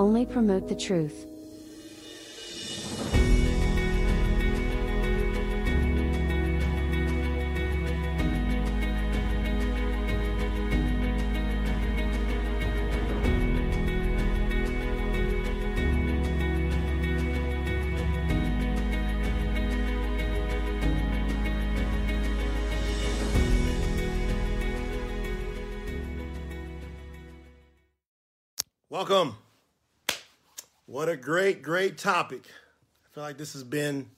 only 0.00 0.24
promote 0.24 0.66
the 0.66 0.74
truth. 0.74 1.26
Great, 31.20 31.60
great 31.60 31.98
topic. 31.98 32.44
I 32.46 33.14
feel 33.14 33.22
like 33.22 33.36
this 33.36 33.52
has 33.52 33.62
been 33.62 34.08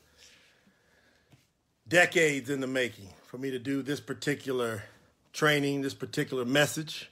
decades 1.89 2.49
in 2.49 2.61
the 2.61 2.69
making 2.69 3.09
for 3.27 3.39
me 3.39 3.51
to 3.51 3.59
do 3.59 3.83
this 3.83 3.99
particular 3.99 4.85
training, 5.33 5.81
this 5.81 5.95
particular 5.95 6.45
message. 6.45 7.11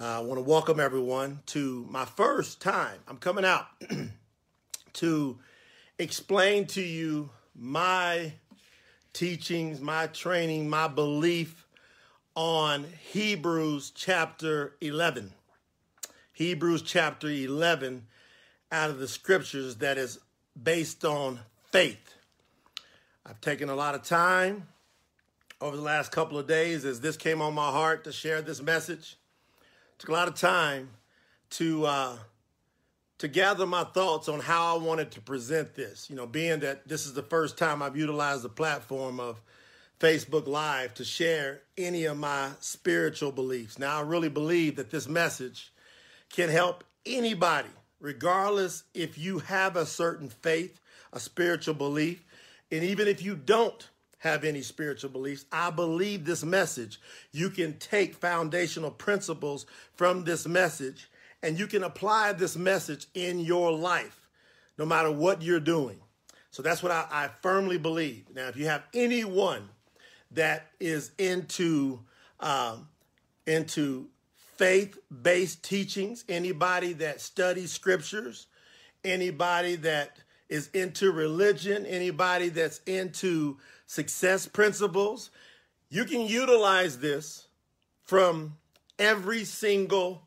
Uh, 0.00 0.04
I 0.04 0.20
want 0.20 0.38
to 0.38 0.42
welcome 0.42 0.78
everyone 0.78 1.40
to 1.46 1.84
my 1.90 2.04
first 2.04 2.60
time. 2.60 3.00
I'm 3.08 3.16
coming 3.16 3.44
out 3.44 3.66
to 4.92 5.38
explain 5.98 6.66
to 6.66 6.82
you 6.82 7.30
my 7.56 8.34
teachings, 9.12 9.80
my 9.80 10.06
training, 10.08 10.70
my 10.70 10.86
belief 10.86 11.66
on 12.36 12.84
Hebrews 13.10 13.90
chapter 13.96 14.76
11. 14.80 15.32
Hebrews 16.34 16.82
chapter 16.82 17.28
11 17.28 18.06
out 18.72 18.90
of 18.90 18.98
the 18.98 19.06
scriptures 19.06 19.76
that 19.76 19.98
is 19.98 20.18
based 20.60 21.04
on 21.04 21.38
faith. 21.70 22.16
I've 23.24 23.40
taken 23.40 23.68
a 23.68 23.76
lot 23.76 23.94
of 23.94 24.02
time 24.02 24.66
over 25.60 25.76
the 25.76 25.82
last 25.82 26.10
couple 26.10 26.38
of 26.38 26.48
days 26.48 26.84
as 26.84 27.00
this 27.00 27.16
came 27.16 27.40
on 27.40 27.54
my 27.54 27.70
heart 27.70 28.04
to 28.04 28.12
share 28.12 28.42
this 28.42 28.60
message. 28.60 29.16
Took 29.98 30.08
a 30.08 30.12
lot 30.12 30.26
of 30.26 30.34
time 30.34 30.90
to 31.50 31.86
uh, 31.86 32.16
to 33.18 33.28
gather 33.28 33.66
my 33.66 33.84
thoughts 33.84 34.28
on 34.28 34.40
how 34.40 34.74
I 34.74 34.82
wanted 34.82 35.12
to 35.12 35.20
present 35.20 35.76
this. 35.76 36.10
You 36.10 36.16
know, 36.16 36.26
being 36.26 36.58
that 36.60 36.88
this 36.88 37.06
is 37.06 37.14
the 37.14 37.22
first 37.22 37.56
time 37.56 37.80
I've 37.80 37.96
utilized 37.96 38.42
the 38.42 38.48
platform 38.48 39.20
of 39.20 39.40
Facebook 40.00 40.48
Live 40.48 40.94
to 40.94 41.04
share 41.04 41.60
any 41.78 42.06
of 42.06 42.16
my 42.16 42.50
spiritual 42.58 43.30
beliefs. 43.30 43.78
Now, 43.78 43.98
I 43.98 44.00
really 44.00 44.28
believe 44.28 44.74
that 44.74 44.90
this 44.90 45.06
message 45.06 45.72
can 46.30 46.48
help 46.48 46.82
anybody, 47.06 47.68
regardless 48.02 48.82
if 48.92 49.16
you 49.16 49.38
have 49.38 49.76
a 49.76 49.86
certain 49.86 50.28
faith, 50.28 50.80
a 51.12 51.20
spiritual 51.20 51.74
belief, 51.74 52.22
and 52.70 52.82
even 52.82 53.08
if 53.08 53.22
you 53.22 53.36
don't 53.36 53.88
have 54.18 54.44
any 54.44 54.60
spiritual 54.60 55.10
beliefs, 55.10 55.46
I 55.50 55.70
believe 55.70 56.24
this 56.24 56.44
message. 56.44 57.00
You 57.32 57.48
can 57.48 57.78
take 57.78 58.14
foundational 58.14 58.90
principles 58.90 59.66
from 59.94 60.24
this 60.24 60.46
message 60.46 61.08
and 61.42 61.58
you 61.58 61.66
can 61.66 61.82
apply 61.82 62.32
this 62.32 62.56
message 62.56 63.06
in 63.14 63.40
your 63.40 63.72
life, 63.72 64.28
no 64.78 64.84
matter 64.84 65.10
what 65.10 65.42
you're 65.42 65.60
doing. 65.60 65.98
So 66.50 66.62
that's 66.62 66.82
what 66.82 66.92
I, 66.92 67.06
I 67.10 67.30
firmly 67.40 67.78
believe. 67.78 68.26
Now, 68.34 68.48
if 68.48 68.56
you 68.56 68.66
have 68.66 68.84
anyone 68.94 69.68
that 70.32 70.68
is 70.78 71.12
into 71.18 72.00
um, 72.40 72.88
into 73.46 74.08
faith 74.62 74.96
based 75.22 75.64
teachings, 75.64 76.24
anybody 76.28 76.92
that 76.92 77.20
studies 77.20 77.72
scriptures, 77.72 78.46
anybody 79.02 79.74
that 79.74 80.18
is 80.48 80.68
into 80.68 81.10
religion, 81.10 81.84
anybody 81.84 82.48
that's 82.48 82.78
into 82.86 83.56
success 83.86 84.46
principles, 84.46 85.32
you 85.90 86.04
can 86.04 86.20
utilize 86.20 87.00
this 87.00 87.48
from 88.04 88.56
every 89.00 89.42
single 89.42 90.22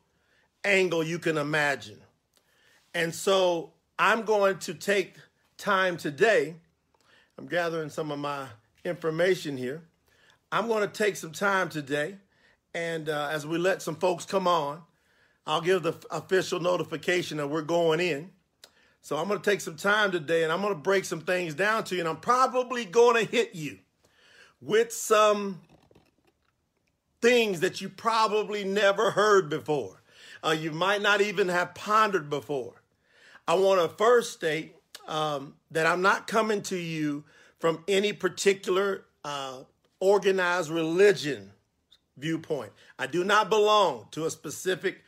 angle 0.64 1.02
you 1.02 1.18
can 1.18 1.38
imagine. 1.38 1.98
And 2.92 3.14
so 3.14 3.72
I'm 3.98 4.22
going 4.26 4.58
to 4.58 4.74
take 4.74 5.16
time 5.56 5.96
today. 5.96 6.56
I'm 7.38 7.46
gathering 7.46 7.88
some 7.88 8.10
of 8.10 8.18
my 8.18 8.48
information 8.84 9.56
here. 9.56 9.80
I'm 10.52 10.68
going 10.68 10.86
to 10.86 10.92
take 10.92 11.16
some 11.16 11.32
time 11.32 11.70
today 11.70 12.16
and 12.76 13.08
uh, 13.08 13.30
as 13.32 13.46
we 13.46 13.56
let 13.56 13.80
some 13.80 13.96
folks 13.96 14.26
come 14.26 14.46
on, 14.46 14.82
I'll 15.46 15.62
give 15.62 15.82
the 15.82 15.94
official 16.10 16.60
notification 16.60 17.38
that 17.38 17.48
we're 17.48 17.62
going 17.62 18.00
in. 18.00 18.30
So 19.00 19.16
I'm 19.16 19.28
going 19.28 19.40
to 19.40 19.50
take 19.50 19.62
some 19.62 19.76
time 19.76 20.12
today 20.12 20.42
and 20.42 20.52
I'm 20.52 20.60
going 20.60 20.74
to 20.74 20.80
break 20.80 21.06
some 21.06 21.22
things 21.22 21.54
down 21.54 21.84
to 21.84 21.94
you. 21.94 22.02
And 22.02 22.08
I'm 22.08 22.18
probably 22.18 22.84
going 22.84 23.24
to 23.24 23.30
hit 23.32 23.54
you 23.54 23.78
with 24.60 24.92
some 24.92 25.62
things 27.22 27.60
that 27.60 27.80
you 27.80 27.88
probably 27.88 28.62
never 28.62 29.12
heard 29.12 29.48
before. 29.48 30.02
Uh, 30.44 30.50
you 30.50 30.70
might 30.70 31.00
not 31.00 31.22
even 31.22 31.48
have 31.48 31.74
pondered 31.74 32.28
before. 32.28 32.82
I 33.48 33.54
want 33.54 33.80
to 33.80 33.88
first 33.96 34.34
state 34.34 34.76
um, 35.08 35.54
that 35.70 35.86
I'm 35.86 36.02
not 36.02 36.26
coming 36.26 36.60
to 36.64 36.76
you 36.76 37.24
from 37.58 37.82
any 37.88 38.12
particular 38.12 39.06
uh, 39.24 39.60
organized 39.98 40.68
religion 40.68 41.52
viewpoint. 42.16 42.72
I 42.98 43.06
do 43.06 43.24
not 43.24 43.50
belong 43.50 44.08
to 44.12 44.26
a 44.26 44.30
specific 44.30 45.02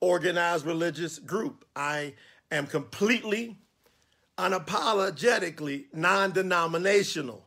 organized 0.00 0.66
religious 0.66 1.18
group. 1.18 1.64
I 1.74 2.14
am 2.50 2.66
completely, 2.66 3.58
unapologetically 4.36 5.86
non 5.92 6.32
denominational. 6.32 7.46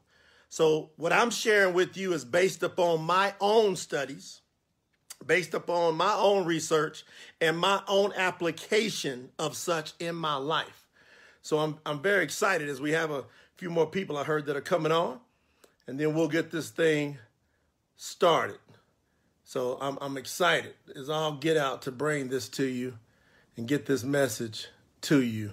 So, 0.50 0.91
what 0.97 1.13
I'm 1.13 1.31
sharing 1.31 1.73
with 1.73 1.95
you 1.95 2.13
is 2.13 2.25
based 2.25 2.61
upon 2.61 3.03
my 3.03 3.33
own 3.39 3.77
studies, 3.77 4.41
based 5.25 5.53
upon 5.53 5.95
my 5.95 6.13
own 6.13 6.45
research, 6.45 7.05
and 7.39 7.57
my 7.57 7.81
own 7.88 8.11
application 8.17 9.29
of 9.39 9.55
such 9.55 9.94
in 10.00 10.16
my 10.16 10.35
life. 10.35 10.88
So, 11.41 11.59
I'm, 11.59 11.77
I'm 11.85 12.01
very 12.01 12.23
excited 12.23 12.67
as 12.67 12.81
we 12.81 12.91
have 12.91 13.11
a 13.11 13.23
few 13.55 13.69
more 13.69 13.88
people 13.88 14.17
I 14.17 14.25
heard 14.25 14.45
that 14.47 14.57
are 14.57 14.61
coming 14.61 14.91
on, 14.91 15.21
and 15.88 15.97
then 15.97 16.13
we'll 16.13 16.27
get 16.27 16.51
this 16.51 16.69
thing 16.69 17.17
started. 17.95 18.57
So 19.51 19.78
I'm, 19.81 19.97
I'm 20.00 20.16
excited 20.16 20.75
as 20.95 21.09
all 21.09 21.34
get 21.34 21.57
out 21.57 21.81
to 21.81 21.91
bring 21.91 22.29
this 22.29 22.47
to 22.51 22.63
you 22.63 22.94
and 23.57 23.67
get 23.67 23.85
this 23.85 24.01
message 24.01 24.69
to 25.01 25.22
you 25.22 25.51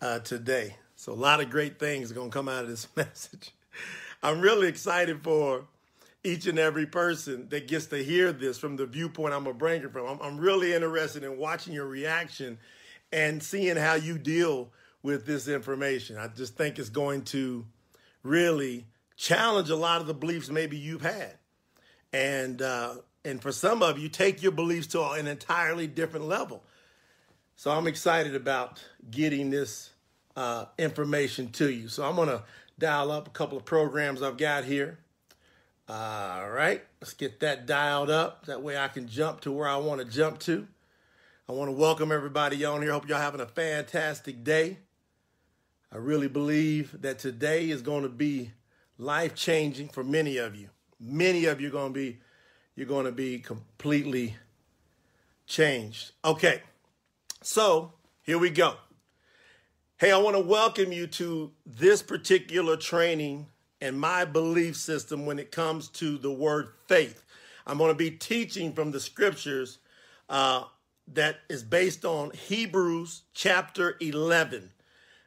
uh, 0.00 0.20
today. 0.20 0.78
So 0.94 1.12
a 1.12 1.20
lot 1.20 1.42
of 1.42 1.50
great 1.50 1.78
things 1.78 2.10
are 2.10 2.14
going 2.14 2.30
to 2.30 2.34
come 2.34 2.48
out 2.48 2.64
of 2.64 2.70
this 2.70 2.88
message. 2.96 3.50
I'm 4.22 4.40
really 4.40 4.68
excited 4.68 5.22
for 5.22 5.66
each 6.24 6.46
and 6.46 6.58
every 6.58 6.86
person 6.86 7.46
that 7.50 7.68
gets 7.68 7.84
to 7.88 8.02
hear 8.02 8.32
this 8.32 8.56
from 8.56 8.76
the 8.76 8.86
viewpoint 8.86 9.34
I'm 9.34 9.44
going 9.44 9.54
to 9.54 9.58
bring 9.58 9.82
it 9.82 9.92
from. 9.92 10.06
I'm, 10.06 10.18
I'm 10.22 10.38
really 10.38 10.72
interested 10.72 11.22
in 11.22 11.36
watching 11.36 11.74
your 11.74 11.84
reaction 11.86 12.56
and 13.12 13.42
seeing 13.42 13.76
how 13.76 13.96
you 13.96 14.16
deal 14.16 14.70
with 15.02 15.26
this 15.26 15.46
information. 15.46 16.16
I 16.16 16.28
just 16.28 16.56
think 16.56 16.78
it's 16.78 16.88
going 16.88 17.20
to 17.24 17.66
really 18.22 18.86
challenge 19.14 19.68
a 19.68 19.76
lot 19.76 20.00
of 20.00 20.06
the 20.06 20.14
beliefs 20.14 20.48
maybe 20.48 20.78
you've 20.78 21.02
had. 21.02 21.34
And 22.14 22.62
uh, 22.62 22.94
and 23.26 23.42
for 23.42 23.50
some 23.50 23.82
of 23.82 23.98
you, 23.98 24.08
take 24.08 24.40
your 24.40 24.52
beliefs 24.52 24.86
to 24.88 25.02
an 25.10 25.26
entirely 25.26 25.88
different 25.88 26.26
level. 26.26 26.62
So 27.56 27.72
I'm 27.72 27.88
excited 27.88 28.36
about 28.36 28.80
getting 29.10 29.50
this 29.50 29.90
uh, 30.36 30.66
information 30.78 31.50
to 31.52 31.68
you. 31.70 31.88
So 31.88 32.04
I'm 32.04 32.14
going 32.14 32.28
to 32.28 32.44
dial 32.78 33.10
up 33.10 33.26
a 33.26 33.30
couple 33.30 33.58
of 33.58 33.64
programs 33.64 34.22
I've 34.22 34.36
got 34.36 34.64
here. 34.64 34.98
All 35.88 36.50
right, 36.50 36.82
let's 37.00 37.14
get 37.14 37.40
that 37.40 37.66
dialed 37.66 38.10
up. 38.10 38.46
That 38.46 38.62
way 38.62 38.78
I 38.78 38.88
can 38.88 39.08
jump 39.08 39.40
to 39.42 39.52
where 39.52 39.68
I 39.68 39.76
want 39.76 40.00
to 40.00 40.06
jump 40.06 40.38
to. 40.40 40.66
I 41.48 41.52
want 41.52 41.68
to 41.68 41.76
welcome 41.76 42.12
everybody 42.12 42.64
on 42.64 42.82
here. 42.82 42.92
Hope 42.92 43.08
y'all 43.08 43.18
having 43.18 43.40
a 43.40 43.46
fantastic 43.46 44.44
day. 44.44 44.78
I 45.92 45.96
really 45.96 46.28
believe 46.28 47.00
that 47.02 47.18
today 47.18 47.70
is 47.70 47.82
going 47.82 48.02
to 48.02 48.08
be 48.08 48.52
life 48.98 49.34
changing 49.34 49.88
for 49.88 50.04
many 50.04 50.36
of 50.36 50.54
you. 50.54 50.68
Many 51.00 51.44
of 51.46 51.60
you 51.60 51.68
are 51.68 51.72
going 51.72 51.92
to 51.92 51.98
be 51.98 52.18
you're 52.76 52.86
going 52.86 53.06
to 53.06 53.12
be 53.12 53.38
completely 53.38 54.36
changed. 55.46 56.12
Okay, 56.24 56.62
so 57.42 57.92
here 58.22 58.38
we 58.38 58.50
go. 58.50 58.74
Hey, 59.96 60.12
I 60.12 60.18
want 60.18 60.36
to 60.36 60.42
welcome 60.42 60.92
you 60.92 61.06
to 61.06 61.50
this 61.64 62.02
particular 62.02 62.76
training 62.76 63.46
and 63.80 63.98
my 63.98 64.26
belief 64.26 64.76
system 64.76 65.24
when 65.24 65.38
it 65.38 65.50
comes 65.50 65.88
to 65.88 66.18
the 66.18 66.30
word 66.30 66.68
faith. 66.86 67.24
I'm 67.66 67.78
going 67.78 67.90
to 67.90 67.96
be 67.96 68.10
teaching 68.10 68.74
from 68.74 68.90
the 68.90 69.00
scriptures 69.00 69.78
uh, 70.28 70.64
that 71.14 71.36
is 71.48 71.62
based 71.62 72.04
on 72.04 72.30
Hebrews 72.32 73.22
chapter 73.32 73.96
11. 74.00 74.70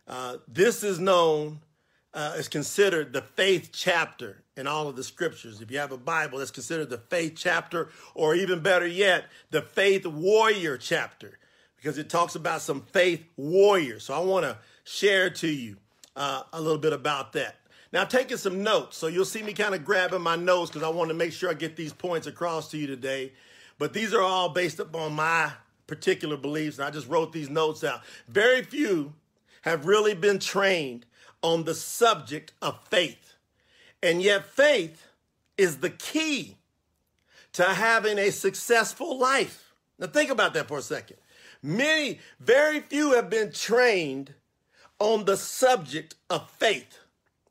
Uh, 0.08 0.38
this 0.48 0.84
is 0.84 1.00
known, 1.00 1.62
uh, 2.14 2.36
is 2.38 2.48
considered 2.48 3.12
the 3.12 3.22
faith 3.22 3.72
chapter 3.74 4.44
in 4.60 4.68
all 4.68 4.88
of 4.88 4.96
the 4.96 5.04
scriptures. 5.04 5.62
If 5.62 5.72
you 5.72 5.80
have 5.80 5.92
a 5.92 5.98
Bible, 5.98 6.40
that's 6.40 6.52
considered 6.52 6.90
the 6.90 6.98
faith 6.98 7.34
chapter, 7.36 7.90
or 8.14 8.36
even 8.36 8.60
better 8.60 8.86
yet, 8.86 9.26
the 9.50 9.62
faith 9.62 10.06
warrior 10.06 10.78
chapter. 10.78 11.40
because 11.78 11.98
it 11.98 12.10
talks 12.10 12.36
about 12.36 12.62
some 12.62 12.82
faith 12.92 13.24
warriors. 13.38 14.04
So 14.04 14.14
I 14.14 14.20
want 14.20 14.44
to 14.46 14.58
share 14.84 15.30
to 15.30 15.48
you 15.48 15.78
uh, 16.16 16.44
a 16.52 16.60
little 16.62 16.78
bit 16.78 16.92
about 16.92 17.34
that. 17.34 17.56
Now, 17.92 18.04
taking 18.04 18.38
some 18.38 18.62
notes, 18.64 18.98
so 18.98 19.08
you'll 19.08 19.26
see 19.26 19.42
me 19.42 19.54
kind 19.54 19.74
of 19.74 19.84
grabbing 19.86 20.22
my 20.22 20.36
notes 20.36 20.70
because 20.70 20.86
I 20.86 20.90
want 20.90 21.10
to 21.10 21.16
make 21.16 21.32
sure 21.32 21.50
I 21.50 21.54
get 21.54 21.76
these 21.76 21.94
points 21.94 22.28
across 22.28 22.70
to 22.72 22.78
you 22.78 22.86
today. 22.86 23.32
But 23.80 23.94
these 23.94 24.14
are 24.14 24.22
all 24.22 24.50
based 24.50 24.80
upon 24.80 25.14
my 25.14 25.52
particular 25.88 26.38
beliefs, 26.38 26.78
and 26.78 26.86
I 26.86 26.92
just 26.92 27.08
wrote 27.08 27.32
these 27.32 27.50
notes 27.50 27.84
out. 27.84 28.02
Very 28.28 28.62
few 28.62 29.14
have 29.62 29.86
really 29.86 30.14
been 30.14 30.38
trained 30.38 31.06
on 31.42 31.64
the 31.64 31.74
subject 31.74 32.52
of 32.62 32.78
faith. 32.90 33.29
And 34.02 34.22
yet, 34.22 34.46
faith 34.46 35.06
is 35.58 35.78
the 35.78 35.90
key 35.90 36.58
to 37.54 37.64
having 37.64 38.18
a 38.18 38.32
successful 38.32 39.18
life. 39.18 39.74
Now, 39.98 40.08
think 40.08 40.30
about 40.30 40.54
that 40.54 40.68
for 40.68 40.78
a 40.78 40.82
second. 40.82 41.18
Many, 41.62 42.20
very 42.40 42.80
few 42.80 43.14
have 43.14 43.30
been 43.30 43.52
trained 43.52 44.34
on 45.00 45.26
the 45.26 45.36
subject 45.36 46.16
of 46.30 46.50
faith. 46.50 47.00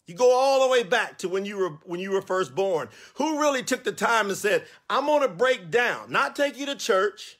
You 0.06 0.14
go 0.14 0.32
all 0.34 0.66
the 0.66 0.72
way 0.72 0.82
back 0.82 1.18
to 1.18 1.28
when 1.28 1.44
you 1.44 1.58
were 1.58 1.78
when 1.84 2.00
you 2.00 2.12
were 2.12 2.22
first 2.22 2.54
born. 2.54 2.88
Who 3.16 3.38
really 3.38 3.62
took 3.62 3.84
the 3.84 3.92
time 3.92 4.28
and 4.28 4.36
said, 4.38 4.64
"I'm 4.88 5.04
going 5.04 5.20
to 5.20 5.28
break 5.28 5.70
down, 5.70 6.10
not 6.10 6.34
take 6.34 6.58
you 6.58 6.64
to 6.64 6.74
church, 6.74 7.38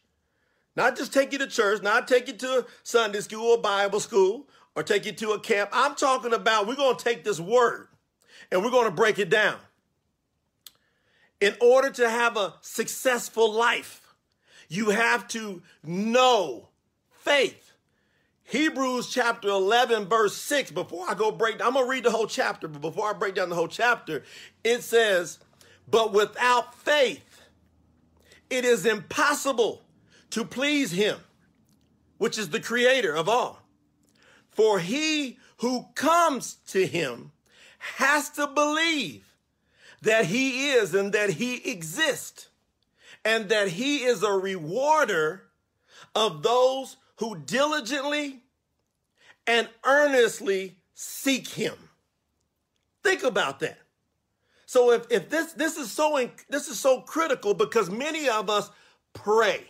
not 0.76 0.94
just 0.94 1.14
take 1.14 1.32
you 1.32 1.38
to 1.38 1.46
church, 1.46 1.82
not 1.82 2.06
take 2.06 2.28
you 2.28 2.34
to 2.34 2.66
Sunday 2.82 3.20
school 3.20 3.52
or 3.52 3.58
Bible 3.58 4.00
school 4.00 4.48
or 4.76 4.82
take 4.82 5.06
you 5.06 5.12
to 5.12 5.32
a 5.32 5.40
camp. 5.40 5.70
I'm 5.72 5.94
talking 5.94 6.34
about 6.34 6.66
we're 6.66 6.76
going 6.76 6.96
to 6.96 7.02
take 7.02 7.24
this 7.24 7.40
word 7.40 7.88
and 8.50 8.62
we're 8.62 8.70
going 8.70 8.86
to 8.86 8.90
break 8.90 9.18
it 9.18 9.30
down. 9.30 9.58
In 11.40 11.54
order 11.60 11.90
to 11.90 12.10
have 12.10 12.36
a 12.36 12.54
successful 12.62 13.52
life, 13.52 14.14
you 14.68 14.90
have 14.90 15.28
to 15.28 15.62
know 15.84 16.68
faith. 17.10 17.72
Hebrews 18.44 19.08
chapter 19.08 19.48
11, 19.48 20.06
verse 20.06 20.34
6. 20.34 20.70
Before 20.70 21.08
I 21.08 21.14
go 21.14 21.30
break, 21.30 21.62
I'm 21.64 21.74
going 21.74 21.84
to 21.84 21.90
read 21.90 22.04
the 22.04 22.10
whole 22.10 22.26
chapter, 22.26 22.66
but 22.66 22.80
before 22.80 23.10
I 23.10 23.12
break 23.12 23.34
down 23.34 23.50
the 23.50 23.54
whole 23.54 23.68
chapter, 23.68 24.24
it 24.64 24.82
says, 24.82 25.38
But 25.88 26.12
without 26.12 26.74
faith, 26.74 27.42
it 28.50 28.64
is 28.64 28.86
impossible 28.86 29.82
to 30.30 30.44
please 30.44 30.92
him, 30.92 31.18
which 32.16 32.38
is 32.38 32.48
the 32.48 32.60
creator 32.60 33.14
of 33.14 33.28
all. 33.28 33.62
For 34.50 34.80
he 34.80 35.38
who 35.58 35.86
comes 35.94 36.54
to 36.68 36.86
him 36.86 37.32
has 37.78 38.30
to 38.30 38.46
believe 38.46 39.24
that 40.02 40.26
he 40.26 40.70
is 40.70 40.94
and 40.94 41.12
that 41.12 41.30
he 41.30 41.70
exists, 41.70 42.48
and 43.24 43.48
that 43.48 43.68
he 43.68 44.04
is 44.04 44.22
a 44.22 44.32
rewarder 44.32 45.44
of 46.14 46.42
those 46.42 46.96
who 47.16 47.36
diligently 47.36 48.42
and 49.46 49.68
earnestly 49.84 50.76
seek 50.94 51.48
him. 51.48 51.74
Think 53.02 53.22
about 53.22 53.60
that. 53.60 53.78
So 54.66 54.92
if, 54.92 55.10
if 55.10 55.30
this 55.30 55.52
this 55.54 55.78
is 55.78 55.90
so 55.90 56.28
this 56.50 56.68
is 56.68 56.78
so 56.78 57.00
critical 57.00 57.54
because 57.54 57.90
many 57.90 58.28
of 58.28 58.50
us 58.50 58.70
pray. 59.14 59.64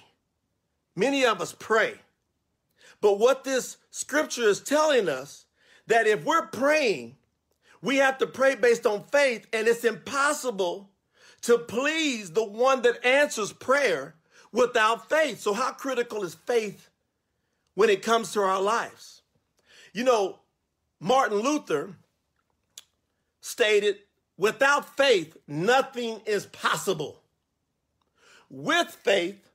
Many 0.97 1.25
of 1.25 1.41
us 1.41 1.55
pray. 1.57 1.95
But 3.01 3.21
what 3.21 3.45
this 3.45 3.77
scripture 3.91 4.49
is 4.49 4.61
telling 4.61 5.09
us 5.09 5.47
that 5.87 6.09
if 6.09 6.25
we're 6.25 6.49
praying, 6.49 7.17
we 7.83 7.97
have 7.97 8.19
to 8.19 8.27
pray 8.27 8.55
based 8.55 8.87
on 8.87 9.05
faith 9.05 9.47
and 9.53 9.69
it's 9.69 9.85
impossible 9.85 10.91
to 11.43 11.59
please 11.59 12.33
the 12.33 12.45
one 12.45 12.83
that 12.83 13.05
answers 13.05 13.53
prayer 13.53 14.15
without 14.53 15.09
faith. 15.09 15.41
So 15.41 15.53
how 15.53 15.73
critical 15.73 16.25
is 16.25 16.35
faith 16.35 16.91
when 17.75 17.91
it 17.91 18.03
comes 18.03 18.33
to 18.33 18.41
our 18.41 18.61
lives. 18.61 19.23
You 19.93 20.05
know, 20.05 20.41
Martin 21.01 21.39
Luther 21.39 21.95
stated, 23.41 23.99
without 24.37 24.97
faith, 24.97 25.37
nothing 25.47 26.21
is 26.27 26.47
possible. 26.47 27.23
With 28.51 28.89
faith, 28.89 29.51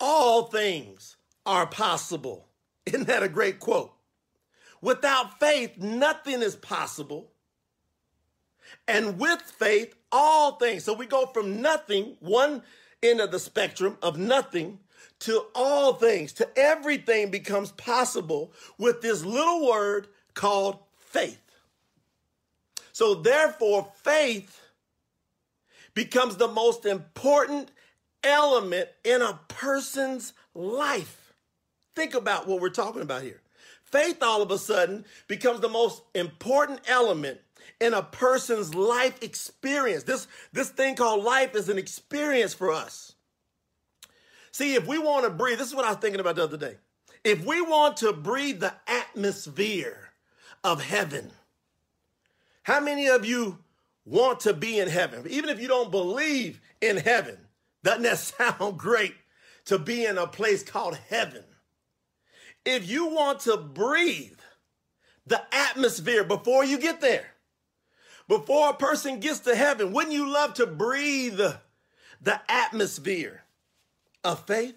all 0.00 0.44
things 0.44 1.16
are 1.44 1.66
possible. 1.66 2.48
Isn't 2.86 3.06
that 3.06 3.22
a 3.22 3.28
great 3.28 3.60
quote? 3.60 3.92
Without 4.80 5.40
faith, 5.40 5.76
nothing 5.76 6.40
is 6.40 6.56
possible. 6.56 7.32
And 8.88 9.20
with 9.20 9.42
faith, 9.42 9.94
all 10.10 10.52
things. 10.52 10.82
So 10.82 10.94
we 10.94 11.06
go 11.06 11.26
from 11.26 11.60
nothing, 11.60 12.16
one 12.20 12.62
end 13.02 13.20
of 13.20 13.30
the 13.30 13.38
spectrum 13.38 13.98
of 14.02 14.18
nothing, 14.18 14.80
to 15.20 15.44
all 15.54 15.94
things, 15.94 16.32
to 16.34 16.48
everything 16.58 17.30
becomes 17.30 17.72
possible 17.72 18.52
with 18.78 19.02
this 19.02 19.24
little 19.24 19.68
word 19.68 20.08
called 20.34 20.78
faith. 20.96 21.40
So, 22.92 23.14
therefore, 23.14 23.92
faith 24.02 24.60
becomes 25.94 26.36
the 26.36 26.48
most 26.48 26.84
important 26.84 27.70
element 28.24 28.88
in 29.04 29.22
a 29.22 29.38
person's 29.48 30.32
life. 30.54 31.32
Think 31.94 32.14
about 32.14 32.48
what 32.48 32.60
we're 32.60 32.70
talking 32.70 33.02
about 33.02 33.22
here. 33.22 33.40
Faith, 33.82 34.22
all 34.22 34.42
of 34.42 34.50
a 34.50 34.58
sudden, 34.58 35.04
becomes 35.28 35.60
the 35.60 35.68
most 35.68 36.02
important 36.14 36.80
element 36.86 37.40
in 37.80 37.94
a 37.94 38.02
person's 38.02 38.74
life 38.74 39.22
experience. 39.22 40.04
This, 40.04 40.26
this 40.52 40.70
thing 40.70 40.96
called 40.96 41.24
life 41.24 41.54
is 41.54 41.68
an 41.68 41.78
experience 41.78 42.54
for 42.54 42.72
us. 42.72 43.14
See, 44.50 44.74
if 44.74 44.86
we 44.86 44.98
want 44.98 45.24
to 45.24 45.30
breathe, 45.30 45.58
this 45.58 45.68
is 45.68 45.74
what 45.74 45.84
I 45.84 45.90
was 45.90 45.98
thinking 45.98 46.20
about 46.20 46.36
the 46.36 46.44
other 46.44 46.56
day. 46.56 46.76
If 47.24 47.44
we 47.44 47.60
want 47.60 47.98
to 47.98 48.12
breathe 48.12 48.60
the 48.60 48.74
atmosphere 48.86 50.10
of 50.64 50.82
heaven, 50.82 51.30
how 52.62 52.80
many 52.80 53.06
of 53.08 53.24
you 53.24 53.58
want 54.04 54.40
to 54.40 54.54
be 54.54 54.78
in 54.78 54.88
heaven? 54.88 55.24
Even 55.28 55.50
if 55.50 55.60
you 55.60 55.68
don't 55.68 55.90
believe 55.90 56.60
in 56.80 56.96
heaven, 56.96 57.38
doesn't 57.84 58.02
that 58.02 58.18
sound 58.58 58.78
great 58.78 59.14
to 59.66 59.78
be 59.78 60.04
in 60.04 60.18
a 60.18 60.26
place 60.26 60.62
called 60.62 60.98
heaven? 61.08 61.44
If 62.64 62.88
you 62.88 63.06
want 63.06 63.40
to 63.40 63.56
breathe 63.56 64.38
the 65.26 65.42
atmosphere 65.54 66.24
before 66.24 66.64
you 66.64 66.78
get 66.78 67.00
there, 67.00 67.26
before 68.28 68.70
a 68.70 68.74
person 68.74 69.20
gets 69.20 69.40
to 69.40 69.56
heaven, 69.56 69.92
wouldn't 69.92 70.14
you 70.14 70.28
love 70.30 70.54
to 70.54 70.66
breathe 70.66 71.40
the 72.20 72.40
atmosphere? 72.48 73.44
of 74.24 74.46
faith, 74.46 74.74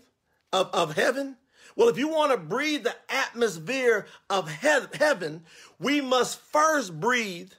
of, 0.54 0.70
of 0.74 0.96
heaven? 0.96 1.38
Well, 1.76 1.90
if 1.90 1.98
you 1.98 2.10
want 2.10 2.32
to 2.32 2.38
breathe 2.38 2.84
the 2.84 2.96
atmosphere 3.10 4.06
of 4.30 4.50
he- 4.50 4.98
heaven, 4.98 5.44
we 5.80 6.02
must 6.02 6.40
first 6.40 7.00
breathe 7.00 7.52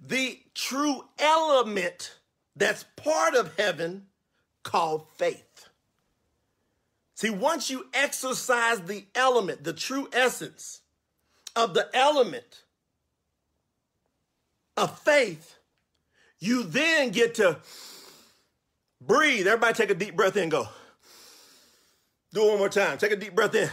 the 0.00 0.38
true 0.54 1.04
element 1.18 2.16
that's 2.56 2.84
part 2.96 3.34
of 3.34 3.56
heaven 3.56 4.06
called 4.62 5.06
faith. 5.16 5.68
See, 7.14 7.30
once 7.30 7.70
you 7.70 7.86
exercise 7.92 8.80
the 8.80 9.04
element, 9.14 9.62
the 9.62 9.72
true 9.72 10.08
essence 10.12 10.80
of 11.54 11.74
the 11.74 11.88
element 11.94 12.64
of 14.80 14.98
faith, 15.00 15.56
you 16.38 16.62
then 16.64 17.10
get 17.10 17.34
to 17.36 17.58
breathe. 19.00 19.46
Everybody 19.46 19.74
take 19.74 19.90
a 19.90 19.94
deep 19.94 20.16
breath 20.16 20.36
in 20.36 20.48
go. 20.48 20.68
Do 22.32 22.46
it 22.46 22.50
one 22.50 22.58
more 22.58 22.68
time. 22.68 22.98
Take 22.98 23.12
a 23.12 23.16
deep 23.16 23.34
breath 23.34 23.54
in. 23.54 23.70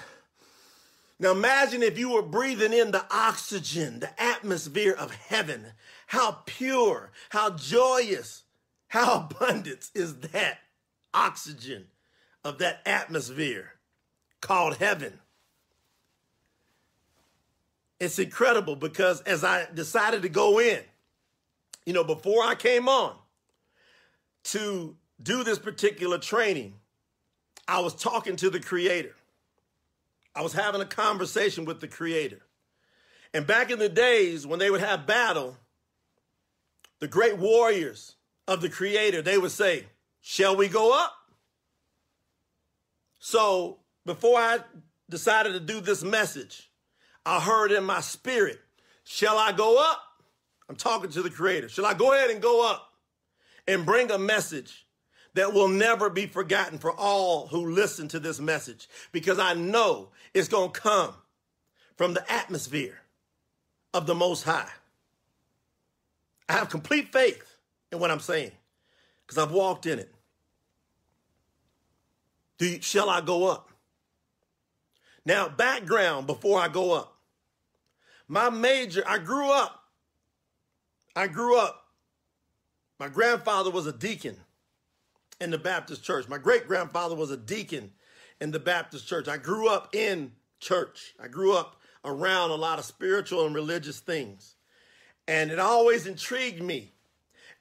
Now 1.19 1.31
imagine 1.31 1.81
if 1.81 1.97
you 1.97 2.11
were 2.11 2.21
breathing 2.21 2.73
in 2.73 2.91
the 2.91 3.03
oxygen, 3.09 3.99
the 3.99 4.21
atmosphere 4.21 4.93
of 4.93 5.13
heaven. 5.13 5.65
How 6.07 6.43
pure, 6.45 7.11
how 7.29 7.51
joyous, 7.51 8.43
how 8.87 9.27
abundant 9.39 9.89
is 9.95 10.19
that 10.19 10.59
oxygen 11.13 11.87
of 12.43 12.59
that 12.59 12.81
atmosphere 12.85 13.73
called 14.41 14.77
heaven. 14.77 15.19
It's 17.99 18.19
incredible 18.19 18.75
because 18.75 19.21
as 19.21 19.43
I 19.43 19.67
decided 19.73 20.21
to 20.21 20.29
go 20.29 20.59
in, 20.59 20.81
you 21.87 21.93
know, 21.93 22.03
before 22.03 22.43
I 22.43 22.53
came 22.53 22.89
on 22.89 23.15
to 24.43 24.97
do 25.23 25.45
this 25.45 25.57
particular 25.57 26.17
training, 26.17 26.73
I 27.65 27.79
was 27.79 27.95
talking 27.95 28.35
to 28.35 28.49
the 28.49 28.59
creator. 28.59 29.15
I 30.35 30.41
was 30.41 30.51
having 30.51 30.81
a 30.81 30.85
conversation 30.85 31.63
with 31.63 31.79
the 31.79 31.87
creator. 31.87 32.41
And 33.33 33.47
back 33.47 33.71
in 33.71 33.79
the 33.79 33.87
days 33.87 34.45
when 34.45 34.59
they 34.59 34.69
would 34.69 34.81
have 34.81 35.07
battle, 35.07 35.55
the 36.99 37.07
great 37.07 37.37
warriors 37.37 38.17
of 38.49 38.59
the 38.59 38.69
creator, 38.69 39.21
they 39.21 39.37
would 39.37 39.51
say, 39.51 39.85
Shall 40.19 40.57
we 40.57 40.67
go 40.67 40.93
up? 40.93 41.13
So 43.19 43.79
before 44.05 44.37
I 44.37 44.59
decided 45.09 45.53
to 45.53 45.61
do 45.61 45.79
this 45.79 46.03
message, 46.03 46.69
I 47.25 47.39
heard 47.39 47.71
in 47.71 47.85
my 47.85 48.01
spirit, 48.01 48.59
Shall 49.05 49.37
I 49.37 49.53
go 49.53 49.77
up? 49.79 50.03
I'm 50.69 50.75
talking 50.75 51.09
to 51.11 51.21
the 51.21 51.29
creator. 51.29 51.69
Shall 51.69 51.85
I 51.85 51.93
go 51.93 52.13
ahead 52.13 52.29
and 52.29 52.41
go 52.41 52.69
up 52.69 52.93
and 53.67 53.85
bring 53.85 54.11
a 54.11 54.17
message 54.17 54.85
that 55.33 55.53
will 55.53 55.67
never 55.67 56.09
be 56.09 56.25
forgotten 56.25 56.77
for 56.77 56.91
all 56.91 57.47
who 57.47 57.71
listen 57.71 58.07
to 58.09 58.19
this 58.19 58.39
message 58.39 58.89
because 59.11 59.39
I 59.39 59.53
know 59.53 60.09
it's 60.33 60.47
going 60.47 60.71
to 60.71 60.79
come 60.79 61.13
from 61.95 62.13
the 62.13 62.31
atmosphere 62.31 62.99
of 63.93 64.07
the 64.07 64.15
Most 64.15 64.43
High. 64.43 64.69
I 66.49 66.53
have 66.53 66.69
complete 66.69 67.11
faith 67.11 67.57
in 67.91 67.99
what 67.99 68.11
I'm 68.11 68.19
saying 68.19 68.51
because 69.25 69.37
I've 69.37 69.51
walked 69.51 69.85
in 69.85 69.99
it. 69.99 70.13
You, 72.59 72.81
shall 72.81 73.09
I 73.09 73.21
go 73.21 73.47
up? 73.47 73.69
Now, 75.25 75.49
background 75.49 76.25
before 76.25 76.59
I 76.59 76.67
go 76.67 76.93
up. 76.93 77.15
My 78.27 78.49
major, 78.49 79.03
I 79.05 79.19
grew 79.19 79.51
up. 79.51 79.83
I 81.17 81.27
grew 81.27 81.57
up. 81.57 81.83
My 82.99 83.07
grandfather 83.07 83.71
was 83.71 83.87
a 83.87 83.91
deacon 83.91 84.37
in 85.41 85.49
the 85.49 85.57
Baptist 85.57 86.03
church. 86.03 86.27
My 86.27 86.37
great 86.37 86.67
grandfather 86.67 87.15
was 87.15 87.31
a 87.31 87.37
deacon 87.37 87.91
in 88.39 88.51
the 88.51 88.59
Baptist 88.59 89.07
church. 89.07 89.27
I 89.27 89.37
grew 89.37 89.67
up 89.67 89.95
in 89.95 90.33
church. 90.59 91.15
I 91.19 91.27
grew 91.27 91.53
up 91.53 91.81
around 92.05 92.51
a 92.51 92.55
lot 92.55 92.77
of 92.77 92.85
spiritual 92.85 93.47
and 93.47 93.55
religious 93.55 93.99
things. 93.99 94.57
And 95.27 95.49
it 95.49 95.57
always 95.57 96.05
intrigued 96.05 96.61
me 96.61 96.93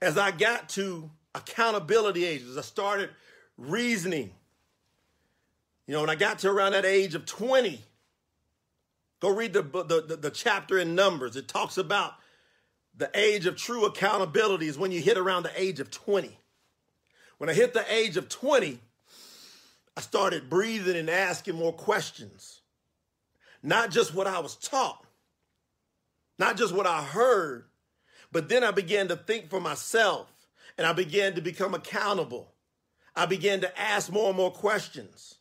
as 0.03 0.19
I 0.19 0.33
got 0.33 0.69
to 0.71 1.11
accountability 1.35 2.27
ages. 2.27 2.59
I 2.59 2.63
started 2.63 3.09
reasoning. 3.57 4.33
You 5.87 5.95
know, 5.95 6.03
when 6.03 6.11
I 6.11 6.15
got 6.15 6.41
to 6.41 6.51
around 6.51 6.73
that 6.73 6.85
age 6.85 7.15
of 7.15 7.25
20, 7.25 7.81
go 9.21 9.35
read 9.35 9.55
the, 9.55 9.63
the, 9.63 10.05
the, 10.07 10.17
the 10.17 10.31
chapter 10.31 10.79
in 10.79 10.95
Numbers. 10.95 11.37
It 11.37 11.49
talks 11.49 11.79
about 11.79 12.17
the 12.97 13.11
age 13.15 13.47
of 13.47 13.57
true 13.57 13.85
accountability 13.85 14.67
is 14.67 14.79
when 14.79 14.91
you 14.91 15.01
hit 15.01 15.19
around 15.19 15.43
the 15.43 15.61
age 15.61 15.81
of 15.81 15.91
20. 15.91 16.39
When 17.39 17.51
I 17.51 17.55
hit 17.55 17.75
the 17.75 17.85
age 17.93 18.17
of 18.17 18.29
20, 18.29 18.79
I 19.97 20.01
started 20.01 20.49
breathing 20.49 20.97
and 20.97 21.11
asking 21.11 21.57
more 21.57 21.73
questions. 21.73 22.61
Not 23.63 23.91
just 23.91 24.15
what 24.15 24.27
I 24.27 24.39
was 24.39 24.57
taught, 24.57 25.05
not 26.39 26.57
just 26.57 26.75
what 26.75 26.87
I 26.87 27.03
heard, 27.03 27.65
but 28.33 28.49
then 28.49 28.65
I 28.65 28.71
began 28.71 29.09
to 29.09 29.17
think 29.17 29.51
for 29.51 29.61
myself 29.61 30.31
and 30.79 30.87
I 30.87 30.93
began 30.93 31.35
to 31.35 31.41
become 31.41 31.75
accountable. 31.75 32.53
I 33.15 33.27
began 33.27 33.61
to 33.63 33.81
ask 33.81 34.11
more 34.11 34.29
and 34.29 34.37
more 34.37 34.51
questions. 34.51 35.37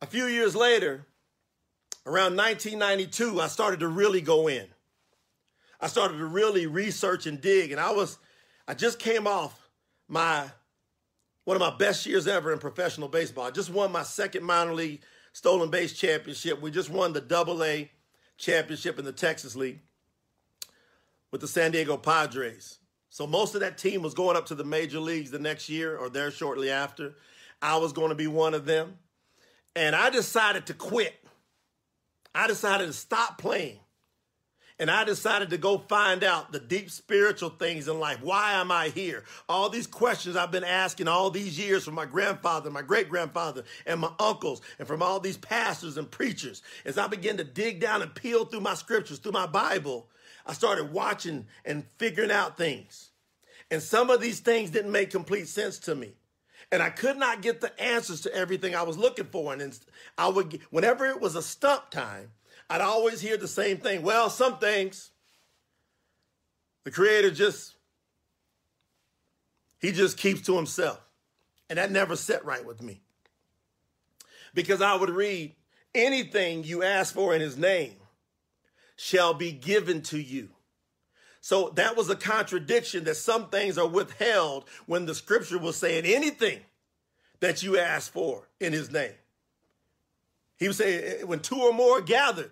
A 0.00 0.06
few 0.06 0.26
years 0.26 0.56
later, 0.56 1.06
around 2.06 2.36
1992, 2.36 3.40
I 3.40 3.48
started 3.48 3.80
to 3.80 3.88
really 3.88 4.20
go 4.20 4.48
in. 4.48 4.66
I 5.84 5.86
started 5.86 6.16
to 6.16 6.24
really 6.24 6.66
research 6.66 7.26
and 7.26 7.38
dig, 7.38 7.70
and 7.70 7.78
I 7.78 7.90
was, 7.90 8.16
I 8.66 8.72
just 8.72 8.98
came 8.98 9.26
off 9.26 9.68
my, 10.08 10.46
one 11.44 11.56
of 11.56 11.60
my 11.60 11.76
best 11.76 12.06
years 12.06 12.26
ever 12.26 12.54
in 12.54 12.58
professional 12.58 13.06
baseball. 13.06 13.44
I 13.44 13.50
just 13.50 13.68
won 13.68 13.92
my 13.92 14.02
second 14.02 14.44
minor 14.44 14.72
league 14.72 15.02
stolen 15.34 15.68
base 15.68 15.92
championship. 15.92 16.62
We 16.62 16.70
just 16.70 16.88
won 16.88 17.12
the 17.12 17.20
double 17.20 17.62
A 17.62 17.90
championship 18.38 18.98
in 18.98 19.04
the 19.04 19.12
Texas 19.12 19.54
League 19.56 19.80
with 21.30 21.42
the 21.42 21.48
San 21.48 21.72
Diego 21.72 21.98
Padres. 21.98 22.78
So 23.10 23.26
most 23.26 23.54
of 23.54 23.60
that 23.60 23.76
team 23.76 24.00
was 24.00 24.14
going 24.14 24.38
up 24.38 24.46
to 24.46 24.54
the 24.54 24.64
major 24.64 25.00
leagues 25.00 25.32
the 25.32 25.38
next 25.38 25.68
year 25.68 25.98
or 25.98 26.08
there 26.08 26.30
shortly 26.30 26.70
after. 26.70 27.12
I 27.60 27.76
was 27.76 27.92
going 27.92 28.08
to 28.08 28.14
be 28.14 28.26
one 28.26 28.54
of 28.54 28.64
them. 28.64 28.96
And 29.76 29.94
I 29.94 30.08
decided 30.08 30.64
to 30.68 30.72
quit. 30.72 31.12
I 32.34 32.46
decided 32.46 32.86
to 32.86 32.94
stop 32.94 33.36
playing. 33.36 33.80
And 34.78 34.90
I 34.90 35.04
decided 35.04 35.50
to 35.50 35.58
go 35.58 35.78
find 35.78 36.24
out 36.24 36.50
the 36.50 36.58
deep 36.58 36.90
spiritual 36.90 37.50
things 37.50 37.86
in 37.86 38.00
life. 38.00 38.18
Why 38.20 38.54
am 38.54 38.72
I 38.72 38.88
here? 38.88 39.22
All 39.48 39.68
these 39.68 39.86
questions 39.86 40.34
I've 40.34 40.50
been 40.50 40.64
asking 40.64 41.06
all 41.06 41.30
these 41.30 41.56
years 41.56 41.84
from 41.84 41.94
my 41.94 42.06
grandfather, 42.06 42.70
my 42.70 42.82
great 42.82 43.08
grandfather, 43.08 43.62
and 43.86 44.00
my 44.00 44.10
uncles, 44.18 44.62
and 44.80 44.88
from 44.88 45.00
all 45.00 45.20
these 45.20 45.36
pastors 45.36 45.96
and 45.96 46.10
preachers. 46.10 46.62
As 46.84 46.98
I 46.98 47.06
began 47.06 47.36
to 47.36 47.44
dig 47.44 47.80
down 47.80 48.02
and 48.02 48.12
peel 48.14 48.46
through 48.46 48.62
my 48.62 48.74
scriptures, 48.74 49.18
through 49.18 49.32
my 49.32 49.46
Bible, 49.46 50.08
I 50.44 50.54
started 50.54 50.92
watching 50.92 51.46
and 51.64 51.84
figuring 51.98 52.32
out 52.32 52.56
things. 52.56 53.10
And 53.70 53.80
some 53.80 54.10
of 54.10 54.20
these 54.20 54.40
things 54.40 54.70
didn't 54.70 54.92
make 54.92 55.10
complete 55.10 55.46
sense 55.46 55.78
to 55.80 55.94
me. 55.94 56.14
And 56.72 56.82
I 56.82 56.90
could 56.90 57.16
not 57.16 57.42
get 57.42 57.60
the 57.60 57.80
answers 57.80 58.22
to 58.22 58.34
everything 58.34 58.74
I 58.74 58.82
was 58.82 58.98
looking 58.98 59.26
for. 59.26 59.52
And 59.52 59.78
I 60.18 60.28
would, 60.28 60.60
whenever 60.70 61.06
it 61.06 61.20
was 61.20 61.36
a 61.36 61.42
stump 61.42 61.90
time, 61.90 62.32
I'd 62.68 62.80
always 62.80 63.20
hear 63.20 63.36
the 63.36 63.48
same 63.48 63.78
thing. 63.78 64.02
Well, 64.02 64.30
some 64.30 64.58
things, 64.58 65.10
the 66.84 66.90
creator 66.90 67.30
just, 67.30 67.74
he 69.80 69.92
just 69.92 70.16
keeps 70.16 70.42
to 70.42 70.56
himself. 70.56 71.00
And 71.70 71.78
that 71.78 71.90
never 71.90 72.16
set 72.16 72.44
right 72.44 72.64
with 72.64 72.82
me. 72.82 73.00
Because 74.52 74.80
I 74.80 74.94
would 74.94 75.10
read, 75.10 75.54
anything 75.94 76.64
you 76.64 76.82
ask 76.82 77.14
for 77.14 77.34
in 77.34 77.40
his 77.40 77.56
name, 77.56 77.94
shall 78.96 79.34
be 79.34 79.52
given 79.52 80.02
to 80.02 80.18
you. 80.18 80.50
So 81.40 81.70
that 81.74 81.96
was 81.96 82.08
a 82.08 82.16
contradiction 82.16 83.04
that 83.04 83.16
some 83.16 83.50
things 83.50 83.76
are 83.76 83.86
withheld 83.86 84.64
when 84.86 85.04
the 85.06 85.14
scripture 85.14 85.58
was 85.58 85.76
saying 85.76 86.04
anything 86.06 86.60
that 87.40 87.62
you 87.62 87.78
ask 87.78 88.10
for 88.12 88.48
in 88.60 88.72
his 88.72 88.90
name. 88.90 89.12
He 90.58 90.68
was 90.68 90.76
saying, 90.76 91.02
eh, 91.04 91.16
eh, 91.20 91.24
when 91.24 91.40
two 91.40 91.60
or 91.60 91.72
more 91.72 92.00
gathered 92.00 92.50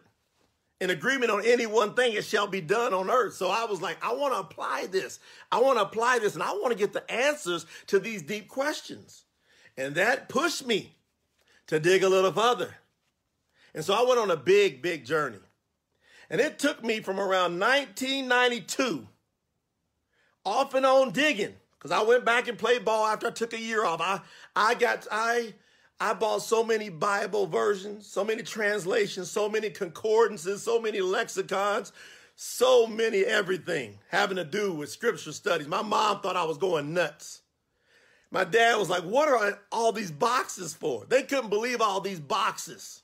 in 0.80 0.90
agreement 0.90 1.30
on 1.30 1.44
any 1.44 1.66
one 1.66 1.94
thing, 1.94 2.14
it 2.14 2.24
shall 2.24 2.46
be 2.46 2.60
done 2.60 2.92
on 2.92 3.10
earth. 3.10 3.34
So 3.34 3.50
I 3.50 3.64
was 3.64 3.80
like, 3.80 4.02
I 4.04 4.12
want 4.14 4.34
to 4.34 4.40
apply 4.40 4.86
this. 4.90 5.20
I 5.50 5.60
want 5.60 5.78
to 5.78 5.82
apply 5.82 6.18
this 6.18 6.34
and 6.34 6.42
I 6.42 6.52
want 6.52 6.72
to 6.72 6.78
get 6.78 6.92
the 6.92 7.08
answers 7.10 7.66
to 7.86 7.98
these 7.98 8.22
deep 8.22 8.48
questions. 8.48 9.24
And 9.76 9.94
that 9.94 10.28
pushed 10.28 10.66
me 10.66 10.96
to 11.68 11.78
dig 11.78 12.02
a 12.02 12.08
little 12.08 12.32
further. 12.32 12.74
And 13.74 13.84
so 13.84 13.94
I 13.94 14.06
went 14.06 14.20
on 14.20 14.30
a 14.30 14.36
big, 14.36 14.82
big 14.82 15.06
journey. 15.06 15.38
And 16.28 16.40
it 16.40 16.58
took 16.58 16.82
me 16.82 17.00
from 17.00 17.20
around 17.20 17.58
1992 17.58 19.06
off 20.44 20.74
and 20.74 20.84
on 20.84 21.12
digging 21.12 21.54
because 21.78 21.90
I 21.90 22.02
went 22.02 22.24
back 22.24 22.48
and 22.48 22.58
played 22.58 22.84
ball 22.84 23.06
after 23.06 23.28
I 23.28 23.30
took 23.30 23.52
a 23.52 23.60
year 23.60 23.84
off. 23.84 24.00
I, 24.00 24.20
I 24.56 24.74
got, 24.74 25.06
I, 25.10 25.54
I 26.02 26.14
bought 26.14 26.42
so 26.42 26.64
many 26.64 26.88
Bible 26.88 27.46
versions, 27.46 28.08
so 28.08 28.24
many 28.24 28.42
translations, 28.42 29.30
so 29.30 29.48
many 29.48 29.70
concordances, 29.70 30.60
so 30.60 30.80
many 30.80 31.00
lexicons, 31.00 31.92
so 32.34 32.88
many 32.88 33.20
everything 33.20 34.00
having 34.08 34.36
to 34.36 34.44
do 34.44 34.72
with 34.72 34.90
scripture 34.90 35.30
studies. 35.30 35.68
My 35.68 35.82
mom 35.82 36.20
thought 36.20 36.34
I 36.34 36.42
was 36.42 36.58
going 36.58 36.92
nuts. 36.92 37.42
My 38.32 38.42
dad 38.42 38.80
was 38.80 38.90
like, 38.90 39.04
What 39.04 39.28
are 39.28 39.60
all 39.70 39.92
these 39.92 40.10
boxes 40.10 40.74
for? 40.74 41.06
They 41.08 41.22
couldn't 41.22 41.50
believe 41.50 41.80
all 41.80 42.00
these 42.00 42.18
boxes 42.18 43.02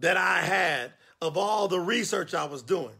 that 0.00 0.16
I 0.16 0.40
had 0.40 0.90
of 1.20 1.36
all 1.36 1.68
the 1.68 1.78
research 1.78 2.34
I 2.34 2.46
was 2.46 2.64
doing. 2.64 2.96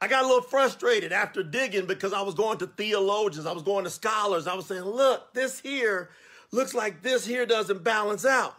I 0.00 0.08
got 0.08 0.24
a 0.24 0.26
little 0.26 0.42
frustrated 0.42 1.12
after 1.12 1.44
digging 1.44 1.86
because 1.86 2.12
I 2.12 2.22
was 2.22 2.34
going 2.34 2.58
to 2.58 2.66
theologians, 2.66 3.46
I 3.46 3.52
was 3.52 3.62
going 3.62 3.84
to 3.84 3.90
scholars. 3.90 4.48
I 4.48 4.54
was 4.54 4.66
saying, 4.66 4.82
look, 4.82 5.32
this 5.32 5.60
here 5.60 6.10
looks 6.54 6.74
like 6.74 7.02
this 7.02 7.26
here 7.26 7.44
doesn't 7.44 7.84
balance 7.84 8.24
out. 8.24 8.56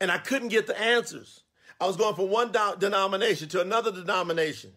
And 0.00 0.10
I 0.10 0.18
couldn't 0.18 0.48
get 0.48 0.66
the 0.66 0.78
answers. 0.78 1.42
I 1.80 1.86
was 1.86 1.96
going 1.96 2.14
from 2.14 2.30
one 2.30 2.52
do- 2.52 2.74
denomination 2.78 3.48
to 3.50 3.60
another 3.60 3.90
denomination, 3.90 4.72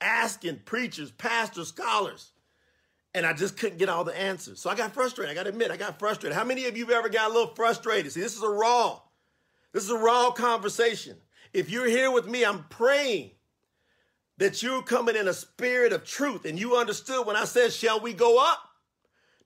asking 0.00 0.60
preachers, 0.64 1.10
pastors, 1.10 1.68
scholars, 1.68 2.32
and 3.14 3.24
I 3.24 3.32
just 3.32 3.56
couldn't 3.56 3.78
get 3.78 3.88
all 3.88 4.04
the 4.04 4.18
answers. 4.18 4.60
So 4.60 4.68
I 4.68 4.74
got 4.74 4.92
frustrated. 4.92 5.30
I 5.30 5.34
got 5.34 5.44
to 5.44 5.50
admit, 5.50 5.70
I 5.70 5.76
got 5.76 5.98
frustrated. 5.98 6.36
How 6.36 6.44
many 6.44 6.66
of 6.66 6.76
you 6.76 6.90
ever 6.90 7.08
got 7.08 7.30
a 7.30 7.34
little 7.34 7.54
frustrated? 7.54 8.12
See, 8.12 8.20
this 8.20 8.36
is 8.36 8.42
a 8.42 8.48
raw, 8.48 9.00
this 9.72 9.84
is 9.84 9.90
a 9.90 9.98
raw 9.98 10.30
conversation. 10.30 11.16
If 11.52 11.70
you're 11.70 11.86
here 11.86 12.10
with 12.10 12.26
me, 12.26 12.44
I'm 12.44 12.64
praying 12.64 13.30
that 14.38 14.62
you're 14.62 14.82
coming 14.82 15.16
in 15.16 15.28
a 15.28 15.32
spirit 15.32 15.92
of 15.92 16.04
truth 16.04 16.44
and 16.44 16.58
you 16.58 16.76
understood 16.76 17.26
when 17.26 17.36
I 17.36 17.44
said, 17.44 17.72
Shall 17.72 18.00
we 18.00 18.12
go 18.12 18.38
up? 18.38 18.58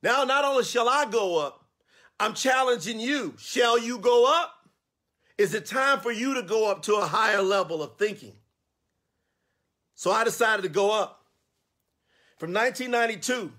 Now, 0.02 0.24
not 0.24 0.44
only 0.44 0.64
shall 0.64 0.88
I 0.88 1.04
go 1.04 1.38
up, 1.38 1.59
I'm 2.20 2.34
challenging 2.34 3.00
you. 3.00 3.34
Shall 3.38 3.78
you 3.78 3.98
go 3.98 4.26
up? 4.40 4.52
Is 5.38 5.54
it 5.54 5.64
time 5.64 6.00
for 6.00 6.12
you 6.12 6.34
to 6.34 6.42
go 6.42 6.70
up 6.70 6.82
to 6.82 6.96
a 6.96 7.06
higher 7.06 7.40
level 7.40 7.82
of 7.82 7.96
thinking? 7.96 8.34
So 9.94 10.10
I 10.10 10.22
decided 10.22 10.62
to 10.62 10.68
go 10.68 10.90
up. 10.90 11.24
From 12.36 12.52
1992 12.52 13.52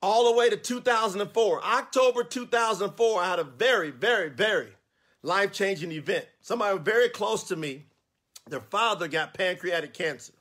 all 0.00 0.32
the 0.32 0.38
way 0.38 0.48
to 0.48 0.56
2004, 0.56 1.64
October 1.64 2.22
2004, 2.22 3.20
I 3.20 3.28
had 3.28 3.38
a 3.40 3.44
very, 3.44 3.90
very, 3.90 4.28
very 4.30 4.68
life 5.22 5.52
changing 5.52 5.90
event. 5.90 6.26
Somebody 6.40 6.78
very 6.78 7.08
close 7.08 7.44
to 7.44 7.56
me, 7.56 7.86
their 8.48 8.60
father 8.60 9.08
got 9.08 9.34
pancreatic 9.34 9.94
cancer. 9.94 10.32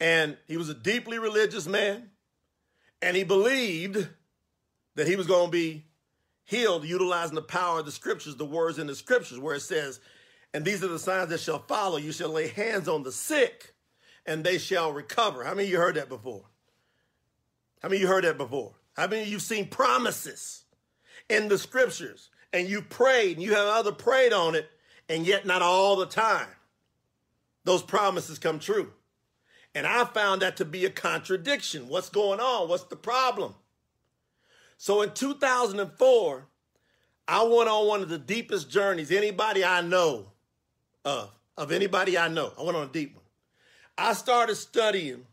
And 0.00 0.38
he 0.46 0.56
was 0.56 0.70
a 0.70 0.74
deeply 0.74 1.18
religious 1.18 1.66
man. 1.66 2.10
And 3.02 3.16
he 3.16 3.24
believed 3.24 4.08
that 4.94 5.08
he 5.08 5.16
was 5.16 5.26
going 5.26 5.46
to 5.46 5.52
be 5.52 5.84
healed 6.44 6.84
utilizing 6.84 7.34
the 7.34 7.42
power 7.42 7.80
of 7.80 7.86
the 7.86 7.92
scriptures, 7.92 8.36
the 8.36 8.44
words 8.44 8.78
in 8.78 8.86
the 8.86 8.94
scriptures, 8.94 9.38
where 9.38 9.54
it 9.54 9.60
says, 9.60 10.00
And 10.52 10.64
these 10.64 10.82
are 10.82 10.88
the 10.88 10.98
signs 10.98 11.30
that 11.30 11.40
shall 11.40 11.60
follow. 11.60 11.96
You 11.96 12.12
shall 12.12 12.30
lay 12.30 12.48
hands 12.48 12.88
on 12.88 13.02
the 13.02 13.12
sick, 13.12 13.74
and 14.26 14.44
they 14.44 14.58
shall 14.58 14.92
recover. 14.92 15.44
How 15.44 15.54
many 15.54 15.68
of 15.68 15.70
you 15.70 15.78
heard 15.78 15.96
that 15.96 16.08
before? 16.08 16.44
How 17.82 17.88
many 17.88 17.96
of 17.96 18.02
you 18.02 18.08
heard 18.08 18.24
that 18.24 18.38
before? 18.38 18.74
How 18.94 19.06
many 19.06 19.22
of 19.22 19.28
you've 19.28 19.42
seen 19.42 19.68
promises 19.68 20.64
in 21.28 21.48
the 21.48 21.58
scriptures 21.58 22.30
and 22.52 22.68
you 22.68 22.82
prayed 22.82 23.36
and 23.36 23.42
you 23.42 23.54
have 23.54 23.66
other 23.66 23.92
prayed 23.92 24.32
on 24.32 24.54
it 24.54 24.68
and 25.08 25.26
yet 25.26 25.46
not 25.46 25.62
all 25.62 25.96
the 25.96 26.06
time 26.06 26.48
those 27.64 27.82
promises 27.82 28.38
come 28.38 28.58
true. 28.58 28.92
And 29.74 29.86
I 29.86 30.04
found 30.04 30.42
that 30.42 30.56
to 30.56 30.64
be 30.64 30.84
a 30.84 30.90
contradiction. 30.90 31.88
What's 31.88 32.08
going 32.08 32.40
on? 32.40 32.68
What's 32.68 32.84
the 32.84 32.96
problem? 32.96 33.54
So 34.82 35.02
in 35.02 35.12
2004, 35.12 36.46
I 37.28 37.42
went 37.42 37.68
on 37.68 37.86
one 37.86 38.00
of 38.00 38.08
the 38.08 38.16
deepest 38.16 38.70
journeys 38.70 39.12
anybody 39.12 39.62
I 39.62 39.82
know 39.82 40.28
of, 41.04 41.30
of 41.58 41.70
anybody 41.70 42.16
I 42.16 42.28
know. 42.28 42.54
I 42.58 42.62
went 42.62 42.78
on 42.78 42.84
a 42.84 42.90
deep 42.90 43.14
one. 43.14 43.24
I 43.98 44.14
started 44.14 44.54
studying, 44.54 45.26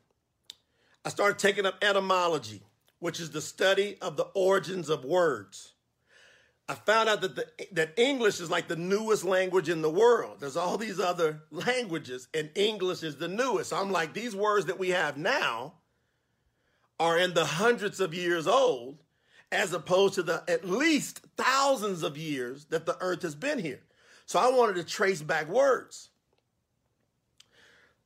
I 1.05 1.09
started 1.11 1.39
taking 1.39 1.65
up 1.65 1.75
etymology, 1.81 2.61
which 2.99 3.21
is 3.21 3.31
the 3.31 3.39
study 3.39 3.95
of 4.01 4.17
the 4.17 4.25
origins 4.33 4.89
of 4.89 5.05
words. 5.05 5.71
I 6.67 6.73
found 6.73 7.07
out 7.07 7.21
that 7.21 7.37
the, 7.37 7.47
that 7.71 7.97
English 7.97 8.41
is 8.41 8.51
like 8.51 8.67
the 8.67 8.75
newest 8.75 9.23
language 9.23 9.69
in 9.69 9.81
the 9.81 9.89
world. 9.89 10.41
There's 10.41 10.57
all 10.57 10.77
these 10.77 10.99
other 10.99 11.43
languages, 11.51 12.27
and 12.33 12.49
English 12.53 13.01
is 13.01 13.15
the 13.15 13.29
newest. 13.29 13.69
So 13.69 13.77
I'm 13.77 13.93
like, 13.93 14.13
these 14.13 14.35
words 14.35 14.65
that 14.65 14.77
we 14.77 14.89
have 14.89 15.15
now 15.15 15.75
are 16.99 17.17
in 17.17 17.33
the 17.33 17.45
hundreds 17.45 18.01
of 18.01 18.13
years 18.13 18.45
old, 18.45 18.97
as 19.51 19.73
opposed 19.73 20.15
to 20.15 20.23
the 20.23 20.43
at 20.47 20.67
least 20.67 21.21
thousands 21.37 22.03
of 22.03 22.17
years 22.17 22.65
that 22.65 22.85
the 22.85 22.97
earth 22.99 23.21
has 23.21 23.35
been 23.35 23.59
here. 23.59 23.81
So 24.25 24.39
I 24.39 24.49
wanted 24.49 24.75
to 24.75 24.83
trace 24.83 25.21
back 25.21 25.47
words. 25.47 26.09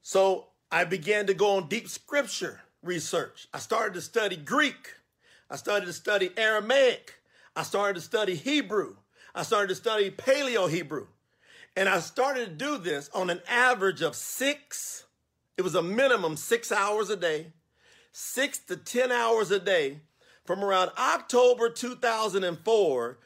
So 0.04 0.48
I 0.72 0.84
began 0.84 1.28
to 1.28 1.34
go 1.34 1.58
on 1.58 1.68
deep 1.68 1.90
scripture 1.90 2.62
research. 2.84 3.48
I 3.54 3.60
started 3.60 3.96
to 3.96 4.02
study 4.02 4.36
Greek. 4.36 4.96
I 5.50 5.56
started 5.56 5.88
to 5.88 5.94
study 5.94 6.32
Aramaic. 6.38 7.16
I 7.56 7.64
started 7.64 7.96
to 7.96 8.02
study 8.02 8.36
Hebrew. 8.36 8.96
I 9.34 9.44
started 9.44 9.70
to 9.70 9.76
study 9.76 10.12
Paleo 10.12 10.70
Hebrew. 10.70 11.08
And 11.76 11.88
I 11.90 12.00
started 12.00 12.46
to 12.46 12.66
do 12.66 12.78
this 12.78 13.10
on 13.14 13.30
an 13.30 13.42
average 13.48 14.02
of 14.02 14.16
six, 14.16 15.06
it 15.58 15.62
was 15.62 15.76
a 15.76 15.82
minimum 15.82 16.36
six 16.36 16.72
hours 16.72 17.10
a 17.10 17.16
day, 17.16 17.54
six 18.12 18.60
to 18.60 18.76
10 18.76 19.12
hours 19.12 19.52
a 19.52 19.60
day 19.60 20.02
from 20.46 20.64
around 20.64 20.92
October 20.98 21.70
2004 21.70 23.18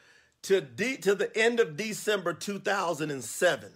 to, 0.42 0.60
to 0.60 1.14
the 1.14 1.30
end 1.36 1.60
of 1.60 1.76
December 1.76 2.32
2007. 2.32 3.72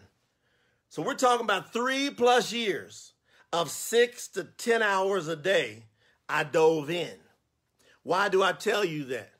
So 0.88 1.02
we're 1.02 1.14
talking 1.14 1.44
about 1.44 1.72
three 1.72 2.10
plus 2.10 2.52
years 2.52 3.12
of 3.52 3.70
six 3.70 4.28
to 4.28 4.44
10 4.44 4.82
hours 4.82 5.28
a 5.28 5.36
day. 5.36 5.84
I 6.28 6.44
dove 6.44 6.90
in. 6.90 7.16
Why 8.02 8.28
do 8.28 8.42
I 8.42 8.52
tell 8.52 8.84
you 8.84 9.04
that? 9.04 9.32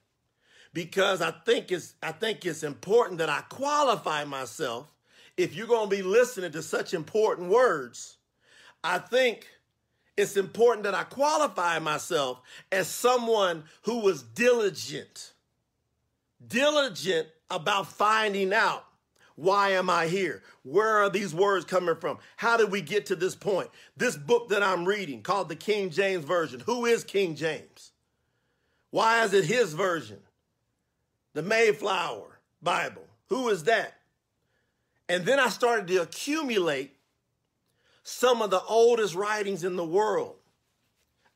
because 0.73 1.21
I 1.21 1.31
think 1.31 1.73
it's 1.73 1.95
I 2.03 2.13
think 2.13 2.45
it's 2.45 2.63
important 2.63 3.19
that 3.19 3.29
I 3.29 3.43
qualify 3.49 4.25
myself 4.25 4.93
if 5.37 5.55
you're 5.55 5.67
going 5.67 5.89
to 5.91 5.97
be 5.97 6.03
listening 6.03 6.53
to 6.53 6.63
such 6.63 6.95
important 6.95 7.51
words. 7.51 8.19
I 8.83 8.99
think 8.99 9.47
it's 10.21 10.37
important 10.37 10.85
that 10.85 10.95
I 10.95 11.05
qualify 11.05 11.79
myself 11.79 12.41
as 12.71 12.89
someone 12.89 13.65
who 13.83 14.01
was 14.01 14.23
diligent. 14.23 15.33
Diligent 16.47 17.29
about 17.51 17.87
finding 17.87 18.53
out 18.53 18.85
why 19.37 19.71
am 19.71 19.89
I 19.89 20.07
here? 20.07 20.43
Where 20.65 20.99
are 20.99 21.09
these 21.09 21.35
words 21.35 21.65
coming 21.65 21.97
from? 21.97 22.19
How 22.37 22.59
did 22.59 22.71
we 22.71 22.83
get 22.83 23.07
to 23.07 23.17
this 23.17 23.35
point? 23.35 23.71
This 23.97 24.15
book 24.15 24.51
that 24.51 24.63
I'm 24.63 24.85
reading 24.85 25.23
called 25.23 25.49
the 25.49 25.57
King 25.57 25.89
James 25.89 26.27
Version. 26.27 26.61
Who 26.67 26.85
is 26.85 27.05
King 27.05 27.37
James? 27.37 27.93
Why 28.91 29.25
is 29.25 29.33
it 29.33 29.47
his 29.47 29.73
version? 29.73 30.19
the 31.33 31.43
Mayflower 31.43 32.41
Bible. 32.63 33.07
Who 33.29 33.49
is 33.49 33.65
that? 33.65 33.95
And 35.09 35.25
then 35.25 35.41
I 35.41 35.49
started 35.49 35.87
to 35.89 36.03
accumulate 36.03 36.97
some 38.11 38.43
of 38.43 38.51
the 38.51 38.63
oldest 38.65 39.15
writings 39.15 39.63
in 39.63 39.77
the 39.77 39.85
world. 39.85 40.35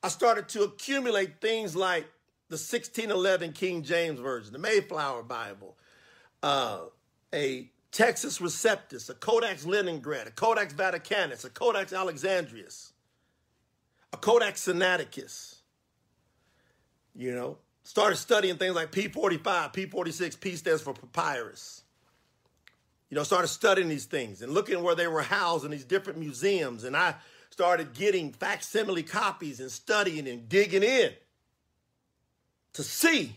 I 0.02 0.08
started 0.08 0.48
to 0.50 0.64
accumulate 0.64 1.40
things 1.40 1.76
like 1.76 2.04
the 2.48 2.56
1611 2.56 3.52
King 3.52 3.82
James 3.82 4.18
Version, 4.18 4.52
the 4.52 4.58
Mayflower 4.58 5.22
Bible, 5.22 5.76
uh, 6.42 6.80
a 7.32 7.70
Textus 7.92 8.40
Receptus, 8.40 9.08
a 9.08 9.14
Codex 9.14 9.64
Leningrad, 9.64 10.26
a 10.26 10.30
Codex 10.32 10.74
Vaticanus, 10.74 11.44
a 11.44 11.50
Codex 11.50 11.92
Alexandrinus, 11.92 12.92
a 14.12 14.16
Codex 14.16 14.66
Sinaiticus. 14.66 15.60
You 17.14 17.32
know, 17.34 17.58
started 17.84 18.16
studying 18.16 18.56
things 18.56 18.74
like 18.74 18.90
P45, 18.90 19.40
P46, 19.72 20.40
P 20.40 20.56
stands 20.56 20.82
for 20.82 20.92
papyrus. 20.92 21.83
You 23.14 23.20
know, 23.20 23.22
started 23.22 23.46
studying 23.46 23.86
these 23.86 24.06
things 24.06 24.42
and 24.42 24.52
looking 24.52 24.82
where 24.82 24.96
they 24.96 25.06
were 25.06 25.22
housed 25.22 25.64
in 25.64 25.70
these 25.70 25.84
different 25.84 26.18
museums. 26.18 26.82
And 26.82 26.96
I 26.96 27.14
started 27.50 27.94
getting 27.94 28.32
facsimile 28.32 29.04
copies 29.04 29.60
and 29.60 29.70
studying 29.70 30.26
and 30.26 30.48
digging 30.48 30.82
in 30.82 31.12
to 32.72 32.82
see, 32.82 33.36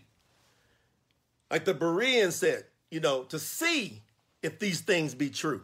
like 1.52 1.64
the 1.64 1.76
Berean 1.76 2.32
said, 2.32 2.64
you 2.90 3.00
know, 3.00 3.22
to 3.26 3.38
see 3.38 4.02
if 4.42 4.58
these 4.58 4.82
things 4.82 5.14
be 5.14 5.30
true. 5.30 5.62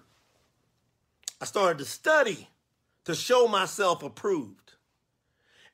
I 1.41 1.45
started 1.45 1.79
to 1.79 1.85
study 1.85 2.47
to 3.05 3.15
show 3.15 3.47
myself 3.47 4.03
approved. 4.03 4.73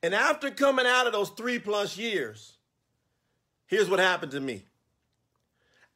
And 0.02 0.16
after 0.16 0.50
coming 0.50 0.86
out 0.86 1.08
of 1.08 1.12
those 1.12 1.32
three 1.32 1.60
plus 1.60 1.98
years, 1.98 2.54
Here's 3.68 3.90
what 3.90 4.00
happened 4.00 4.32
to 4.32 4.40
me 4.40 4.64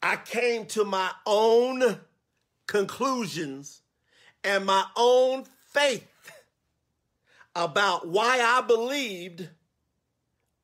I 0.01 0.17
came 0.17 0.65
to 0.65 0.83
my 0.83 1.09
own 1.25 2.01
conclusions 2.67 3.81
and 4.43 4.65
my 4.65 4.85
own 4.95 5.45
faith 5.71 6.07
about 7.55 8.07
why 8.07 8.39
I 8.41 8.61
believed 8.61 9.47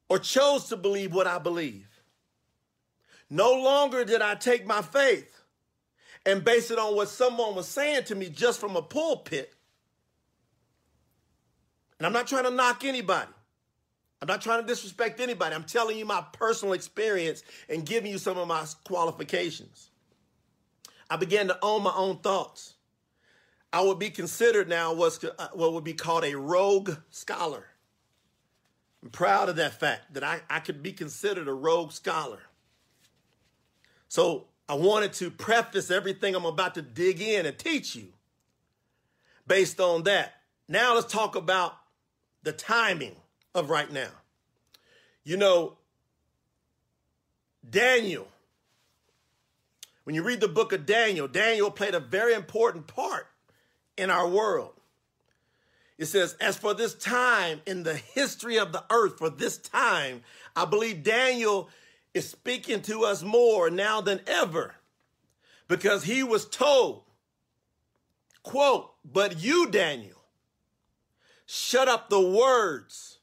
or 0.10 0.20
chose 0.20 0.66
to 0.70 0.78
believe 0.78 1.14
what 1.14 1.28
I 1.28 1.38
believe. 1.38 1.88
No 3.30 3.54
longer 3.54 4.04
did 4.04 4.22
I 4.22 4.36
take 4.36 4.66
my 4.66 4.82
faith 4.82 5.36
and 6.26 6.44
base 6.44 6.72
it 6.72 6.80
on 6.80 6.96
what 6.96 7.10
someone 7.10 7.56
was 7.56 7.68
saying 7.68 8.06
to 8.06 8.16
me 8.16 8.30
just 8.30 8.60
from 8.60 8.76
a 8.76 8.82
pulpit. 8.82 9.54
And 12.00 12.08
I'm 12.08 12.14
not 12.14 12.28
trying 12.28 12.46
to 12.46 12.52
knock 12.52 12.84
anybody. 12.84 13.32
I'm 14.22 14.28
not 14.28 14.42
trying 14.42 14.62
to 14.62 14.68
disrespect 14.68 15.20
anybody. 15.20 15.56
I'm 15.56 15.64
telling 15.64 15.98
you 15.98 16.06
my 16.06 16.24
personal 16.34 16.74
experience 16.74 17.44
and 17.70 17.86
giving 17.86 18.12
you 18.12 18.18
some 18.18 18.38
of 18.38 18.48
my 18.48 18.66
qualifications. 18.84 19.89
I 21.10 21.18
began 21.18 21.48
to 21.48 21.58
own 21.62 21.84
my 21.84 21.94
own 21.96 22.20
thoughts. 22.20 22.76
I 23.72 23.82
would 23.82 24.00
be 24.00 24.10
considered 24.10 24.68
now 24.68 24.94
what's, 24.94 25.24
uh, 25.24 25.50
what 25.54 25.74
would 25.74 25.84
be 25.84 25.94
called 25.94 26.24
a 26.24 26.36
rogue 26.36 26.92
scholar. 27.10 27.66
I'm 29.04 29.10
proud 29.10 29.50
of 29.50 29.56
that 29.58 29.80
fact 29.80 30.14
that 30.14 30.24
I, 30.24 30.42
I 30.50 30.60
could 30.60 30.84
be 30.84 30.92
considered 30.92 31.48
a 31.48 31.54
rogue 31.54 31.92
scholar. 31.92 32.40
So 34.08 34.48
I 34.68 34.74
wanted 34.74 35.14
to 35.14 35.32
preface 35.32 35.90
everything 35.92 36.36
I'm 36.36 36.46
about 36.46 36.76
to 36.76 36.82
dig 36.82 37.22
in 37.22 37.46
and 37.46 37.58
teach 37.58 37.96
you 37.96 38.10
based 39.48 39.80
on 39.80 40.04
that. 40.04 40.34
Now 40.68 40.96
let's 40.96 41.12
talk 41.12 41.36
about 41.36 41.76
the 42.44 42.52
timing 42.52 43.16
of 43.56 43.70
right 43.70 43.92
now. 43.92 44.10
You 45.24 45.38
know, 45.38 45.78
Daniel, 47.68 48.28
when 50.10 50.16
you 50.16 50.24
read 50.24 50.40
the 50.40 50.48
book 50.48 50.74
of 50.74 50.88
Daniel, 50.88 51.28
Daniel 51.28 51.70
played 51.70 51.94
a 51.94 52.00
very 52.00 52.34
important 52.34 52.88
part 52.88 53.28
in 53.96 54.10
our 54.10 54.28
world. 54.28 54.74
It 56.00 56.08
says, 56.08 56.36
as 56.42 56.58
for 56.58 56.74
this 56.74 56.96
time 56.96 57.62
in 57.68 57.84
the 57.84 57.94
history 57.94 58.58
of 58.58 58.72
the 58.72 58.84
earth, 58.90 59.20
for 59.20 59.30
this 59.30 59.60
time, 59.60 60.24
I 60.56 60.66
believe 60.66 61.04
Daniel 61.04 61.70
is 62.16 62.28
speaking 62.28 62.82
to 62.82 63.04
us 63.04 63.22
more 63.22 63.70
now 63.70 64.02
than 64.02 64.22
ever 64.26 64.74
because 65.68 66.06
he 66.06 66.24
was 66.24 66.50
told, 66.50 67.04
quote, 68.42 68.92
but 69.06 69.40
you, 69.40 69.70
Daniel, 69.70 70.24
shut 71.46 71.88
up 71.88 72.10
the 72.10 72.20
words 72.20 73.20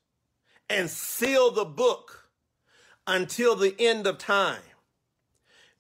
and 0.71 0.89
seal 0.89 1.51
the 1.51 1.65
book 1.65 2.29
until 3.09 3.57
the 3.57 3.75
end 3.77 4.07
of 4.07 4.19
time. 4.19 4.63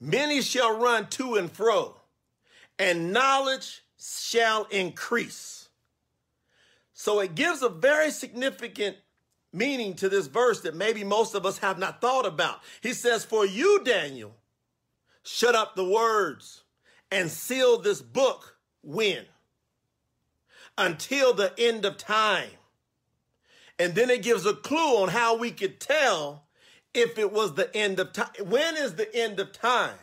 Many 0.00 0.42
shall 0.42 0.78
run 0.78 1.08
to 1.10 1.36
and 1.36 1.50
fro, 1.50 1.96
and 2.78 3.12
knowledge 3.12 3.82
shall 3.98 4.64
increase. 4.64 5.68
So 6.92 7.20
it 7.20 7.34
gives 7.34 7.62
a 7.62 7.68
very 7.68 8.10
significant 8.10 8.96
meaning 9.52 9.94
to 9.94 10.08
this 10.08 10.26
verse 10.26 10.60
that 10.62 10.74
maybe 10.74 11.04
most 11.04 11.34
of 11.34 11.46
us 11.46 11.58
have 11.58 11.78
not 11.78 12.00
thought 12.00 12.26
about. 12.26 12.60
He 12.82 12.92
says, 12.92 13.24
For 13.24 13.46
you, 13.46 13.82
Daniel, 13.84 14.34
shut 15.22 15.54
up 15.54 15.74
the 15.74 15.84
words 15.84 16.62
and 17.10 17.30
seal 17.30 17.78
this 17.78 18.02
book 18.02 18.56
when? 18.82 19.24
Until 20.78 21.32
the 21.32 21.52
end 21.58 21.84
of 21.84 21.96
time. 21.96 22.50
And 23.78 23.94
then 23.94 24.10
it 24.10 24.22
gives 24.22 24.46
a 24.46 24.54
clue 24.54 25.02
on 25.02 25.08
how 25.08 25.36
we 25.36 25.50
could 25.50 25.80
tell 25.80 26.45
if 26.96 27.18
it 27.18 27.32
was 27.32 27.54
the 27.54 27.74
end 27.76 28.00
of 28.00 28.12
time? 28.12 28.30
When 28.44 28.76
is 28.76 28.94
the 28.94 29.14
end 29.14 29.38
of 29.38 29.52
time? 29.52 29.98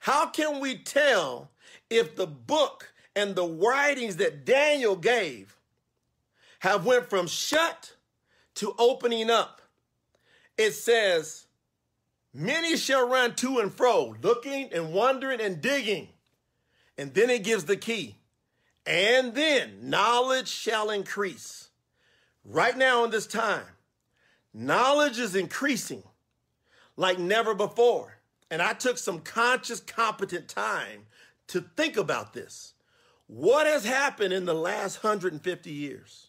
How 0.00 0.26
can 0.26 0.60
we 0.60 0.78
tell 0.78 1.50
if 1.90 2.16
the 2.16 2.26
book 2.26 2.92
and 3.14 3.34
the 3.34 3.46
writings 3.46 4.16
that 4.16 4.46
Daniel 4.46 4.96
gave 4.96 5.56
have 6.60 6.86
went 6.86 7.10
from 7.10 7.26
shut 7.26 7.94
to 8.54 8.74
opening 8.78 9.28
up? 9.28 9.60
It 10.56 10.72
says, 10.72 11.46
many 12.32 12.76
shall 12.76 13.08
run 13.08 13.34
to 13.36 13.58
and 13.58 13.72
fro, 13.72 14.16
looking 14.22 14.72
and 14.72 14.92
wondering 14.92 15.40
and 15.40 15.60
digging. 15.60 16.08
And 16.96 17.12
then 17.14 17.30
it 17.30 17.44
gives 17.44 17.64
the 17.64 17.76
key. 17.76 18.16
And 18.86 19.34
then 19.34 19.90
knowledge 19.90 20.48
shall 20.48 20.90
increase. 20.90 21.68
Right 22.44 22.76
now 22.76 23.04
in 23.04 23.10
this 23.10 23.26
time, 23.26 23.66
knowledge 24.54 25.18
is 25.18 25.36
increasing 25.36 26.02
like 27.00 27.18
never 27.18 27.54
before. 27.54 28.18
And 28.50 28.60
I 28.60 28.74
took 28.74 28.98
some 28.98 29.20
conscious, 29.20 29.80
competent 29.80 30.48
time 30.48 31.06
to 31.46 31.64
think 31.74 31.96
about 31.96 32.34
this. 32.34 32.74
What 33.26 33.66
has 33.66 33.86
happened 33.86 34.34
in 34.34 34.44
the 34.44 34.52
last 34.54 35.02
150 35.02 35.70
years? 35.70 36.28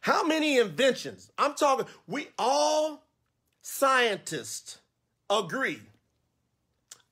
How 0.00 0.26
many 0.26 0.58
inventions? 0.58 1.30
I'm 1.38 1.54
talking, 1.54 1.86
we 2.08 2.26
all 2.40 3.04
scientists 3.62 4.78
agree, 5.30 5.80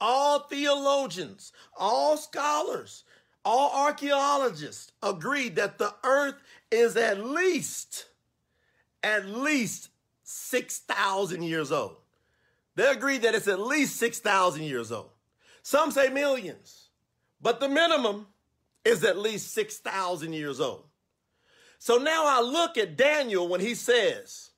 all 0.01 0.41
theologians, 0.41 1.53
all 1.79 2.17
scholars, 2.17 3.05
all 3.45 3.87
archaeologists 3.87 4.91
agree 5.05 5.51
that 5.51 5.79
the 5.79 5.95
earth 6.03 6.43
is 6.73 6.97
at 6.97 7.25
least, 7.25 8.07
at 9.05 9.25
least 9.25 9.91
6,000 10.33 11.43
years 11.43 11.71
old. 11.71 11.97
They 12.75 12.91
agree 12.91 13.19
that 13.19 13.35
it's 13.35 13.49
at 13.49 13.61
least 13.61 13.97
6,000 13.97 14.63
years 14.63 14.91
old. 14.91 15.11
Some 15.63 15.91
say 15.91 16.09
millions, 16.09 16.89
but 17.41 17.61
the 17.61 17.69
minimum 17.69 18.27
is 18.85 19.05
at 19.05 19.19
least 19.19 19.53
6,000 19.53 20.33
years 20.33 20.61
old. 20.61 20.85
So 21.79 21.99
now 21.99 22.25
I 22.27 22.41
look 22.41 22.79
at 22.79 22.97
Daniel 22.97 23.47
when 23.49 23.61
he 23.61 23.75
says, 23.75 24.51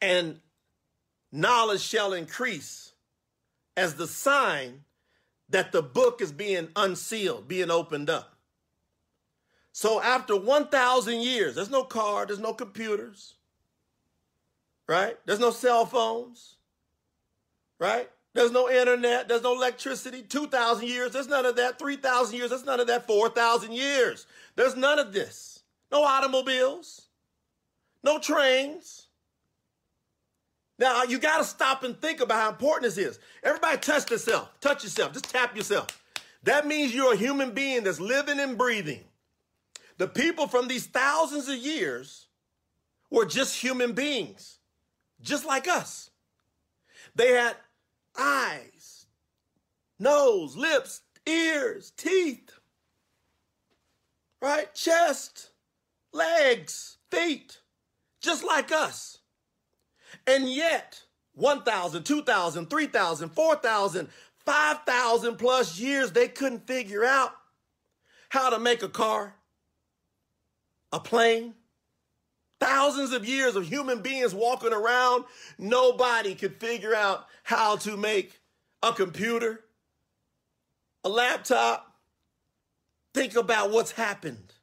and 0.00 0.40
knowledge 1.32 1.80
shall 1.80 2.12
increase 2.12 2.92
as 3.76 3.94
the 3.94 4.06
sign 4.06 4.84
that 5.48 5.72
the 5.72 5.82
book 5.82 6.20
is 6.20 6.32
being 6.32 6.68
unsealed, 6.76 7.48
being 7.48 7.70
opened 7.70 8.10
up. 8.10 8.36
So 9.72 10.00
after 10.00 10.36
1,000 10.36 11.20
years, 11.20 11.54
there's 11.54 11.70
no 11.70 11.84
car, 11.84 12.24
there's 12.24 12.38
no 12.38 12.54
computers, 12.54 13.34
right? 14.88 15.16
There's 15.24 15.40
no 15.40 15.50
cell 15.50 15.86
phones, 15.86 16.56
right? 17.78 18.10
There's 18.34 18.52
no 18.52 18.68
internet, 18.68 19.28
there's 19.28 19.42
no 19.42 19.54
electricity. 19.54 20.22
2,000 20.22 20.86
years, 20.86 21.12
there's 21.12 21.28
none 21.28 21.46
of 21.46 21.56
that. 21.56 21.78
3,000 21.78 22.36
years, 22.36 22.50
there's 22.50 22.66
none 22.66 22.80
of 22.80 22.86
that. 22.88 23.06
4,000 23.06 23.72
years, 23.72 24.26
there's 24.56 24.76
none 24.76 24.98
of 24.98 25.12
this. 25.12 25.60
No 25.90 26.04
automobiles, 26.04 27.06
no 28.02 28.18
trains. 28.18 29.06
Now, 30.78 31.04
you 31.04 31.18
got 31.18 31.38
to 31.38 31.44
stop 31.44 31.84
and 31.84 31.98
think 32.00 32.20
about 32.20 32.42
how 32.42 32.50
important 32.50 32.82
this 32.82 32.98
is. 32.98 33.18
Everybody 33.42 33.78
touch 33.78 34.10
yourself. 34.10 34.50
Touch 34.60 34.84
yourself. 34.84 35.12
Just 35.12 35.30
tap 35.30 35.56
yourself. 35.56 35.86
That 36.42 36.66
means 36.66 36.94
you're 36.94 37.14
a 37.14 37.16
human 37.16 37.52
being 37.52 37.84
that's 37.84 37.98
living 37.98 38.38
and 38.38 38.58
breathing. 38.58 39.04
The 39.98 40.06
people 40.06 40.46
from 40.46 40.68
these 40.68 40.86
thousands 40.86 41.48
of 41.48 41.56
years 41.56 42.26
were 43.10 43.24
just 43.24 43.60
human 43.60 43.92
beings, 43.92 44.55
just 45.20 45.44
like 45.44 45.68
us. 45.68 46.10
They 47.14 47.32
had 47.32 47.56
eyes, 48.18 49.06
nose, 49.98 50.56
lips, 50.56 51.02
ears, 51.26 51.92
teeth, 51.96 52.50
right? 54.40 54.72
Chest, 54.74 55.50
legs, 56.12 56.98
feet, 57.10 57.60
just 58.20 58.44
like 58.44 58.72
us. 58.72 59.18
And 60.26 60.50
yet, 60.50 61.02
1,000, 61.34 62.04
2,000, 62.04 62.70
3,000, 62.70 63.28
4,000, 63.30 64.08
5,000 64.44 65.36
plus 65.36 65.78
years, 65.78 66.12
they 66.12 66.28
couldn't 66.28 66.66
figure 66.66 67.04
out 67.04 67.32
how 68.28 68.50
to 68.50 68.58
make 68.58 68.82
a 68.82 68.88
car, 68.88 69.34
a 70.92 71.00
plane. 71.00 71.54
Thousands 72.60 73.12
of 73.12 73.26
years 73.26 73.54
of 73.56 73.66
human 73.66 74.00
beings 74.00 74.34
walking 74.34 74.72
around, 74.72 75.24
nobody 75.58 76.34
could 76.34 76.58
figure 76.58 76.94
out 76.94 77.26
how 77.42 77.76
to 77.76 77.96
make 77.96 78.40
a 78.82 78.92
computer, 78.92 79.60
a 81.04 81.08
laptop. 81.08 81.94
Think 83.12 83.36
about 83.36 83.70
what's 83.70 83.92
happened 83.92 84.54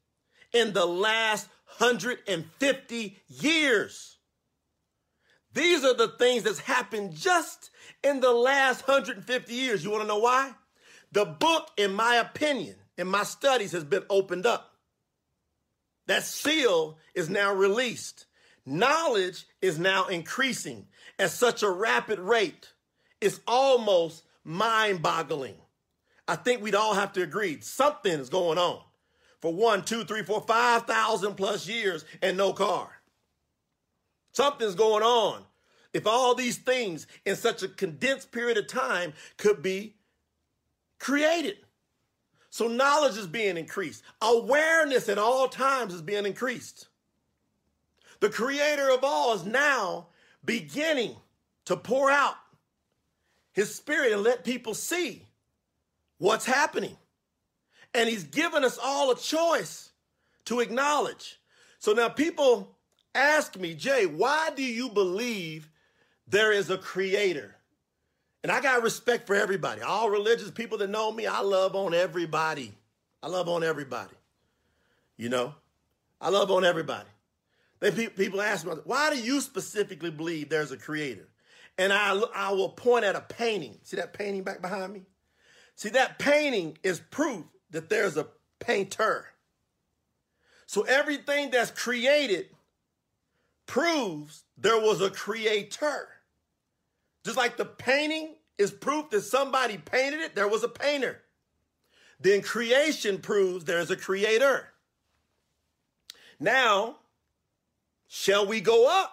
in 0.52 0.74
the 0.74 0.86
last 0.86 1.48
150 1.78 3.18
years. 3.28 4.18
These 5.54 5.84
are 5.84 5.94
the 5.94 6.08
things 6.08 6.44
that's 6.44 6.60
happened 6.60 7.16
just 7.16 7.70
in 8.04 8.20
the 8.20 8.32
last 8.32 8.88
150 8.88 9.54
years. 9.54 9.84
You 9.84 9.92
want 9.92 10.02
to 10.02 10.08
know 10.08 10.18
why? 10.18 10.52
The 11.12 11.26
book, 11.26 11.70
in 11.78 11.94
my 11.94 12.16
opinion, 12.16 12.76
in 12.98 13.08
my 13.08 13.24
studies, 13.24 13.72
has 13.72 13.84
been 13.84 14.04
opened 14.10 14.48
up. 14.48 14.73
That 16.08 16.24
seal 16.24 16.98
is 17.14 17.30
now 17.30 17.54
released. 17.54 18.26
Knowledge 18.66 19.46
is 19.62 19.80
now 19.80 20.08
increasing 20.08 20.88
at 21.20 21.32
such 21.32 21.64
a 21.64 21.70
rapid 21.70 22.20
rate. 22.20 22.74
It's 23.22 23.40
almost 23.48 24.24
mind 24.44 25.02
boggling. 25.02 25.56
I 26.28 26.36
think 26.36 26.62
we'd 26.62 26.76
all 26.76 26.94
have 26.94 27.14
to 27.14 27.22
agree 27.22 27.60
something 27.62 28.12
is 28.12 28.30
going 28.30 28.58
on 28.58 28.82
for 29.42 29.54
one, 29.54 29.84
two, 29.84 30.06
three, 30.06 30.24
four, 30.24 30.42
five 30.42 30.84
thousand 30.84 31.36
plus 31.36 31.68
years 31.68 32.06
and 32.22 32.38
no 32.38 32.54
car. 32.54 32.90
Something's 34.32 34.76
going 34.76 35.04
on. 35.04 35.44
If 35.94 36.08
all 36.08 36.34
these 36.34 36.58
things 36.58 37.08
in 37.26 37.36
such 37.36 37.62
a 37.62 37.68
condensed 37.68 38.32
period 38.32 38.58
of 38.58 38.68
time 38.68 39.14
could 39.38 39.62
be 39.62 39.96
created. 41.00 41.58
So 42.54 42.68
knowledge 42.68 43.18
is 43.18 43.26
being 43.26 43.58
increased. 43.58 44.04
Awareness 44.22 45.10
at 45.10 45.18
all 45.18 45.48
times 45.48 45.92
is 45.92 46.04
being 46.04 46.28
increased. 46.28 46.88
The 48.20 48.30
creator 48.30 48.92
of 48.92 49.00
all 49.04 49.34
is 49.34 49.44
now 49.44 50.10
beginning 50.46 51.16
to 51.66 51.76
pour 51.76 52.12
out 52.12 52.36
his 53.54 53.74
spirit 53.74 54.12
and 54.12 54.22
let 54.22 54.44
people 54.44 54.76
see 54.76 55.26
what's 56.20 56.46
happening. 56.46 56.96
And 57.96 58.08
he's 58.08 58.24
given 58.24 58.64
us 58.64 58.78
all 58.78 59.10
a 59.10 59.18
choice 59.18 59.92
to 60.46 60.60
acknowledge. 60.60 61.42
So 61.80 61.94
now 61.94 62.08
people 62.08 62.78
ask 63.16 63.58
me, 63.58 63.74
Jay, 63.74 64.06
why 64.06 64.52
do 64.56 64.64
you 64.64 64.90
believe 64.90 65.72
there 66.28 66.52
is 66.52 66.70
a 66.70 66.78
creator? 66.78 67.53
And 68.44 68.52
I 68.52 68.62
got 68.62 68.84
respect 68.84 69.26
for 69.26 69.36
everybody. 69.36 69.82
All 69.82 70.10
religious 70.10 70.52
people 70.52 70.78
that 70.80 70.90
know 70.90 71.12
me, 71.12 71.26
I 71.26 71.40
love 71.40 71.76
on 71.76 71.94
everybody. 71.94 72.74
I 73.22 73.28
love 73.28 73.48
on 73.48 73.64
everybody. 73.64 74.16
You 75.16 75.30
know, 75.30 75.56
I 76.20 76.30
love 76.30 76.52
on 76.52 76.66
everybody. 76.66 77.08
They 77.80 77.92
people 78.08 78.42
ask 78.42 78.66
me, 78.66 78.74
why 78.84 79.14
do 79.14 79.20
you 79.22 79.42
specifically 79.42 80.12
believe 80.12 80.50
there's 80.50 80.72
a 80.72 80.78
creator? 80.78 81.28
And 81.78 81.92
I, 81.92 82.22
I 82.36 82.52
will 82.52 82.70
point 82.70 83.04
at 83.06 83.16
a 83.16 83.22
painting. 83.22 83.78
See 83.84 83.98
that 83.98 84.14
painting 84.14 84.44
back 84.44 84.62
behind 84.62 84.94
me? 84.94 85.02
See, 85.76 85.90
that 85.90 86.20
painting 86.20 86.78
is 86.84 87.00
proof 87.00 87.46
that 87.72 87.90
there's 87.90 88.16
a 88.16 88.28
painter. 88.60 89.26
So 90.66 90.84
everything 90.84 91.50
that's 91.50 91.72
created 91.72 92.48
proves 93.66 94.44
there 94.58 94.80
was 94.80 95.02
a 95.02 95.10
creator. 95.10 96.08
Just 97.24 97.38
like 97.38 97.58
the 97.58 97.66
painting 97.66 98.36
is 98.58 98.72
proof 98.72 99.10
that 99.12 99.22
somebody 99.22 99.78
painted 99.78 100.20
it, 100.20 100.36
there 100.36 100.48
was 100.48 100.64
a 100.64 100.70
painter. 100.70 101.22
Then 102.20 102.42
creation 102.42 103.18
proves 103.18 103.66
there's 103.66 103.92
a 103.92 103.96
creator. 103.96 104.70
Now, 106.40 106.98
shall 108.08 108.46
we 108.46 108.62
go 108.62 108.88
up? 108.88 109.12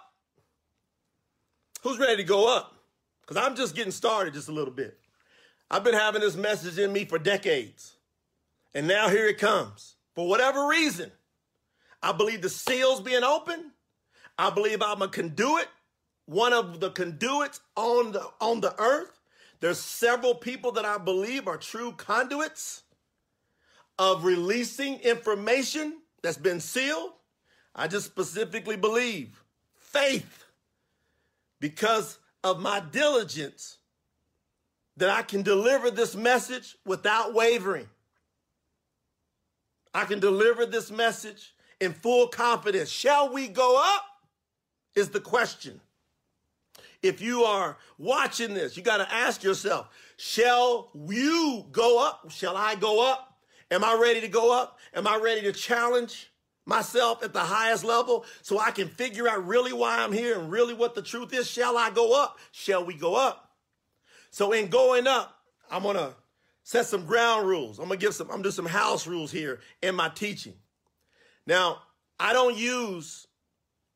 Who's 1.81 1.97
ready 1.97 2.17
to 2.17 2.23
go 2.23 2.53
up? 2.53 2.75
Because 3.21 3.37
I'm 3.37 3.55
just 3.55 3.75
getting 3.75 3.91
started 3.91 4.33
just 4.33 4.49
a 4.49 4.53
little 4.53 4.73
bit. 4.73 4.97
I've 5.69 5.83
been 5.83 5.93
having 5.93 6.21
this 6.21 6.35
message 6.35 6.77
in 6.77 6.91
me 6.91 7.05
for 7.05 7.17
decades. 7.17 7.95
And 8.73 8.87
now 8.87 9.09
here 9.09 9.27
it 9.27 9.37
comes. 9.37 9.95
For 10.15 10.27
whatever 10.27 10.67
reason, 10.67 11.11
I 12.03 12.11
believe 12.11 12.41
the 12.41 12.49
seal's 12.49 13.01
being 13.01 13.23
open. 13.23 13.71
I 14.37 14.49
believe 14.49 14.81
I'm 14.81 15.01
a 15.01 15.07
conduit 15.07 15.67
one 16.25 16.53
of 16.53 16.79
the 16.79 16.91
conduits 16.91 17.59
on 17.75 18.13
the 18.13 18.25
on 18.39 18.61
the 18.61 18.79
earth. 18.79 19.19
There's 19.59 19.79
several 19.79 20.35
people 20.35 20.71
that 20.73 20.85
I 20.85 20.97
believe 20.97 21.47
are 21.47 21.57
true 21.57 21.91
conduits 21.91 22.83
of 23.99 24.23
releasing 24.23 24.99
information 24.99 25.97
that's 26.23 26.37
been 26.37 26.59
sealed. 26.59 27.11
I 27.75 27.87
just 27.87 28.07
specifically 28.07 28.75
believe 28.77 29.43
faith 29.75 30.45
because 31.59 32.17
of 32.43 32.59
my 32.59 32.79
diligence 32.79 33.77
that 34.97 35.09
I 35.09 35.21
can 35.21 35.41
deliver 35.41 35.91
this 35.91 36.15
message 36.15 36.75
without 36.85 37.33
wavering. 37.33 37.87
I 39.93 40.05
can 40.05 40.19
deliver 40.19 40.65
this 40.65 40.89
message 40.89 41.53
in 41.79 41.93
full 41.93 42.27
confidence. 42.27 42.89
Shall 42.89 43.31
we 43.31 43.47
go 43.47 43.77
up? 43.77 44.05
Is 44.95 45.09
the 45.09 45.19
question. 45.21 45.79
If 47.01 47.21
you 47.21 47.43
are 47.43 47.77
watching 47.97 48.53
this, 48.53 48.77
you 48.77 48.83
got 48.83 48.97
to 48.97 49.11
ask 49.11 49.43
yourself, 49.43 49.89
shall 50.17 50.91
you 50.93 51.65
go 51.71 52.05
up? 52.05 52.29
Shall 52.29 52.55
I 52.55 52.75
go 52.75 53.09
up? 53.11 53.39
Am 53.71 53.83
I 53.83 53.97
ready 53.99 54.21
to 54.21 54.27
go 54.27 54.57
up? 54.57 54.77
Am 54.93 55.07
I 55.07 55.17
ready 55.17 55.41
to 55.43 55.51
challenge 55.51 56.31
myself 56.65 57.23
at 57.23 57.33
the 57.33 57.39
highest 57.39 57.83
level 57.83 58.25
so 58.43 58.59
I 58.59 58.71
can 58.71 58.87
figure 58.87 59.27
out 59.27 59.47
really 59.47 59.73
why 59.73 59.99
I'm 59.99 60.11
here 60.11 60.39
and 60.39 60.51
really 60.51 60.73
what 60.73 60.93
the 60.93 61.01
truth 61.01 61.33
is? 61.33 61.49
Shall 61.49 61.77
I 61.77 61.89
go 61.89 62.21
up? 62.21 62.37
Shall 62.51 62.85
we 62.85 62.93
go 62.93 63.15
up? 63.15 63.49
So 64.29 64.51
in 64.51 64.67
going 64.67 65.07
up, 65.07 65.35
I'm 65.71 65.83
going 65.83 65.97
to 65.97 66.13
set 66.63 66.85
some 66.85 67.05
ground 67.05 67.47
rules. 67.47 67.79
I'm 67.79 67.87
going 67.87 67.99
to 67.99 68.05
give 68.05 68.13
some, 68.13 68.27
I'm 68.27 68.33
going 68.33 68.43
to 68.43 68.49
do 68.49 68.53
some 68.53 68.65
house 68.67 69.07
rules 69.07 69.31
here 69.31 69.59
in 69.81 69.95
my 69.95 70.09
teaching. 70.09 70.53
Now, 71.47 71.79
I 72.19 72.33
don't 72.33 72.55
use 72.55 73.25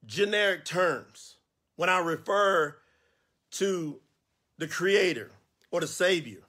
generic 0.06 0.66
terms 0.66 1.36
when 1.76 1.90
I 1.90 2.00
refer 2.00 2.78
to 3.56 4.00
the 4.58 4.68
creator 4.68 5.32
or 5.72 5.82
the 5.82 5.88
savior. 5.88 6.42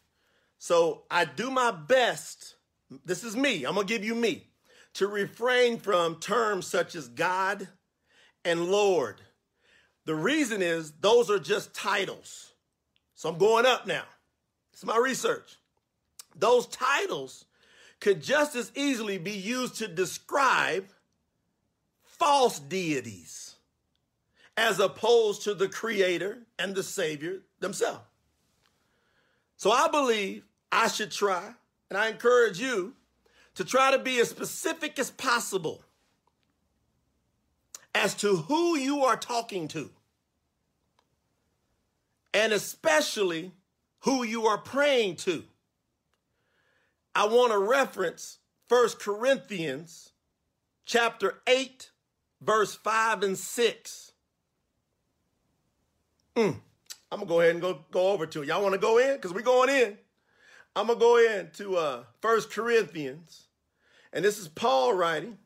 So 0.59 1.03
I 1.11 1.25
do 1.25 1.51
my 1.51 1.71
best. 1.71 2.57
This 3.05 3.25
is 3.25 3.37
me. 3.37 3.65
I'm 3.65 3.75
going 3.75 3.87
to 3.87 3.93
give 3.93 4.05
you 4.05 4.15
me 4.15 4.47
to 4.95 5.07
refrain 5.07 5.79
from 5.79 6.17
terms 6.21 6.67
such 6.67 6.95
as 6.95 7.09
God 7.09 7.69
and 8.45 8.71
Lord. 8.71 9.21
The 10.05 10.15
reason 10.15 10.63
is 10.63 10.93
those 10.93 11.31
are 11.31 11.39
just 11.39 11.75
titles. 11.75 12.53
So 13.15 13.29
I'm 13.29 13.39
going 13.39 13.67
up 13.67 13.87
now. 13.87 14.05
It's 14.73 14.85
my 14.85 14.97
research. 14.97 15.57
Those 16.35 16.67
titles 16.67 17.47
could 18.01 18.23
just 18.23 18.55
as 18.55 18.71
easily 18.75 19.19
be 19.19 19.33
used 19.33 19.77
to 19.77 19.89
describe 19.89 20.87
false 22.05 22.59
deities 22.59 23.57
as 24.57 24.81
opposed 24.81 25.43
to 25.43 25.55
the 25.55 25.69
creator 25.69 26.46
and 26.59 26.75
the 26.75 26.83
savior 26.83 27.43
themselves. 27.61 28.05
So 29.57 29.71
I 29.71 29.89
believe 29.89 30.45
I 30.71 30.89
should 30.89 31.11
try, 31.11 31.55
and 31.89 31.99
I 31.99 32.09
encourage 32.09 32.61
you 32.61 32.95
to 33.55 33.65
try 33.65 33.91
to 33.91 33.99
be 33.99 34.19
as 34.21 34.29
specific 34.29 34.99
as 34.99 35.11
possible 35.11 35.83
as 37.95 38.15
to 38.17 38.37
who 38.37 38.77
you 38.77 39.05
are 39.05 39.17
talking 39.17 39.69
to, 39.69 39.91
and 42.35 42.53
especially 42.53 43.53
who 44.01 44.23
you 44.23 44.47
are 44.47 44.59
praying 44.59 45.17
to. 45.17 45.45
I 47.15 47.27
want 47.27 47.53
to 47.53 47.59
reference 47.59 48.39
1 48.69 48.89
Corinthians 49.01 50.11
chapter 50.85 51.41
8 51.47 51.91
verse 52.41 52.75
5 52.75 53.23
and 53.23 53.39
6. 53.39 54.06
Mm. 56.37 56.61
I'm 57.11 57.19
gonna 57.21 57.27
go 57.27 57.41
ahead 57.41 57.53
and 57.53 57.63
go, 57.63 57.85
go 57.91 58.09
over 58.09 58.27
to 58.27 58.43
it. 58.43 58.49
Y'all 58.49 58.63
want 58.63 58.75
to 58.75 58.81
go 58.81 58.99
in? 58.99 59.15
Because 59.15 59.33
we're 59.33 59.43
going 59.43 59.71
in. 59.71 59.97
I'm 60.75 60.89
gonna 60.89 60.99
go 60.99 61.17
in 61.19 61.51
to 61.55 61.77
uh 61.77 62.05
First 62.21 62.51
Corinthians, 62.51 63.47
and 64.13 64.25
this 64.25 64.39
is 64.39 64.49
Paul 64.49 64.93
writing. 64.93 65.39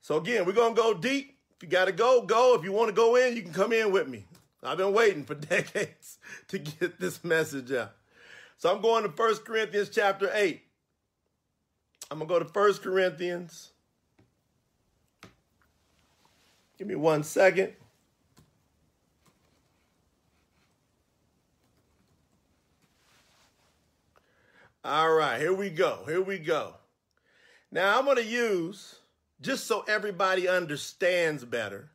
So 0.00 0.16
again, 0.16 0.46
we're 0.46 0.52
gonna 0.52 0.74
go 0.74 0.94
deep. 0.94 1.36
If 1.56 1.62
you 1.62 1.68
gotta 1.68 1.92
go, 1.92 2.22
go. 2.22 2.54
If 2.54 2.64
you 2.64 2.72
want 2.72 2.88
to 2.88 2.94
go 2.94 3.16
in, 3.16 3.36
you 3.36 3.42
can 3.42 3.52
come 3.52 3.72
in 3.72 3.92
with 3.92 4.08
me. 4.08 4.26
I've 4.62 4.78
been 4.78 4.94
waiting 4.94 5.24
for 5.24 5.34
decades 5.34 6.18
to 6.48 6.58
get 6.58 6.98
this 6.98 7.22
message 7.22 7.70
out. 7.72 7.92
So 8.56 8.74
I'm 8.74 8.80
going 8.80 9.02
to 9.02 9.10
First 9.10 9.44
Corinthians 9.44 9.90
chapter 9.90 10.30
8. 10.32 10.62
I'm 12.10 12.18
gonna 12.18 12.28
go 12.28 12.38
to 12.38 12.44
First 12.46 12.82
Corinthians 12.82 13.72
Give 16.78 16.88
me 16.88 16.96
one 16.96 17.22
second. 17.22 17.72
All 24.84 25.12
right, 25.12 25.40
here 25.40 25.54
we 25.54 25.70
go. 25.70 26.00
Here 26.06 26.20
we 26.20 26.38
go. 26.38 26.74
Now 27.72 27.98
I'm 27.98 28.04
going 28.04 28.18
to 28.18 28.24
use, 28.24 28.96
just 29.40 29.66
so 29.66 29.84
everybody 29.88 30.46
understands 30.46 31.44
better, 31.44 31.90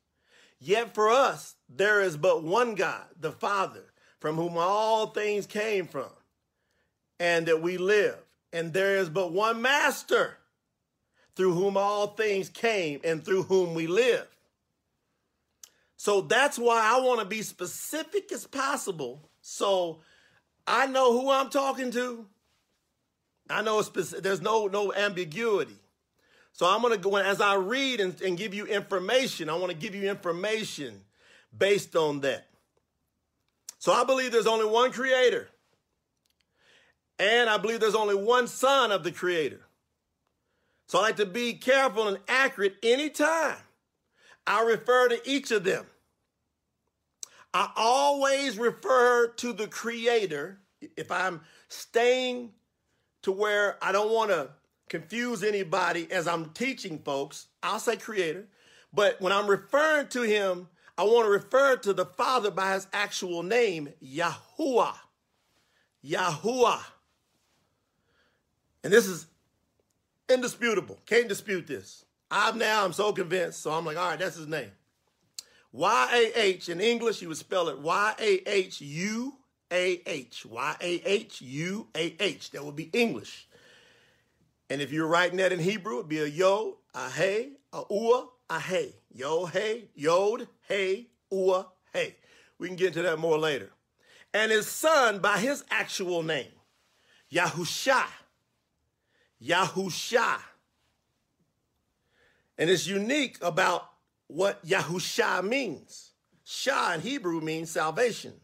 Yet 0.58 0.94
for 0.94 1.08
us, 1.08 1.54
there 1.68 2.02
is 2.02 2.16
but 2.16 2.42
one 2.42 2.74
God, 2.74 3.06
the 3.18 3.32
Father, 3.32 3.92
from 4.18 4.36
whom 4.36 4.58
all 4.58 5.06
things 5.06 5.46
came 5.46 5.86
from, 5.86 6.10
and 7.18 7.46
that 7.46 7.62
we 7.62 7.78
live. 7.78 8.18
And 8.52 8.72
there 8.72 8.96
is 8.96 9.08
but 9.08 9.32
one 9.32 9.62
Master, 9.62 10.36
through 11.34 11.54
whom 11.54 11.76
all 11.76 12.08
things 12.08 12.48
came 12.48 13.00
and 13.04 13.24
through 13.24 13.44
whom 13.44 13.74
we 13.74 13.86
live. 13.86 14.26
So 16.00 16.22
that's 16.22 16.58
why 16.58 16.80
I 16.82 16.98
want 17.02 17.20
to 17.20 17.26
be 17.26 17.42
specific 17.42 18.32
as 18.32 18.46
possible. 18.46 19.28
So 19.42 20.00
I 20.66 20.86
know 20.86 21.12
who 21.12 21.30
I'm 21.30 21.50
talking 21.50 21.90
to. 21.90 22.24
I 23.50 23.60
know 23.60 23.82
specific, 23.82 24.24
there's 24.24 24.40
no 24.40 24.66
no 24.66 24.94
ambiguity. 24.94 25.76
So 26.54 26.64
I'm 26.64 26.80
going 26.80 26.94
to 26.94 26.98
go 26.98 27.16
as 27.16 27.42
I 27.42 27.56
read 27.56 28.00
and, 28.00 28.18
and 28.22 28.38
give 28.38 28.54
you 28.54 28.64
information. 28.64 29.50
I 29.50 29.56
want 29.56 29.72
to 29.72 29.76
give 29.76 29.94
you 29.94 30.08
information 30.08 31.02
based 31.54 31.94
on 31.94 32.20
that. 32.20 32.46
So 33.78 33.92
I 33.92 34.04
believe 34.04 34.32
there's 34.32 34.46
only 34.46 34.64
one 34.64 34.92
creator. 34.92 35.50
And 37.18 37.50
I 37.50 37.58
believe 37.58 37.80
there's 37.80 37.94
only 37.94 38.14
one 38.14 38.46
son 38.46 38.90
of 38.90 39.04
the 39.04 39.12
creator. 39.12 39.60
So 40.86 40.98
I 40.98 41.02
like 41.02 41.16
to 41.16 41.26
be 41.26 41.52
careful 41.52 42.08
and 42.08 42.16
accurate 42.26 42.76
anytime 42.82 43.58
I 44.46 44.62
refer 44.62 45.08
to 45.08 45.20
each 45.24 45.50
of 45.50 45.64
them. 45.64 45.86
I 47.52 47.70
always 47.76 48.58
refer 48.58 49.28
to 49.28 49.52
the 49.52 49.66
creator 49.66 50.60
if 50.96 51.10
I'm 51.10 51.40
staying 51.68 52.52
to 53.22 53.32
where 53.32 53.76
I 53.82 53.92
don't 53.92 54.12
want 54.12 54.30
to 54.30 54.50
confuse 54.88 55.42
anybody 55.42 56.10
as 56.10 56.26
I'm 56.26 56.50
teaching 56.50 56.98
folks. 56.98 57.46
I'll 57.62 57.78
say 57.78 57.96
creator. 57.96 58.46
But 58.92 59.20
when 59.20 59.32
I'm 59.32 59.46
referring 59.46 60.08
to 60.08 60.22
him, 60.22 60.68
I 60.98 61.04
want 61.04 61.26
to 61.26 61.30
refer 61.30 61.76
to 61.76 61.92
the 61.92 62.04
Father 62.04 62.50
by 62.50 62.74
his 62.74 62.86
actual 62.92 63.42
name, 63.42 63.92
Yahuwah. 64.04 64.96
Yahuwah. 66.04 66.80
And 68.82 68.92
this 68.92 69.06
is 69.06 69.26
indisputable. 70.28 70.98
Can't 71.06 71.28
dispute 71.28 71.66
this. 71.66 72.04
I'm 72.30 72.58
now, 72.58 72.84
I'm 72.84 72.92
so 72.92 73.12
convinced. 73.12 73.62
So 73.62 73.72
I'm 73.72 73.84
like, 73.84 73.96
all 73.96 74.10
right, 74.10 74.18
that's 74.18 74.36
his 74.36 74.46
name. 74.46 74.70
Y-A-H. 75.72 76.68
In 76.68 76.80
English, 76.80 77.22
you 77.22 77.28
would 77.28 77.36
spell 77.36 77.68
it 77.68 77.78
Y-A-H-U-A-H. 77.78 78.46
Y-A-H-U-A-H. 80.46 82.50
That 82.50 82.64
would 82.64 82.76
be 82.76 82.90
English. 82.92 83.48
And 84.68 84.80
if 84.80 84.92
you're 84.92 85.06
writing 85.06 85.38
that 85.38 85.52
in 85.52 85.58
Hebrew, 85.58 85.98
it'd 85.98 86.08
be 86.08 86.20
a 86.20 86.26
yod 86.26 86.74
Ahe, 86.94 87.50
Ahua, 87.72 88.28
Ahe. 88.48 88.94
Yo, 89.12 89.46
hey, 89.46 89.88
Yod, 89.94 90.46
hey, 90.68 91.08
Ua, 91.30 91.66
hey. 91.92 92.16
We 92.58 92.68
can 92.68 92.76
get 92.76 92.88
into 92.88 93.02
that 93.02 93.18
more 93.18 93.38
later. 93.38 93.70
And 94.32 94.52
his 94.52 94.68
son 94.68 95.18
by 95.18 95.38
his 95.38 95.64
actual 95.70 96.22
name, 96.22 96.52
Yahusha. 97.32 98.04
Yahusha. 99.42 100.38
And 102.60 102.68
it's 102.68 102.86
unique 102.86 103.38
about 103.40 103.88
what 104.26 104.64
Yahusha 104.64 105.42
means. 105.42 106.12
Shah 106.44 106.92
in 106.92 107.00
Hebrew 107.00 107.40
means 107.40 107.70
salvation. 107.70 108.34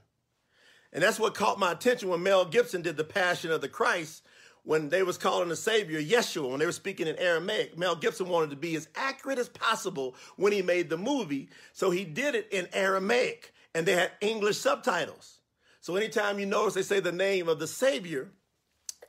And 0.90 1.02
that's 1.02 1.20
what 1.20 1.35
caught 1.35 1.59
my 1.59 1.72
attention 1.72 2.09
when 2.09 2.22
Mel 2.22 2.46
Gibson 2.46 2.81
did 2.81 2.96
the 2.96 3.05
Passion 3.05 3.50
of 3.50 3.61
the 3.61 3.68
Christ 3.68 4.22
when 4.62 4.88
they 4.88 5.02
was 5.02 5.18
calling 5.18 5.50
the 5.50 5.55
Savior 5.55 6.00
Yeshua, 6.00 6.48
when 6.48 6.59
they 6.59 6.66
were 6.66 6.72
speaking 6.72 7.07
in 7.07 7.16
Aramaic. 7.16 7.76
Mel 7.76 7.94
Gibson 7.94 8.29
wanted 8.29 8.50
to 8.50 8.57
be 8.57 8.74
as 8.74 8.88
accurate 8.96 9.38
as 9.38 9.50
possible 9.50 10.16
when 10.37 10.50
he 10.50 10.62
made 10.62 10.88
the 10.88 10.96
movie. 10.96 11.50
So 11.74 11.90
he 11.90 12.05
did 12.05 12.35
it 12.35 12.48
in 12.50 12.68
Aramaic 12.72 13.52
and 13.74 13.85
they 13.85 13.92
had 13.92 14.12
English 14.22 14.57
subtitles. 14.57 15.40
So 15.83 15.94
anytime 15.94 16.38
you 16.38 16.46
notice 16.46 16.72
they 16.72 16.83
say 16.83 17.00
the 17.00 17.12
name 17.12 17.50
of 17.50 17.59
the 17.59 17.66
Savior 17.66 18.31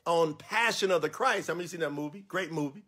on 0.05 0.33
Passion 0.33 0.91
of 0.91 1.01
the 1.01 1.09
Christ, 1.09 1.47
how 1.47 1.53
many 1.53 1.67
seen 1.67 1.79
that 1.79 1.93
movie? 1.93 2.25
Great 2.27 2.51
movie. 2.51 2.83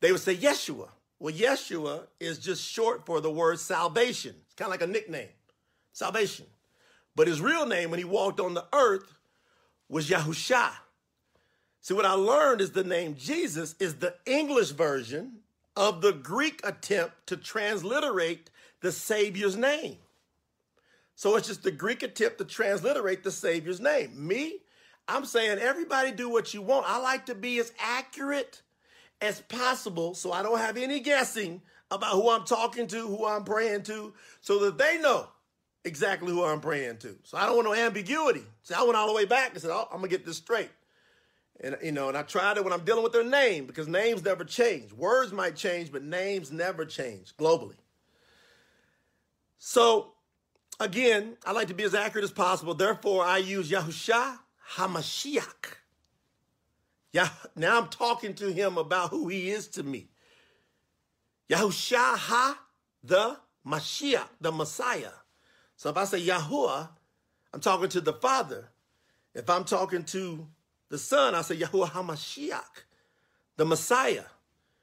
They 0.00 0.10
would 0.10 0.20
say 0.20 0.34
Yeshua. 0.34 0.88
Well, 1.22 1.32
Yeshua 1.32 2.08
is 2.18 2.40
just 2.40 2.68
short 2.68 3.06
for 3.06 3.20
the 3.20 3.30
word 3.30 3.60
salvation. 3.60 4.34
It's 4.44 4.56
kind 4.56 4.66
of 4.66 4.72
like 4.72 4.82
a 4.82 4.92
nickname, 4.92 5.28
salvation. 5.92 6.46
But 7.14 7.28
his 7.28 7.40
real 7.40 7.64
name 7.64 7.90
when 7.90 8.00
he 8.00 8.04
walked 8.04 8.40
on 8.40 8.54
the 8.54 8.66
earth 8.72 9.14
was 9.88 10.10
Yahusha. 10.10 10.72
See, 11.80 11.94
what 11.94 12.06
I 12.06 12.14
learned 12.14 12.60
is 12.60 12.72
the 12.72 12.82
name 12.82 13.14
Jesus 13.16 13.76
is 13.78 13.94
the 13.94 14.16
English 14.26 14.70
version 14.70 15.34
of 15.76 16.00
the 16.00 16.12
Greek 16.12 16.60
attempt 16.64 17.28
to 17.28 17.36
transliterate 17.36 18.50
the 18.80 18.90
Savior's 18.90 19.56
name. 19.56 19.98
So 21.14 21.36
it's 21.36 21.46
just 21.46 21.62
the 21.62 21.70
Greek 21.70 22.02
attempt 22.02 22.38
to 22.38 22.44
transliterate 22.44 23.22
the 23.22 23.30
Savior's 23.30 23.78
name. 23.78 24.26
Me, 24.26 24.58
I'm 25.06 25.24
saying 25.24 25.60
everybody 25.60 26.10
do 26.10 26.28
what 26.28 26.52
you 26.52 26.62
want. 26.62 26.86
I 26.88 26.98
like 26.98 27.26
to 27.26 27.36
be 27.36 27.60
as 27.60 27.72
accurate 27.78 28.62
as 29.22 29.40
possible 29.42 30.14
so 30.14 30.32
I 30.32 30.42
don't 30.42 30.58
have 30.58 30.76
any 30.76 31.00
guessing 31.00 31.62
about 31.90 32.12
who 32.12 32.30
I'm 32.30 32.44
talking 32.44 32.86
to, 32.88 33.06
who 33.06 33.26
I'm 33.26 33.44
praying 33.44 33.84
to, 33.84 34.12
so 34.40 34.58
that 34.64 34.78
they 34.78 34.98
know 34.98 35.28
exactly 35.84 36.32
who 36.32 36.44
I'm 36.44 36.60
praying 36.60 36.98
to. 36.98 37.16
So 37.22 37.38
I 37.38 37.46
don't 37.46 37.56
want 37.56 37.68
no 37.68 37.74
ambiguity. 37.74 38.44
So 38.62 38.74
I 38.76 38.82
went 38.82 38.96
all 38.96 39.06
the 39.06 39.14
way 39.14 39.24
back 39.24 39.52
and 39.52 39.60
said, 39.60 39.70
oh, 39.70 39.88
I'm 39.90 39.98
going 39.98 40.10
to 40.10 40.16
get 40.16 40.26
this 40.26 40.38
straight. 40.38 40.70
And, 41.60 41.76
you 41.82 41.92
know, 41.92 42.08
and 42.08 42.16
I 42.16 42.22
tried 42.22 42.56
it 42.56 42.64
when 42.64 42.72
I'm 42.72 42.84
dealing 42.84 43.02
with 43.02 43.12
their 43.12 43.24
name 43.24 43.66
because 43.66 43.86
names 43.86 44.24
never 44.24 44.44
change. 44.44 44.92
Words 44.92 45.32
might 45.32 45.54
change, 45.54 45.92
but 45.92 46.02
names 46.02 46.50
never 46.50 46.84
change 46.84 47.36
globally. 47.36 47.76
So, 49.58 50.14
again, 50.80 51.36
I 51.46 51.52
like 51.52 51.68
to 51.68 51.74
be 51.74 51.84
as 51.84 51.94
accurate 51.94 52.24
as 52.24 52.32
possible. 52.32 52.74
Therefore, 52.74 53.24
I 53.24 53.38
use 53.38 53.70
Yahusha 53.70 54.38
HaMashiach. 54.74 55.76
Yeah, 57.12 57.28
now 57.54 57.78
I'm 57.78 57.88
talking 57.88 58.34
to 58.36 58.52
him 58.52 58.78
about 58.78 59.10
who 59.10 59.28
he 59.28 59.50
is 59.50 59.68
to 59.68 59.82
me. 59.82 60.08
Yahusha 61.50 62.16
Ha, 62.16 62.58
the 63.04 63.36
Mashiach, 63.66 64.28
the 64.40 64.50
Messiah. 64.50 65.12
So 65.76 65.90
if 65.90 65.96
I 65.96 66.04
say 66.04 66.24
Yahuwah, 66.24 66.88
I'm 67.52 67.60
talking 67.60 67.90
to 67.90 68.00
the 68.00 68.14
Father. 68.14 68.70
If 69.34 69.50
I'm 69.50 69.64
talking 69.64 70.04
to 70.04 70.48
the 70.88 70.98
Son, 70.98 71.34
I 71.34 71.42
say 71.42 71.56
Yahuwah 71.56 71.90
HaMashiach, 71.90 72.84
the 73.56 73.66
Messiah. 73.66 74.24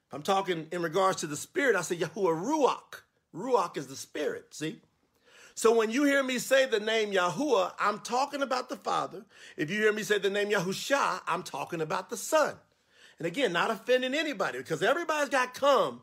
If 0.08 0.14
I'm 0.14 0.24
talking 0.24 0.68
in 0.72 0.82
regards 0.84 1.22
to 1.22 1.28
the 1.28 1.38
Spirit, 1.38 1.76
I 1.76 1.82
say 1.82 1.96
Yahuwah 1.96 2.44
Ruach. 2.44 3.02
Ruach 3.34 3.78
is 3.78 3.88
the 3.88 3.96
Spirit, 3.96 4.54
see? 4.54 4.82
So 5.60 5.76
when 5.76 5.92
you 5.92 6.06
hear 6.06 6.24
me 6.24 6.40
say 6.40 6.68
the 6.68 6.80
name 6.80 7.12
Yahuwah, 7.12 7.74
I'm 7.78 8.00
talking 8.00 8.42
about 8.42 8.70
the 8.70 8.78
Father. 8.78 9.26
If 9.58 9.70
you 9.70 9.82
hear 9.82 9.92
me 9.92 10.04
say 10.04 10.18
the 10.18 10.30
name 10.30 10.52
Yahusha, 10.52 11.20
I'm 11.28 11.44
talking 11.44 11.82
about 11.82 12.10
the 12.10 12.16
Son. 12.16 12.56
And 13.18 13.28
again, 13.28 13.52
not 13.52 13.70
offending 13.70 14.14
anybody 14.14 14.60
because 14.60 14.82
everybody's 14.82 15.28
got 15.28 15.54
to 15.54 15.60
come. 15.60 16.00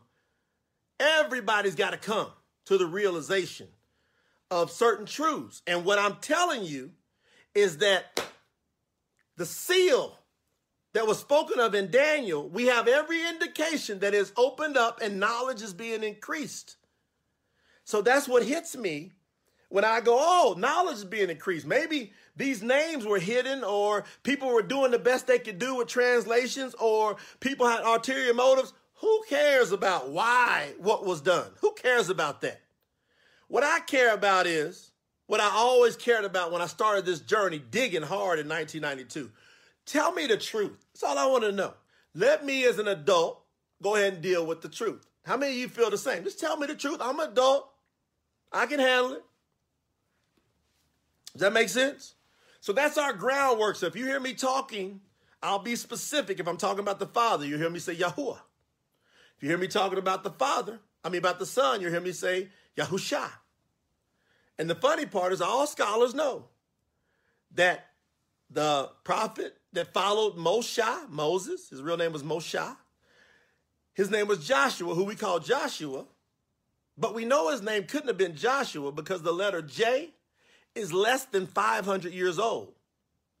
Everybody's 0.99 1.73
got 1.73 1.89
to 1.89 1.97
come 1.97 2.27
to 2.67 2.77
the 2.77 2.85
realization 2.85 3.65
of 4.51 4.69
certain 4.69 5.07
truths. 5.07 5.63
And 5.65 5.85
what 5.85 5.97
I'm 5.97 6.17
telling 6.17 6.63
you 6.63 6.91
is 7.55 7.79
that 7.79 8.29
the 9.37 9.45
seal 9.47 10.19
that 10.93 11.07
was 11.07 11.17
spoken 11.17 11.59
of 11.59 11.73
in 11.73 11.89
Daniel, 11.89 12.47
we 12.47 12.67
have 12.67 12.87
every 12.87 13.27
indication 13.27 13.97
that 14.01 14.13
is 14.13 14.31
opened 14.37 14.77
up 14.77 15.01
and 15.01 15.19
knowledge 15.19 15.63
is 15.63 15.73
being 15.73 16.03
increased. 16.03 16.75
So 17.85 18.03
that's 18.03 18.27
what 18.27 18.43
hits 18.43 18.77
me 18.77 19.13
when 19.69 19.83
I 19.83 20.01
go, 20.01 20.17
oh, 20.19 20.55
knowledge 20.57 20.97
is 20.97 21.05
being 21.05 21.29
increased. 21.29 21.65
Maybe 21.65 22.13
these 22.35 22.61
names 22.61 23.05
were 23.05 23.19
hidden 23.19 23.63
or 23.63 24.05
people 24.23 24.49
were 24.49 24.61
doing 24.61 24.91
the 24.91 24.99
best 24.99 25.27
they 25.27 25.39
could 25.39 25.59
do 25.59 25.75
with 25.75 25.87
translations 25.87 26.73
or 26.75 27.17
people 27.39 27.67
had 27.67 27.83
ulterior 27.83 28.33
motives. 28.33 28.73
Who 29.01 29.23
cares 29.29 29.71
about 29.71 30.09
why 30.09 30.73
what 30.79 31.05
was 31.05 31.21
done? 31.21 31.51
Who 31.61 31.73
cares 31.73 32.09
about 32.09 32.41
that? 32.41 32.61
What 33.47 33.63
I 33.63 33.79
care 33.81 34.13
about 34.13 34.47
is 34.47 34.91
what 35.27 35.41
I 35.41 35.49
always 35.53 35.95
cared 35.95 36.25
about 36.25 36.51
when 36.51 36.61
I 36.61 36.67
started 36.67 37.05
this 37.05 37.19
journey 37.19 37.59
digging 37.59 38.01
hard 38.01 38.39
in 38.39 38.47
1992. 38.47 39.31
Tell 39.85 40.11
me 40.11 40.25
the 40.27 40.37
truth. 40.37 40.85
That's 40.93 41.03
all 41.03 41.17
I 41.17 41.25
want 41.25 41.43
to 41.43 41.51
know. 41.51 41.73
Let 42.13 42.43
me, 42.43 42.65
as 42.65 42.79
an 42.79 42.87
adult, 42.87 43.43
go 43.81 43.95
ahead 43.95 44.13
and 44.13 44.21
deal 44.21 44.45
with 44.45 44.61
the 44.61 44.69
truth. 44.69 45.05
How 45.25 45.37
many 45.37 45.53
of 45.53 45.57
you 45.59 45.67
feel 45.67 45.89
the 45.89 45.97
same? 45.97 46.23
Just 46.23 46.39
tell 46.39 46.57
me 46.57 46.67
the 46.67 46.75
truth. 46.75 46.97
I'm 47.01 47.19
an 47.19 47.29
adult. 47.29 47.69
I 48.51 48.65
can 48.65 48.79
handle 48.79 49.13
it. 49.13 49.23
Does 51.37 51.41
that 51.41 51.53
make 51.53 51.69
sense? 51.69 52.15
So 52.61 52.73
that's 52.73 52.97
our 52.97 53.13
groundwork. 53.13 53.75
So 53.75 53.85
if 53.85 53.95
you 53.95 54.05
hear 54.05 54.19
me 54.19 54.33
talking, 54.33 55.01
I'll 55.43 55.59
be 55.59 55.75
specific. 55.75 56.39
If 56.39 56.47
I'm 56.47 56.57
talking 56.57 56.79
about 56.79 56.97
the 56.97 57.05
Father, 57.05 57.45
you 57.45 57.57
hear 57.57 57.69
me 57.69 57.77
say 57.77 57.95
Yahuwah. 57.95 58.39
If 59.37 59.43
you 59.43 59.49
hear 59.49 59.59
me 59.59 59.67
talking 59.67 59.99
about 59.99 60.23
the 60.23 60.31
Father, 60.31 60.79
I 61.03 61.09
mean 61.09 61.19
about 61.19 61.37
the 61.37 61.45
Son, 61.45 61.79
you 61.79 61.91
hear 61.91 62.01
me 62.01 62.11
say 62.11 62.49
Yahusha. 62.75 63.29
And 64.57 64.67
the 64.67 64.73
funny 64.73 65.05
part 65.05 65.31
is 65.31 65.39
all 65.39 65.67
scholars 65.67 66.15
know 66.15 66.45
that 67.53 67.85
the 68.49 68.89
prophet 69.03 69.57
that 69.73 69.93
followed 69.93 70.37
Moshe, 70.37 71.09
Moses, 71.09 71.69
his 71.69 71.83
real 71.83 71.97
name 71.97 72.13
was 72.13 72.23
Moshe. 72.23 72.77
His 73.93 74.09
name 74.09 74.27
was 74.27 74.43
Joshua, 74.43 74.95
who 74.95 75.03
we 75.03 75.15
call 75.15 75.39
Joshua. 75.39 76.05
But 76.97 77.13
we 77.13 77.25
know 77.25 77.51
his 77.51 77.61
name 77.61 77.83
couldn't 77.83 78.07
have 78.07 78.17
been 78.17 78.35
Joshua 78.35 78.91
because 78.91 79.21
the 79.21 79.31
letter 79.31 79.61
J 79.61 80.15
is 80.75 80.93
less 80.93 81.25
than 81.25 81.47
500 81.47 82.13
years 82.13 82.39
old. 82.39 82.73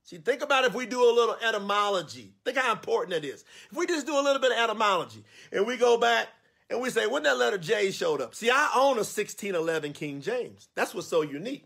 See, 0.03 0.17
think 0.17 0.41
about 0.41 0.63
if 0.63 0.73
we 0.73 0.85
do 0.85 1.03
a 1.03 1.13
little 1.13 1.35
etymology. 1.45 2.33
Think 2.45 2.57
how 2.57 2.71
important 2.71 3.13
it 3.13 3.27
is. 3.27 3.43
If 3.69 3.77
we 3.77 3.85
just 3.85 4.05
do 4.05 4.17
a 4.17 4.23
little 4.23 4.39
bit 4.39 4.51
of 4.51 4.57
etymology 4.57 5.23
and 5.51 5.67
we 5.67 5.75
go 5.75 5.97
back 5.97 6.29
and 6.69 6.81
we 6.81 6.89
say, 6.89 7.07
when 7.07 7.23
that 7.23 7.37
letter 7.37 7.57
J 7.57 7.91
showed 7.91 8.21
up. 8.21 8.33
See, 8.33 8.49
I 8.49 8.71
own 8.75 8.93
a 8.93 9.03
1611 9.03 9.93
King 9.93 10.21
James. 10.21 10.69
That's 10.75 10.93
what's 10.93 11.07
so 11.07 11.21
unique. 11.21 11.65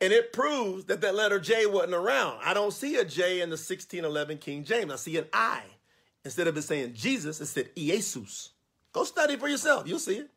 And 0.00 0.12
it 0.12 0.32
proves 0.32 0.86
that 0.86 1.00
that 1.02 1.14
letter 1.14 1.38
J 1.38 1.66
wasn't 1.66 1.94
around. 1.94 2.40
I 2.42 2.54
don't 2.54 2.72
see 2.72 2.96
a 2.96 3.04
J 3.04 3.40
in 3.40 3.50
the 3.50 3.54
1611 3.54 4.38
King 4.38 4.64
James. 4.64 4.90
I 4.90 4.96
see 4.96 5.16
an 5.18 5.26
I. 5.32 5.60
Instead 6.24 6.46
of 6.46 6.56
it 6.56 6.62
saying 6.62 6.94
Jesus, 6.94 7.40
it 7.40 7.46
said 7.46 7.70
Jesus. 7.76 8.50
Go 8.92 9.04
study 9.04 9.36
for 9.36 9.48
yourself. 9.48 9.86
You'll 9.86 9.98
see 9.98 10.16
it. 10.16 10.30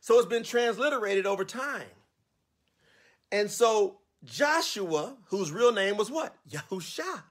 So 0.00 0.18
it's 0.18 0.28
been 0.28 0.42
transliterated 0.42 1.26
over 1.26 1.44
time. 1.44 1.86
And 3.36 3.50
so 3.50 3.98
Joshua, 4.24 5.14
whose 5.26 5.52
real 5.52 5.70
name 5.70 5.98
was 5.98 6.10
what? 6.10 6.34
Yahusha. 6.50 7.22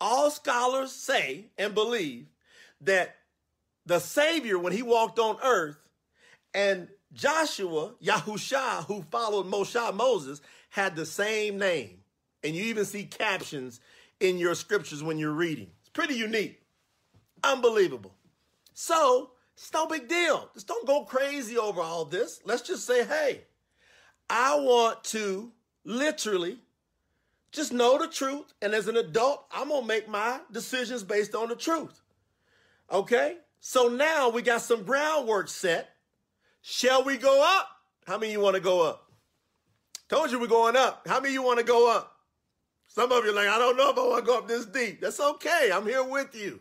All 0.00 0.28
scholars 0.28 0.90
say 0.90 1.50
and 1.56 1.72
believe 1.72 2.26
that 2.80 3.14
the 3.86 4.00
Savior, 4.00 4.58
when 4.58 4.72
he 4.72 4.82
walked 4.82 5.20
on 5.20 5.36
earth, 5.44 5.78
and 6.52 6.88
Joshua, 7.12 7.94
Yahusha, 8.02 8.86
who 8.86 9.02
followed 9.02 9.46
Moshe, 9.46 9.94
Moses, 9.94 10.40
had 10.70 10.96
the 10.96 11.06
same 11.06 11.58
name. 11.58 11.98
And 12.42 12.56
you 12.56 12.64
even 12.64 12.84
see 12.84 13.04
captions 13.04 13.80
in 14.18 14.36
your 14.36 14.56
scriptures 14.56 15.00
when 15.00 15.16
you're 15.16 15.30
reading. 15.30 15.68
It's 15.78 15.90
pretty 15.90 16.14
unique. 16.14 16.60
Unbelievable. 17.44 18.14
So, 18.74 19.30
it's 19.56 19.72
no 19.72 19.86
big 19.86 20.08
deal. 20.08 20.50
Just 20.54 20.66
don't 20.66 20.88
go 20.88 21.04
crazy 21.04 21.56
over 21.56 21.80
all 21.80 22.04
this. 22.04 22.40
Let's 22.44 22.62
just 22.62 22.84
say, 22.84 23.04
hey, 23.04 23.42
I 24.30 24.54
want 24.60 25.02
to 25.04 25.50
literally 25.84 26.58
just 27.52 27.72
know 27.72 27.98
the 27.98 28.06
truth. 28.06 28.54
And 28.62 28.72
as 28.72 28.86
an 28.86 28.96
adult, 28.96 29.44
I'm 29.50 29.68
going 29.68 29.82
to 29.82 29.86
make 29.86 30.08
my 30.08 30.40
decisions 30.52 31.02
based 31.02 31.34
on 31.34 31.48
the 31.48 31.56
truth. 31.56 32.00
Okay? 32.90 33.38
So 33.58 33.88
now 33.88 34.30
we 34.30 34.42
got 34.42 34.62
some 34.62 34.84
groundwork 34.84 35.48
set. 35.48 35.90
Shall 36.62 37.04
we 37.04 37.16
go 37.16 37.44
up? 37.44 37.68
How 38.06 38.18
many 38.18 38.32
you 38.32 38.40
want 38.40 38.54
to 38.54 38.62
go 38.62 38.86
up? 38.86 39.10
Told 40.08 40.30
you 40.30 40.40
we're 40.40 40.46
going 40.46 40.76
up. 40.76 41.06
How 41.06 41.20
many 41.20 41.34
you 41.34 41.42
want 41.42 41.58
to 41.58 41.64
go 41.64 41.90
up? 41.90 42.16
Some 42.88 43.12
of 43.12 43.24
you 43.24 43.34
like, 43.34 43.48
I 43.48 43.58
don't 43.58 43.76
know 43.76 43.90
if 43.90 43.98
I 43.98 44.00
want 44.00 44.24
to 44.24 44.26
go 44.26 44.38
up 44.38 44.48
this 44.48 44.66
deep. 44.66 45.00
That's 45.00 45.20
okay. 45.20 45.70
I'm 45.72 45.86
here 45.86 46.02
with 46.02 46.34
you. 46.34 46.60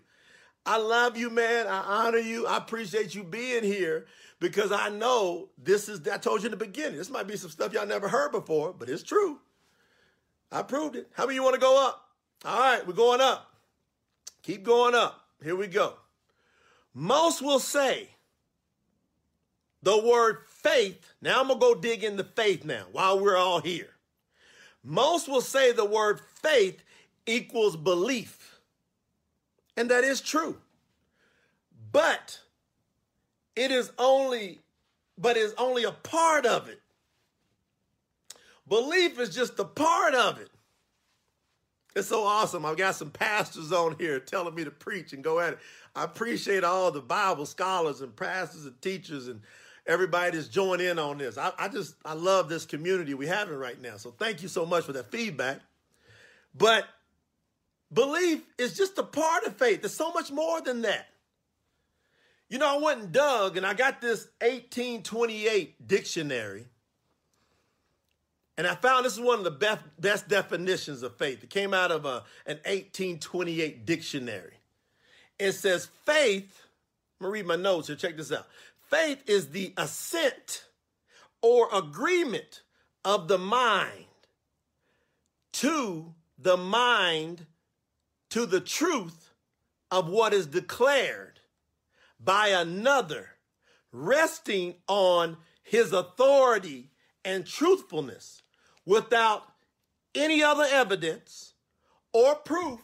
I 0.69 0.77
love 0.77 1.17
you, 1.17 1.31
man. 1.31 1.65
I 1.65 1.79
honor 1.79 2.19
you. 2.19 2.45
I 2.45 2.57
appreciate 2.57 3.15
you 3.15 3.23
being 3.23 3.63
here 3.63 4.05
because 4.39 4.71
I 4.71 4.89
know 4.89 5.49
this 5.57 5.89
is, 5.89 6.07
I 6.07 6.19
told 6.19 6.41
you 6.41 6.45
in 6.45 6.51
the 6.51 6.57
beginning, 6.57 6.99
this 6.99 7.09
might 7.09 7.25
be 7.25 7.37
some 7.37 7.49
stuff 7.49 7.73
y'all 7.73 7.87
never 7.87 8.07
heard 8.07 8.31
before, 8.31 8.71
but 8.71 8.87
it's 8.87 9.01
true. 9.01 9.39
I 10.51 10.61
proved 10.61 10.95
it. 10.95 11.09
How 11.13 11.25
many 11.25 11.33
you 11.33 11.43
want 11.43 11.55
to 11.55 11.59
go 11.59 11.83
up? 11.87 12.05
All 12.45 12.59
right, 12.59 12.85
we're 12.85 12.93
going 12.93 13.19
up. 13.19 13.51
Keep 14.43 14.63
going 14.63 14.93
up. 14.93 15.19
Here 15.43 15.55
we 15.55 15.65
go. 15.65 15.95
Most 16.93 17.41
will 17.41 17.57
say 17.57 18.09
the 19.81 19.97
word 19.97 20.37
faith. 20.49 21.15
Now 21.19 21.41
I'm 21.41 21.47
going 21.47 21.59
to 21.59 21.65
go 21.65 21.73
dig 21.73 22.03
into 22.03 22.23
faith 22.23 22.63
now 22.63 22.83
while 22.91 23.19
we're 23.19 23.37
all 23.37 23.59
here. 23.59 23.89
Most 24.83 25.27
will 25.27 25.41
say 25.41 25.71
the 25.71 25.83
word 25.83 26.21
faith 26.43 26.83
equals 27.25 27.75
belief. 27.75 28.38
And 29.79 29.89
that 29.91 30.03
is 30.03 30.19
true. 30.19 30.57
But 31.93 32.37
it 33.55 33.71
is 33.71 33.93
only, 33.97 34.59
but 35.17 35.37
is 35.37 35.53
only 35.57 35.85
a 35.85 35.91
part 35.93 36.45
of 36.45 36.67
it. 36.67 36.81
Belief 38.67 39.17
is 39.17 39.33
just 39.33 39.57
a 39.57 39.63
part 39.63 40.13
of 40.15 40.37
it. 40.37 40.49
It's 41.95 42.09
so 42.09 42.25
awesome. 42.25 42.65
I've 42.65 42.75
got 42.75 42.95
some 42.95 43.09
pastors 43.09 43.71
on 43.71 43.95
here 43.97 44.19
telling 44.19 44.53
me 44.53 44.65
to 44.65 44.71
preach 44.71 45.13
and 45.13 45.23
go 45.23 45.39
at 45.39 45.53
it. 45.53 45.59
I 45.95 46.03
appreciate 46.03 46.65
all 46.65 46.91
the 46.91 46.99
Bible 46.99 47.45
scholars 47.45 48.01
and 48.01 48.13
pastors 48.13 48.65
and 48.65 48.79
teachers 48.81 49.29
and 49.29 49.39
everybody 49.87 50.35
that's 50.35 50.49
joined 50.49 50.81
in 50.81 50.99
on 50.99 51.19
this. 51.19 51.37
I, 51.37 51.53
I 51.57 51.69
just, 51.69 51.95
I 52.03 52.15
love 52.15 52.49
this 52.49 52.65
community 52.65 53.13
we 53.13 53.27
having 53.27 53.55
right 53.55 53.81
now. 53.81 53.95
So 53.95 54.11
thank 54.11 54.41
you 54.41 54.49
so 54.49 54.65
much 54.65 54.83
for 54.83 54.91
that 54.91 55.09
feedback. 55.09 55.61
But 56.53 56.83
belief 57.93 58.41
is 58.57 58.75
just 58.75 58.97
a 58.97 59.03
part 59.03 59.43
of 59.45 59.57
faith. 59.57 59.81
There's 59.81 59.95
so 59.95 60.11
much 60.11 60.31
more 60.31 60.61
than 60.61 60.81
that. 60.81 61.07
You 62.49 62.57
know, 62.57 62.79
I 62.79 62.81
went 62.81 63.01
and 63.01 63.11
dug 63.11 63.57
and 63.57 63.65
I 63.65 63.73
got 63.73 64.01
this 64.01 64.27
1828 64.41 65.87
dictionary. 65.87 66.65
And 68.57 68.67
I 68.67 68.75
found 68.75 69.05
this 69.05 69.13
is 69.13 69.21
one 69.21 69.37
of 69.37 69.45
the 69.45 69.51
best, 69.51 69.83
best 69.99 70.27
definitions 70.27 71.01
of 71.03 71.15
faith. 71.15 71.43
It 71.43 71.49
came 71.49 71.73
out 71.73 71.91
of 71.91 72.05
a, 72.05 72.23
an 72.45 72.57
1828 72.65 73.85
dictionary. 73.85 74.55
It 75.37 75.53
says 75.53 75.89
faith, 76.05 76.61
I'm 77.19 77.25
gonna 77.25 77.31
read 77.31 77.45
my 77.45 77.55
notes 77.55 77.87
here, 77.87 77.95
check 77.95 78.17
this 78.17 78.31
out. 78.31 78.47
Faith 78.89 79.23
is 79.29 79.51
the 79.51 79.73
assent 79.77 80.65
or 81.41 81.69
agreement 81.71 82.63
of 83.05 83.27
the 83.27 83.37
mind 83.37 84.05
to 85.53 86.13
the 86.37 86.57
mind 86.57 87.45
to 88.29 88.45
the 88.45 88.61
truth 88.61 89.31
of 89.91 90.09
what 90.09 90.33
is 90.33 90.45
declared 90.47 91.39
by 92.19 92.49
another, 92.49 93.29
resting 93.91 94.75
on 94.87 95.37
his 95.63 95.93
authority 95.93 96.91
and 97.25 97.45
truthfulness 97.45 98.41
without 98.85 99.43
any 100.15 100.43
other 100.43 100.65
evidence 100.69 101.53
or 102.13 102.35
proof 102.35 102.79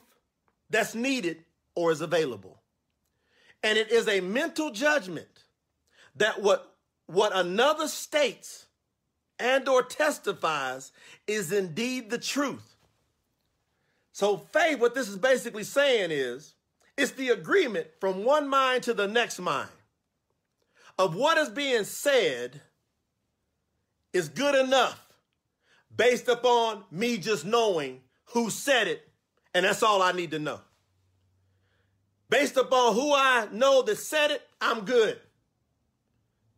that's 0.69 0.95
needed 0.95 1.43
or 1.75 1.91
is 1.91 2.01
available. 2.01 2.61
And 3.63 3.77
it 3.77 3.91
is 3.91 4.07
a 4.07 4.21
mental 4.21 4.71
judgment 4.71 5.45
that 6.15 6.41
what 6.41 6.71
what 7.07 7.35
another 7.35 7.87
states 7.87 8.65
and 9.37 9.67
or 9.67 9.83
testifies 9.83 10.91
is 11.27 11.51
indeed 11.51 12.09
the 12.09 12.17
truth. 12.17 12.74
So 14.15 14.37
faith, 14.37 14.79
what 14.79 14.95
this 14.95 15.09
is 15.09 15.17
basically 15.17 15.65
saying 15.65 16.09
is, 16.09 16.53
it's 16.95 17.11
the 17.11 17.31
agreement 17.31 17.87
from 17.99 18.23
one 18.23 18.47
mind 18.47 18.83
to 18.83 18.93
the 18.93 19.09
next 19.09 19.39
mind 19.39 19.67
of 20.97 21.17
what 21.17 21.37
is 21.37 21.49
being 21.49 21.83
said 21.83 22.61
is 24.13 24.29
good 24.29 24.55
enough 24.55 25.05
based 25.93 26.29
upon 26.29 26.85
me 26.91 27.17
just 27.17 27.43
knowing 27.43 27.99
who 28.27 28.49
said 28.49 28.87
it, 28.87 29.05
and 29.53 29.65
that's 29.65 29.83
all 29.83 30.01
I 30.01 30.13
need 30.13 30.31
to 30.31 30.39
know. 30.39 30.61
Based 32.29 32.55
upon 32.55 32.93
who 32.93 33.13
I 33.13 33.49
know 33.51 33.81
that 33.81 33.97
said 33.97 34.31
it, 34.31 34.41
I'm 34.61 34.85
good. 34.85 35.19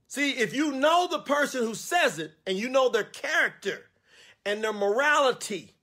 See, 0.06 0.34
if 0.34 0.54
you 0.54 0.74
know 0.74 1.08
the 1.10 1.22
person 1.22 1.64
who 1.64 1.74
says 1.74 2.20
it 2.20 2.34
and 2.46 2.56
you 2.56 2.70
know 2.70 2.90
their 2.90 3.04
character 3.04 3.86
and 4.46 4.64
their 4.64 4.74
morality, 4.74 5.74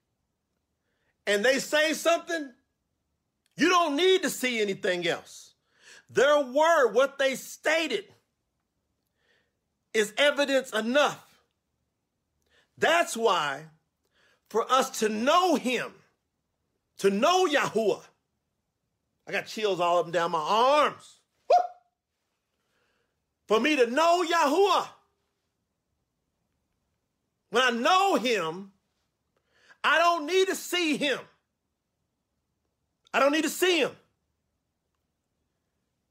and 1.27 1.45
they 1.45 1.59
say 1.59 1.93
something, 1.93 2.51
you 3.57 3.69
don't 3.69 3.97
need 3.97 4.23
to 4.23 4.31
see 4.31 4.61
anything 4.61 5.07
else. 5.07 5.55
Their 6.11 6.41
word, 6.41 6.93
what 6.93 7.19
they 7.19 7.35
stated, 7.35 8.05
is 9.93 10.13
evidence 10.19 10.71
enough. 10.73 11.41
That's 12.77 13.17
why, 13.17 13.67
for 14.49 14.71
us 14.71 14.99
to 15.01 15.09
know 15.09 15.55
Him, 15.55 15.93
to 16.99 17.11
know 17.11 17.47
Yahuwah, 17.47 18.03
I 19.27 19.33
got 19.33 19.47
chills 19.47 19.81
all 19.81 19.99
up 19.99 20.07
and 20.07 20.13
down 20.13 20.33
my 20.33 20.39
arms 20.39 21.21
for 23.47 23.61
me 23.61 23.77
to 23.77 23.87
know 23.87 24.25
Yahuwah. 24.25 24.89
When 27.51 27.63
I 27.63 27.71
know 27.71 28.17
him, 28.17 28.73
I 29.85 29.99
don't 29.99 30.27
need 30.27 30.49
to 30.49 30.57
see 30.57 30.97
him. 30.97 31.21
I 33.13 33.21
don't 33.21 33.31
need 33.31 33.45
to 33.45 33.51
see 33.51 33.79
him. 33.79 33.93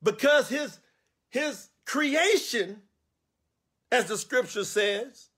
Because 0.01 0.47
his, 0.47 0.79
his 1.29 1.69
creation, 1.85 2.81
as 3.91 4.05
the 4.05 4.17
scripture 4.17 4.63
says, 4.63 5.29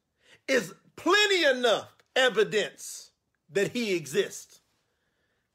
is 0.48 0.74
plenty 0.96 1.46
enough 1.46 1.88
evidence 2.16 3.12
that 3.52 3.72
he 3.72 3.96
exists. 3.96 4.60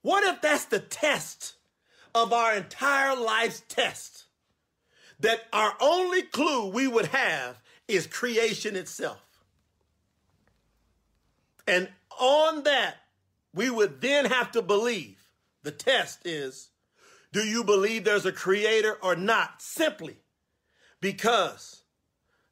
What 0.03 0.25
if 0.25 0.41
that's 0.41 0.65
the 0.65 0.81
test 0.81 1.55
of 2.15 2.33
our 2.33 2.55
entire 2.55 3.15
life's 3.15 3.63
test? 3.69 4.25
that 5.21 5.47
our 5.53 5.75
only 5.81 6.23
clue 6.23 6.71
we 6.71 6.89
would 6.89 7.07
have 7.07 7.61
is 7.87 8.07
creation 8.07 8.77
itself. 8.77 9.23
And 11.67 11.89
on 12.21 12.65
that, 12.65 12.97
we 13.55 13.71
would 13.71 14.01
then 14.01 14.27
have 14.27 14.53
to 14.53 14.63
believe. 14.63 15.17
The 15.63 15.73
test 15.73 16.21
is 16.25 16.71
do 17.33 17.41
you 17.41 17.63
believe 17.65 18.05
there's 18.05 18.27
a 18.27 18.33
creator 18.33 18.99
or 19.03 19.15
not? 19.15 19.63
Simply 19.63 20.17
because 21.01 21.85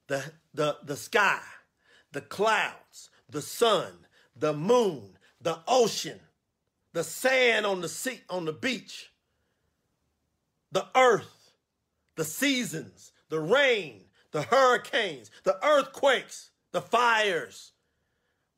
the, 0.07 0.33
the, 0.55 0.77
the 0.85 0.97
sky, 0.97 1.41
the 2.13 2.21
clouds, 2.21 3.11
the 3.29 3.43
sun, 3.43 3.93
the 4.37 4.53
moon, 4.53 5.19
the 5.41 5.59
ocean, 5.67 6.21
the 6.93 7.03
sand 7.05 7.67
on 7.67 7.81
the 7.81 7.89
sea, 7.89 8.21
on 8.31 8.45
the 8.45 8.53
beach, 8.53 9.11
the 10.71 10.87
earth, 10.95 11.53
the 12.17 12.25
seasons, 12.25 13.13
the 13.29 13.41
rain, 13.41 14.05
the 14.31 14.43
hurricanes, 14.43 15.31
the 15.45 15.65
earthquakes, 15.65 16.51
the 16.73 16.81
fires. 16.81 17.73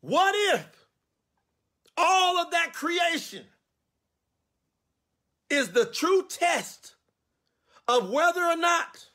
What 0.00 0.34
if 0.54 0.79
all 2.00 2.38
of 2.38 2.50
that 2.52 2.72
creation 2.72 3.44
is 5.50 5.70
the 5.70 5.84
true 5.84 6.24
test 6.28 6.94
of 7.86 8.10
whether 8.10 8.42
or 8.42 8.56
not 8.56 9.06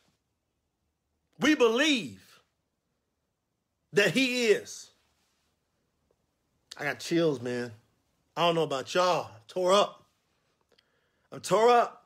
we 1.40 1.56
believe 1.56 2.42
that 3.94 4.12
He 4.12 4.48
is? 4.48 4.92
I 6.78 6.84
got 6.84 7.00
chills, 7.00 7.42
man. 7.42 7.72
I 8.36 8.46
don't 8.46 8.56
know 8.56 8.64
about 8.64 8.94
y'all. 8.94 9.32
I'm 9.34 9.42
tore 9.48 9.74
up. 9.74 10.06
I'm 11.32 11.40
tore 11.40 11.70
up. 11.70 12.06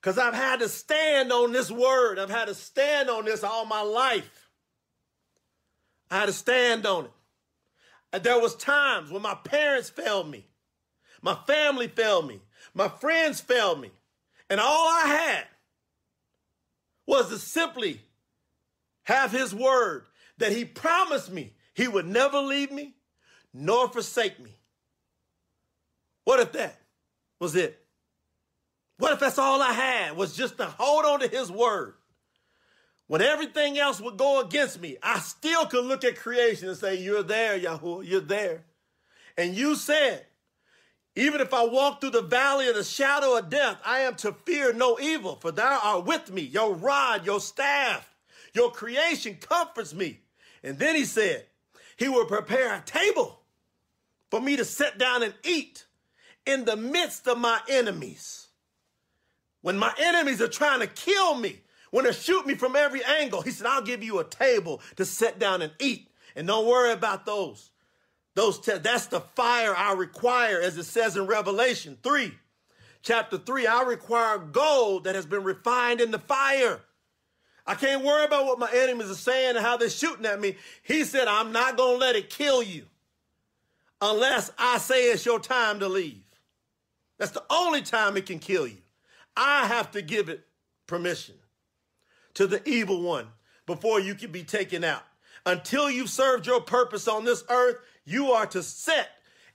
Because 0.00 0.18
I've 0.18 0.34
had 0.34 0.60
to 0.60 0.68
stand 0.68 1.32
on 1.32 1.52
this 1.52 1.70
word. 1.70 2.18
I've 2.18 2.30
had 2.30 2.48
to 2.48 2.54
stand 2.54 3.08
on 3.10 3.24
this 3.24 3.42
all 3.42 3.64
my 3.64 3.80
life. 3.80 4.48
I 6.10 6.20
had 6.20 6.26
to 6.26 6.32
stand 6.32 6.86
on 6.86 7.06
it. 7.06 7.10
There 8.22 8.40
was 8.40 8.54
times 8.54 9.10
when 9.10 9.22
my 9.22 9.34
parents 9.34 9.90
failed 9.90 10.30
me. 10.30 10.46
My 11.22 11.36
family 11.46 11.88
failed 11.88 12.28
me. 12.28 12.40
My 12.74 12.88
friends 12.88 13.40
failed 13.40 13.80
me. 13.80 13.90
And 14.50 14.60
all 14.60 14.88
I 14.88 15.06
had 15.06 15.46
was 17.06 17.28
to 17.30 17.38
simply 17.38 18.00
have 19.04 19.32
his 19.32 19.54
word 19.54 20.04
that 20.38 20.52
he 20.52 20.64
promised 20.64 21.30
me 21.30 21.52
he 21.74 21.88
would 21.88 22.06
never 22.06 22.38
leave 22.38 22.70
me 22.70 22.94
nor 23.52 23.88
forsake 23.88 24.38
me. 24.40 24.54
What 26.24 26.40
if 26.40 26.52
that 26.52 26.80
was 27.38 27.54
it? 27.56 27.80
What 28.98 29.12
if 29.12 29.20
that's 29.20 29.38
all 29.38 29.60
I 29.60 29.72
had 29.72 30.16
was 30.16 30.36
just 30.36 30.56
to 30.58 30.66
hold 30.66 31.04
on 31.04 31.20
to 31.20 31.28
his 31.28 31.50
word? 31.50 31.94
When 33.14 33.22
everything 33.22 33.78
else 33.78 34.00
would 34.00 34.16
go 34.16 34.40
against 34.40 34.80
me, 34.80 34.96
I 35.00 35.20
still 35.20 35.66
could 35.66 35.84
look 35.84 36.02
at 36.02 36.16
creation 36.16 36.68
and 36.68 36.76
say, 36.76 36.96
You're 36.96 37.22
there, 37.22 37.56
Yahweh, 37.56 38.02
you're 38.02 38.20
there. 38.20 38.64
And 39.38 39.54
you 39.54 39.76
said, 39.76 40.26
Even 41.14 41.40
if 41.40 41.54
I 41.54 41.64
walk 41.64 42.00
through 42.00 42.10
the 42.10 42.22
valley 42.22 42.66
of 42.66 42.74
the 42.74 42.82
shadow 42.82 43.38
of 43.38 43.48
death, 43.48 43.80
I 43.84 44.00
am 44.00 44.16
to 44.16 44.32
fear 44.44 44.72
no 44.72 44.98
evil, 44.98 45.36
for 45.36 45.52
thou 45.52 45.78
art 45.80 46.06
with 46.06 46.32
me. 46.32 46.42
Your 46.42 46.74
rod, 46.74 47.24
your 47.24 47.38
staff, 47.38 48.12
your 48.52 48.72
creation 48.72 49.36
comforts 49.40 49.94
me. 49.94 50.18
And 50.64 50.76
then 50.80 50.96
he 50.96 51.04
said, 51.04 51.46
He 51.96 52.08
will 52.08 52.26
prepare 52.26 52.74
a 52.74 52.82
table 52.84 53.38
for 54.28 54.40
me 54.40 54.56
to 54.56 54.64
sit 54.64 54.98
down 54.98 55.22
and 55.22 55.34
eat 55.44 55.86
in 56.46 56.64
the 56.64 56.74
midst 56.74 57.28
of 57.28 57.38
my 57.38 57.60
enemies. 57.68 58.48
When 59.62 59.78
my 59.78 59.94
enemies 60.00 60.42
are 60.42 60.48
trying 60.48 60.80
to 60.80 60.88
kill 60.88 61.36
me, 61.36 61.60
when 61.94 62.06
they 62.06 62.12
shoot 62.12 62.44
me 62.44 62.56
from 62.56 62.74
every 62.74 63.04
angle, 63.04 63.40
he 63.40 63.52
said, 63.52 63.68
I'll 63.68 63.80
give 63.80 64.02
you 64.02 64.18
a 64.18 64.24
table 64.24 64.80
to 64.96 65.04
sit 65.04 65.38
down 65.38 65.62
and 65.62 65.70
eat. 65.78 66.10
And 66.34 66.44
don't 66.44 66.66
worry 66.66 66.90
about 66.90 67.24
those. 67.24 67.70
Those 68.34 68.58
te- 68.58 68.78
that's 68.78 69.06
the 69.06 69.20
fire 69.20 69.72
I 69.76 69.92
require, 69.92 70.60
as 70.60 70.76
it 70.76 70.86
says 70.86 71.16
in 71.16 71.28
Revelation 71.28 71.96
3, 72.02 72.34
chapter 73.02 73.38
3. 73.38 73.68
I 73.68 73.82
require 73.82 74.38
gold 74.38 75.04
that 75.04 75.14
has 75.14 75.24
been 75.24 75.44
refined 75.44 76.00
in 76.00 76.10
the 76.10 76.18
fire. 76.18 76.80
I 77.64 77.76
can't 77.76 78.02
worry 78.02 78.24
about 78.24 78.46
what 78.46 78.58
my 78.58 78.72
enemies 78.74 79.08
are 79.08 79.14
saying 79.14 79.54
and 79.54 79.64
how 79.64 79.76
they're 79.76 79.88
shooting 79.88 80.26
at 80.26 80.40
me. 80.40 80.56
He 80.82 81.04
said, 81.04 81.28
I'm 81.28 81.52
not 81.52 81.76
going 81.76 81.94
to 81.94 82.00
let 82.04 82.16
it 82.16 82.28
kill 82.28 82.60
you 82.60 82.86
unless 84.00 84.50
I 84.58 84.78
say 84.78 85.12
it's 85.12 85.24
your 85.24 85.38
time 85.38 85.78
to 85.78 85.86
leave. 85.86 86.24
That's 87.20 87.30
the 87.30 87.44
only 87.50 87.82
time 87.82 88.16
it 88.16 88.26
can 88.26 88.40
kill 88.40 88.66
you. 88.66 88.78
I 89.36 89.68
have 89.68 89.92
to 89.92 90.02
give 90.02 90.28
it 90.28 90.44
permission 90.88 91.36
to 92.34 92.46
the 92.46 92.66
evil 92.68 93.02
one 93.02 93.28
before 93.66 94.00
you 94.00 94.14
can 94.14 94.30
be 94.30 94.44
taken 94.44 94.84
out. 94.84 95.02
Until 95.46 95.90
you've 95.90 96.10
served 96.10 96.46
your 96.46 96.60
purpose 96.60 97.06
on 97.06 97.24
this 97.24 97.44
earth, 97.48 97.76
you 98.04 98.32
are 98.32 98.46
to 98.46 98.62
sit 98.62 99.08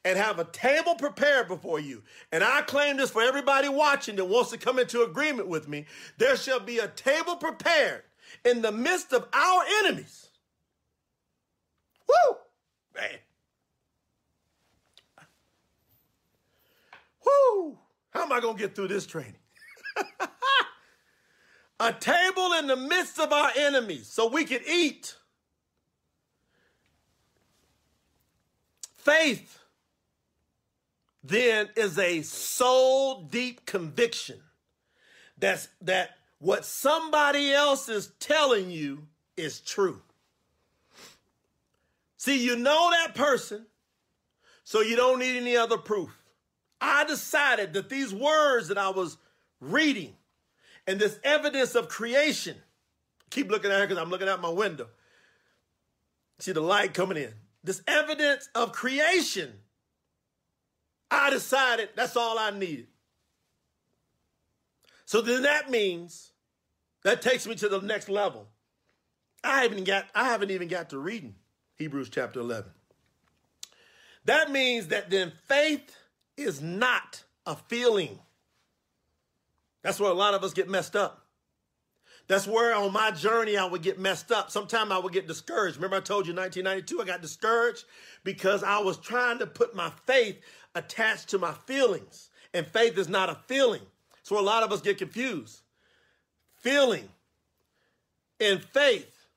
and 0.06 0.18
have 0.18 0.40
a 0.40 0.46
table 0.46 0.96
prepared 0.96 1.48
before 1.48 1.80
you. 1.80 2.04
And 2.32 2.44
I 2.44 2.62
claim 2.62 2.98
this 2.98 3.12
for 3.12 3.22
everybody 3.22 3.70
watching 3.70 4.16
that 4.16 4.26
wants 4.26 4.52
to 4.52 4.58
come 4.58 4.80
into 4.80 5.04
agreement 5.04 5.48
with 5.48 5.68
me. 5.68 5.86
There 6.18 6.38
shall 6.38 6.60
be 6.60 6.80
a 6.80 6.88
table 6.88 7.36
prepared 7.36 8.04
in 8.46 8.62
the 8.62 8.72
midst 8.72 9.14
of 9.14 9.28
our 9.34 9.64
enemies. 9.80 10.30
Woo! 12.08 12.38
Man. 12.96 13.18
Woo! 17.26 17.78
How 18.12 18.24
am 18.24 18.32
I 18.32 18.40
going 18.40 18.56
to 18.56 18.62
get 18.62 18.76
through 18.76 18.88
this 18.88 19.06
training? 19.06 19.36
a 21.80 21.94
table 21.94 22.54
in 22.60 22.68
the 22.68 22.76
midst 22.76 23.20
of 23.20 23.32
our 23.32 23.52
enemies 23.58 24.08
so 24.08 24.28
we 24.28 24.46
could 24.46 24.64
eat. 24.68 25.16
Faith 28.98 29.60
then 31.24 31.70
is 31.76 31.98
a 31.98 32.22
soul 32.22 33.24
deep 33.24 33.66
conviction 33.66 34.40
that's 35.38 35.70
that 35.82 36.12
what 36.40 36.66
somebody 36.66 37.54
else 37.54 37.90
is 37.90 38.12
telling 38.20 38.70
you 38.70 39.08
is 39.38 39.62
true. 39.62 40.02
See, 42.18 42.44
you 42.44 42.58
know 42.58 42.90
that 42.92 43.16
person, 43.16 43.66
so 44.64 44.82
you 44.82 44.96
don't 44.96 45.20
need 45.20 45.38
any 45.38 45.56
other 45.56 45.78
proof. 45.78 46.10
I 46.82 47.06
decided 47.06 47.74
that 47.74 47.90
these 47.90 48.14
words 48.14 48.68
that 48.68 48.78
I 48.78 48.90
was 48.90 49.18
reading 49.62 50.16
and 50.90 51.00
this 51.00 51.20
evidence 51.24 51.76
of 51.76 51.88
creation, 51.88 52.58
keep 53.30 53.50
looking 53.50 53.72
at 53.72 53.80
her 53.80 53.88
because 53.88 54.02
I'm 54.02 54.10
looking 54.10 54.28
out 54.28 54.42
my 54.42 54.50
window. 54.50 54.88
See 56.40 56.52
the 56.52 56.62
light 56.62 56.94
coming 56.94 57.18
in 57.18 57.34
this 57.64 57.82
evidence 57.88 58.50
of 58.56 58.72
creation, 58.72 59.52
I 61.12 61.30
decided 61.30 61.90
that's 61.96 62.16
all 62.16 62.40
I 62.40 62.52
needed. 62.52 62.88
So 65.06 65.22
then 65.22 65.44
that 65.44 65.70
means 65.70 66.32
that 67.04 67.22
takes 67.22 67.48
me 67.48 67.56
to 67.56 67.70
the 67.70 67.82
next 67.82 68.10
level. 68.10 68.48
I 69.44 69.64
haven't 69.64 69.86
got 69.86 70.08
I 70.14 70.26
haven't 70.26 70.52
even 70.52 70.68
got 70.68 70.90
to 70.92 71.00
reading 71.00 71.36
Hebrews 71.76 72.10
chapter 72.10 72.40
11. 72.40 72.72
That 74.26 74.52
means 74.52 74.88
that 74.88 75.10
then 75.10 75.32
faith 75.48 75.96
is 76.38 76.62
not 76.62 77.24
a 77.46 77.56
feeling. 77.56 78.20
That's 79.82 80.00
where 80.00 80.12
a 80.12 80.16
lot 80.16 80.34
of 80.34 80.44
us 80.44 80.54
get 80.54 80.70
messed 80.70 80.96
up. 80.96 81.26
That's 82.28 82.46
where 82.46 82.76
on 82.76 82.94
my 82.94 83.10
journey 83.10 83.58
I 83.58 83.66
would 83.66 83.82
get 83.82 84.00
messed 84.00 84.32
up. 84.32 84.52
Sometimes 84.52 84.92
I 84.92 85.00
would 85.00 85.14
get 85.14 85.28
discouraged. 85.28 85.78
Remember, 85.78 85.98
I 85.98 86.02
told 86.02 86.28
you 86.28 86.32
in 86.32 86.38
1992, 86.38 87.02
I 87.02 87.06
got 87.06 87.24
discouraged 87.24 87.86
because 88.24 88.64
I 88.64 88.78
was 88.80 88.98
trying 88.98 89.40
to 89.40 89.48
put 89.48 89.76
my 89.76 89.92
faith 90.06 90.40
attached 90.76 91.30
to 91.30 91.40
my 91.40 91.54
feelings. 91.54 92.30
And 92.54 92.68
faith 92.68 92.98
is 92.98 93.10
not 93.10 93.30
a 93.30 93.36
feeling. 93.48 93.82
So 94.22 94.40
a 94.40 94.42
lot 94.42 94.62
of 94.62 94.72
us 94.72 94.82
get 94.82 95.00
confused. 95.00 95.62
Feeling 96.58 97.10
and 98.40 98.64
faith 98.64 99.28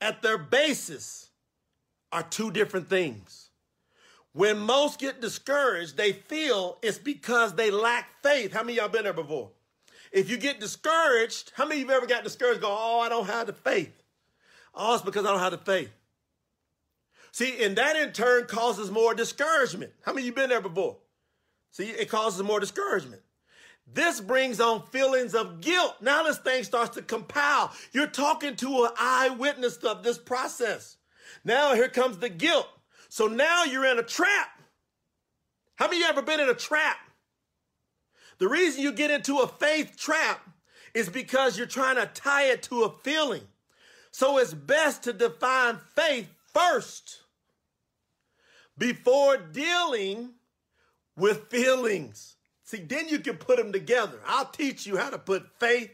at 0.00 0.22
their 0.22 0.38
basis 0.38 1.30
are 2.12 2.22
two 2.22 2.50
different 2.50 2.88
things. 2.88 3.47
When 4.38 4.60
most 4.60 5.00
get 5.00 5.20
discouraged, 5.20 5.96
they 5.96 6.12
feel 6.12 6.78
it's 6.80 6.96
because 6.96 7.54
they 7.54 7.72
lack 7.72 8.22
faith. 8.22 8.52
How 8.52 8.62
many 8.62 8.76
y'all 8.76 8.88
been 8.88 9.02
there 9.02 9.12
before? 9.12 9.50
If 10.12 10.30
you 10.30 10.36
get 10.36 10.60
discouraged, 10.60 11.50
how 11.56 11.66
many 11.66 11.82
of 11.82 11.88
you 11.88 11.92
ever 11.92 12.06
got 12.06 12.22
discouraged? 12.22 12.60
Go, 12.60 12.68
oh, 12.70 13.00
I 13.00 13.08
don't 13.08 13.26
have 13.26 13.48
the 13.48 13.52
faith. 13.52 14.00
Oh, 14.72 14.94
it's 14.94 15.02
because 15.02 15.26
I 15.26 15.32
don't 15.32 15.40
have 15.40 15.50
the 15.50 15.58
faith. 15.58 15.90
See, 17.32 17.64
and 17.64 17.74
that 17.78 17.96
in 17.96 18.12
turn 18.12 18.46
causes 18.46 18.92
more 18.92 19.12
discouragement. 19.12 19.90
How 20.02 20.12
many 20.12 20.22
of 20.22 20.26
you 20.26 20.32
been 20.34 20.50
there 20.50 20.60
before? 20.60 20.98
See, 21.72 21.88
it 21.88 22.08
causes 22.08 22.40
more 22.40 22.60
discouragement. 22.60 23.22
This 23.92 24.20
brings 24.20 24.60
on 24.60 24.86
feelings 24.92 25.34
of 25.34 25.60
guilt. 25.60 25.96
Now 26.00 26.22
this 26.22 26.38
thing 26.38 26.62
starts 26.62 26.94
to 26.94 27.02
compile. 27.02 27.72
You're 27.90 28.06
talking 28.06 28.54
to 28.54 28.84
an 28.84 28.90
eyewitness 29.00 29.78
of 29.78 30.04
this 30.04 30.16
process. 30.16 30.96
Now 31.44 31.74
here 31.74 31.88
comes 31.88 32.18
the 32.18 32.28
guilt. 32.28 32.68
So 33.08 33.26
now 33.26 33.64
you're 33.64 33.86
in 33.86 33.98
a 33.98 34.02
trap. 34.02 34.48
How 35.76 35.86
many 35.86 35.98
of 35.98 36.02
you 36.02 36.08
ever 36.08 36.22
been 36.22 36.40
in 36.40 36.48
a 36.48 36.54
trap? 36.54 36.98
The 38.38 38.48
reason 38.48 38.82
you 38.82 38.92
get 38.92 39.10
into 39.10 39.38
a 39.38 39.48
faith 39.48 39.96
trap 39.96 40.40
is 40.94 41.08
because 41.08 41.56
you're 41.56 41.66
trying 41.66 41.96
to 41.96 42.06
tie 42.06 42.44
it 42.44 42.62
to 42.64 42.84
a 42.84 42.90
feeling. 43.02 43.42
So 44.10 44.38
it's 44.38 44.54
best 44.54 45.04
to 45.04 45.12
define 45.12 45.78
faith 45.94 46.28
first 46.52 47.22
before 48.76 49.36
dealing 49.36 50.30
with 51.16 51.48
feelings. 51.48 52.36
See, 52.64 52.78
then 52.78 53.08
you 53.08 53.18
can 53.18 53.36
put 53.36 53.56
them 53.56 53.72
together. 53.72 54.20
I'll 54.26 54.46
teach 54.46 54.86
you 54.86 54.96
how 54.96 55.10
to 55.10 55.18
put 55.18 55.58
faith 55.58 55.90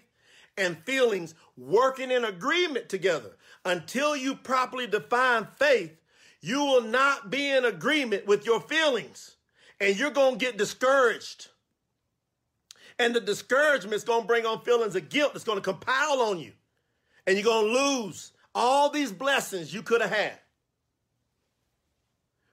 and 0.57 0.79
feelings 0.85 1.35
working 1.57 2.11
in 2.11 2.25
agreement 2.25 2.89
together. 2.89 3.37
Until 3.65 4.17
you 4.17 4.35
properly 4.35 4.87
define 4.87 5.49
faith, 5.57 5.97
you 6.45 6.63
will 6.63 6.83
not 6.83 7.31
be 7.31 7.51
in 7.51 7.65
agreement 7.65 8.27
with 8.27 8.45
your 8.45 8.61
feelings 8.61 9.37
and 9.81 9.99
you're 9.99 10.11
going 10.11 10.39
to 10.39 10.45
get 10.45 10.59
discouraged. 10.59 11.49
And 12.99 13.15
the 13.15 13.21
discouragement 13.21 13.95
is 13.95 14.05
going 14.05 14.21
to 14.21 14.27
bring 14.27 14.45
on 14.45 14.61
feelings 14.61 14.95
of 14.95 15.09
guilt 15.09 15.33
that's 15.33 15.47
going 15.47 15.57
to 15.57 15.63
compile 15.63 16.21
on 16.21 16.39
you. 16.39 16.53
And 17.27 17.39
you're 17.39 17.47
going 17.47 17.69
to 17.69 17.73
lose 17.73 18.33
all 18.55 18.91
these 18.91 19.11
blessings 19.11 19.73
you 19.73 19.81
could 19.81 20.03
have 20.03 20.11
had. 20.11 20.39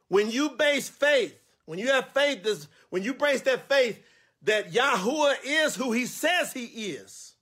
When 0.07 0.31
you 0.31 0.51
base 0.51 0.87
faith, 0.87 1.37
when 1.65 1.77
you 1.77 1.87
have 1.87 2.07
faith, 2.11 2.43
this, 2.43 2.69
when 2.91 3.03
you 3.03 3.13
base 3.13 3.41
that 3.41 3.67
faith 3.67 4.01
that 4.43 4.71
Yahuwah 4.71 5.35
is 5.43 5.75
who 5.75 5.91
he 5.91 6.05
says 6.05 6.53
he 6.53 6.63
is, 6.63 7.33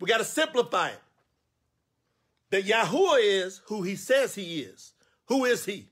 we 0.00 0.08
got 0.08 0.18
to 0.18 0.24
simplify 0.24 0.88
it. 0.88 1.00
That 2.50 2.64
Yahuwah 2.64 3.20
is 3.20 3.60
who 3.66 3.82
he 3.82 3.94
says 3.94 4.34
he 4.34 4.58
is. 4.62 4.93
Who 5.26 5.44
is 5.44 5.64
he? 5.64 5.88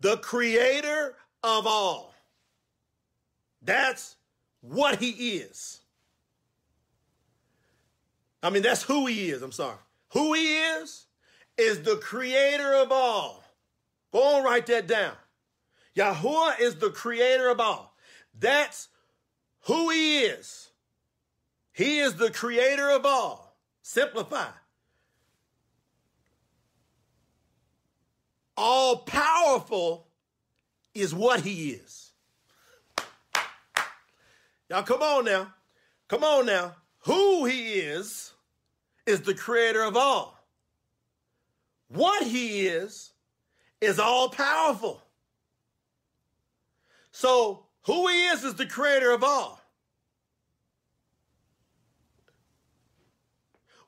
The 0.00 0.16
creator 0.18 1.16
of 1.42 1.66
all. 1.66 2.14
That's 3.62 4.16
what 4.60 4.98
he 4.98 5.10
is. 5.10 5.80
I 8.42 8.50
mean, 8.50 8.62
that's 8.62 8.82
who 8.82 9.06
he 9.06 9.30
is. 9.30 9.42
I'm 9.42 9.52
sorry. 9.52 9.76
Who 10.12 10.32
he 10.32 10.56
is 10.56 11.06
is 11.58 11.82
the 11.82 11.96
creator 11.96 12.74
of 12.74 12.90
all. 12.90 13.44
Go 14.12 14.36
on, 14.36 14.44
write 14.44 14.66
that 14.66 14.86
down. 14.86 15.12
Yahuwah 15.96 16.58
is 16.60 16.76
the 16.76 16.90
creator 16.90 17.50
of 17.50 17.60
all. 17.60 17.94
That's 18.38 18.88
who 19.62 19.90
he 19.90 20.20
is. 20.20 20.70
He 21.72 21.98
is 21.98 22.14
the 22.16 22.30
creator 22.30 22.90
of 22.90 23.04
all. 23.04 23.56
Simplify. 23.82 24.48
All 28.62 28.98
powerful 28.98 30.06
is 30.94 31.14
what 31.14 31.40
he 31.40 31.70
is. 31.70 32.10
Y'all 34.68 34.82
come 34.82 35.00
on 35.00 35.24
now. 35.24 35.54
Come 36.08 36.22
on 36.22 36.44
now. 36.44 36.76
Who 37.06 37.46
he 37.46 37.76
is, 37.76 38.34
is 39.06 39.22
the 39.22 39.32
creator 39.32 39.82
of 39.82 39.96
all. 39.96 40.38
What 41.88 42.22
he 42.26 42.66
is, 42.66 43.12
is 43.80 43.98
all 43.98 44.28
powerful. 44.28 45.00
So, 47.12 47.64
who 47.86 48.08
he 48.08 48.26
is 48.26 48.44
is 48.44 48.56
the 48.56 48.66
creator 48.66 49.12
of 49.12 49.24
all. 49.24 49.58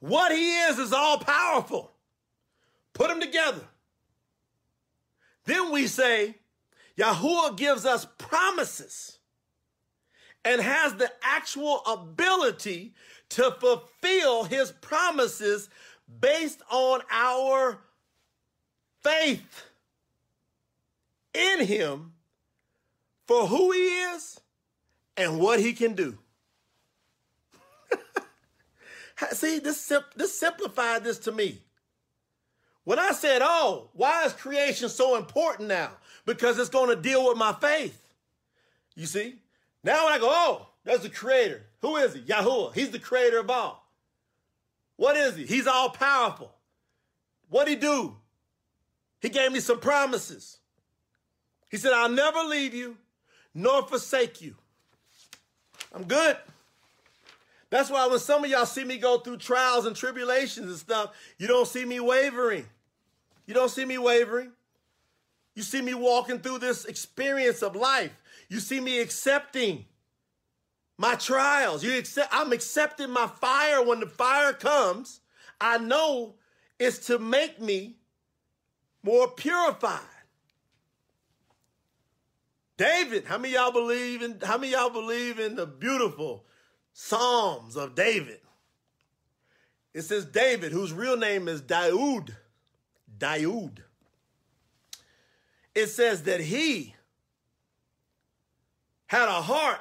What 0.01 0.33
he 0.33 0.61
is 0.61 0.79
is 0.79 0.95
all 0.95 1.18
powerful. 1.18 1.93
Put 2.95 3.09
them 3.09 3.20
together. 3.20 3.61
Then 5.45 5.72
we 5.72 5.86
say, 5.86 6.36
Yahuwah 6.99 7.57
gives 7.57 7.84
us 7.84 8.07
promises 8.18 9.18
and 10.45 10.61
has 10.61 10.95
the 10.95 11.11
actual 11.22 11.82
ability 11.86 12.95
to 13.30 13.51
fulfill 13.59 14.45
his 14.45 14.72
promises 14.72 15.68
based 16.20 16.61
on 16.70 17.01
our 17.11 17.78
faith 19.03 19.64
in 21.34 21.64
him 21.64 22.12
for 23.26 23.47
who 23.47 23.72
he 23.72 23.80
is 23.80 24.40
and 25.16 25.38
what 25.38 25.61
he 25.61 25.72
can 25.72 25.95
do. 25.95 26.18
See, 29.30 29.59
this, 29.59 29.93
this 30.16 30.38
simplified 30.38 31.05
this 31.05 31.18
to 31.20 31.32
me. 31.32 31.62
When 32.85 32.99
I 32.99 33.12
said, 33.12 33.43
oh, 33.43 33.91
why 33.93 34.24
is 34.24 34.33
creation 34.33 34.89
so 34.89 35.16
important 35.16 35.68
now? 35.68 35.91
Because 36.26 36.59
it's 36.59 36.68
going 36.68 36.89
to 36.89 37.01
deal 37.01 37.28
with 37.28 37.37
my 37.37 37.53
faith. 37.53 37.99
You 38.97 39.07
see? 39.07 39.37
Now 39.85 40.05
when 40.05 40.14
I 40.14 40.18
go, 40.18 40.28
oh, 40.30 40.68
that's 40.85 41.03
the 41.03 41.09
creator. 41.09 41.66
Who 41.80 41.97
is 41.97 42.14
he? 42.14 42.20
Yahuwah. 42.20 42.74
He's 42.74 42.91
the 42.91 42.99
creator 42.99 43.39
of 43.39 43.51
all. 43.51 43.89
What 44.97 45.16
is 45.16 45.37
he? 45.37 45.47
He's 45.47 45.66
all 45.66 45.91
powerful. 45.91 46.53
What'd 47.49 47.68
he 47.68 47.76
do? 47.76 48.16
He 49.20 49.28
gave 49.28 49.53
me 49.53 49.61
some 49.61 49.78
promises. 49.78 50.59
He 51.70 51.76
said, 51.76 51.93
I'll 51.93 52.09
never 52.09 52.41
leave 52.41 52.74
you 52.74 52.97
nor 53.55 53.83
forsake 53.87 54.41
you. 54.41 54.57
I'm 55.95 56.05
good. 56.05 56.37
That's 57.73 57.89
why 57.89 58.07
when 58.07 58.18
some 58.18 58.45
of 58.45 58.51
y'all 58.51 58.66
see 58.66 58.85
me 58.85 58.99
go 58.99 59.16
through 59.16 59.39
trials 59.39 59.87
and 59.87 59.97
tribulations 59.97 60.68
and 60.68 60.77
stuff, 60.77 61.14
you 61.39 61.47
don't 61.47 61.66
see 61.66 61.87
me 61.87 62.01
wavering. 62.01 62.66
You 63.47 63.55
don't 63.55 63.70
see 63.70 63.87
me 63.87 63.97
wavering. 63.97 64.53
You 65.55 65.62
see 65.62 65.81
me 65.81 65.95
walking 65.95 66.41
through 66.41 66.59
this 66.59 66.85
experience 66.85 67.62
of 67.62 67.75
life. 67.75 68.12
You 68.51 68.61
see 68.61 68.79
me 68.79 69.01
accepting 69.01 69.87
my 70.99 71.14
trials. 71.14 71.83
You 71.83 71.97
accept, 71.97 72.29
I'm 72.31 72.53
accepting 72.53 73.09
my 73.09 73.27
fire 73.27 73.83
when 73.83 74.01
the 74.01 74.07
fire 74.07 74.53
comes. 74.53 75.23
I 75.59 75.79
know 75.79 76.35
it's 76.79 77.07
to 77.07 77.18
make 77.18 77.59
me 77.59 77.97
more 79.03 79.29
purified. 79.29 80.01
David, 82.77 83.25
how 83.25 83.39
many 83.39 83.55
y'all 83.55 83.73
believe 83.73 84.20
in 84.20 84.41
how 84.43 84.59
many 84.59 84.73
y'all 84.73 84.91
believe 84.91 85.39
in 85.39 85.57
the 85.57 85.64
beautiful 85.64 86.45
Psalms 86.93 87.76
of 87.76 87.95
David. 87.95 88.40
It 89.95 90.03
says 90.03 90.24
David, 90.24 90.72
whose 90.72 90.93
real 90.93 91.16
name 91.16 91.49
is 91.49 91.61
Daoud. 91.61 92.30
Daoud. 93.18 93.78
It 95.74 95.86
says 95.88 96.24
that 96.24 96.40
he 96.40 96.95
had 99.07 99.28
a 99.28 99.43
heart 99.43 99.80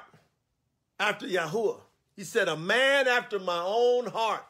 after 1.00 1.26
Yahuwah. 1.26 1.82
He 2.16 2.24
said, 2.24 2.48
a 2.48 2.58
man 2.58 3.08
after 3.08 3.40
my 3.40 3.62
own 3.66 4.08
heart. 4.08 4.44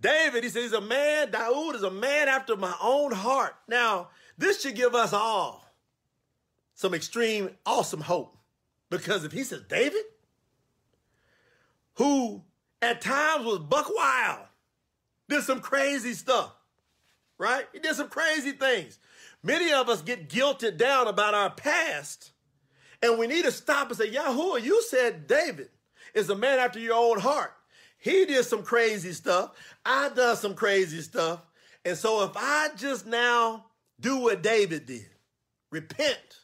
David, 0.00 0.44
he 0.44 0.50
says, 0.50 0.64
he's 0.64 0.72
a 0.72 0.80
man, 0.80 1.28
Daoud 1.28 1.74
is 1.74 1.82
a 1.82 1.90
man 1.90 2.28
after 2.28 2.56
my 2.56 2.74
own 2.80 3.12
heart. 3.12 3.54
Now, 3.68 4.08
this 4.38 4.62
should 4.62 4.74
give 4.74 4.94
us 4.94 5.12
all 5.12 5.64
some 6.74 6.94
extreme, 6.94 7.50
awesome 7.66 8.00
hope. 8.00 8.36
Because 8.88 9.24
if 9.24 9.32
he 9.32 9.44
says, 9.44 9.62
David, 9.68 10.02
who 11.94 12.42
at 12.82 13.00
times 13.00 13.44
was 13.44 13.58
buck 13.58 13.90
wild, 13.94 14.46
did 15.28 15.42
some 15.42 15.60
crazy 15.60 16.14
stuff, 16.14 16.52
right? 17.38 17.66
He 17.72 17.78
did 17.78 17.94
some 17.94 18.08
crazy 18.08 18.52
things. 18.52 18.98
Many 19.42 19.72
of 19.72 19.88
us 19.88 20.02
get 20.02 20.28
guilted 20.28 20.76
down 20.76 21.08
about 21.08 21.34
our 21.34 21.50
past, 21.50 22.32
and 23.02 23.18
we 23.18 23.26
need 23.26 23.44
to 23.44 23.52
stop 23.52 23.88
and 23.88 23.96
say, 23.96 24.10
Yahuwah, 24.10 24.62
you 24.62 24.82
said 24.82 25.26
David 25.26 25.70
is 26.14 26.28
a 26.28 26.36
man 26.36 26.58
after 26.58 26.78
your 26.78 26.94
own 26.94 27.18
heart. 27.18 27.52
He 27.98 28.24
did 28.24 28.44
some 28.44 28.62
crazy 28.62 29.12
stuff. 29.12 29.52
I 29.84 30.08
done 30.10 30.36
some 30.36 30.54
crazy 30.54 31.02
stuff. 31.02 31.44
And 31.84 31.96
so 31.96 32.24
if 32.24 32.32
I 32.36 32.70
just 32.76 33.06
now 33.06 33.66
do 33.98 34.18
what 34.18 34.42
David 34.42 34.86
did, 34.86 35.08
repent, 35.70 36.40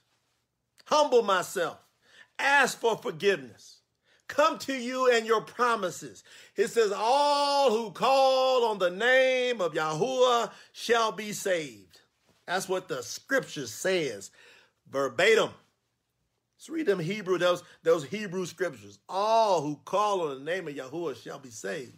humble 0.84 1.22
myself, 1.22 1.78
ask 2.38 2.78
for 2.78 2.96
forgiveness, 2.96 3.75
come 4.28 4.58
to 4.60 4.74
you 4.74 5.10
and 5.12 5.26
your 5.26 5.40
promises. 5.40 6.24
It 6.56 6.68
says, 6.68 6.92
All 6.94 7.70
who 7.70 7.90
call 7.90 8.64
on 8.66 8.78
the 8.78 8.90
name 8.90 9.60
of 9.60 9.74
Yahuwah 9.74 10.50
shall 10.72 11.12
be 11.12 11.32
saved. 11.32 12.00
That's 12.46 12.68
what 12.68 12.88
the 12.88 13.02
scripture 13.02 13.66
says 13.66 14.30
verbatim. 14.90 15.50
Let's 16.56 16.70
read 16.70 16.86
them 16.86 17.00
Hebrew, 17.00 17.38
those, 17.38 17.62
those 17.82 18.04
Hebrew 18.04 18.46
scriptures. 18.46 18.98
All 19.08 19.62
who 19.62 19.76
call 19.84 20.28
on 20.28 20.38
the 20.38 20.50
name 20.50 20.68
of 20.68 20.74
Yahuwah 20.74 21.22
shall 21.22 21.38
be 21.38 21.50
saved. 21.50 21.92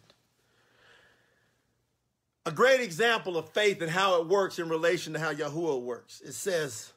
A 2.44 2.50
great 2.50 2.80
example 2.80 3.36
of 3.36 3.50
faith 3.50 3.82
and 3.82 3.90
how 3.90 4.20
it 4.20 4.26
works 4.26 4.58
in 4.58 4.68
relation 4.68 5.12
to 5.12 5.18
how 5.18 5.32
Yahuwah 5.32 5.82
works. 5.82 6.22
It 6.22 6.32
says, 6.32 6.92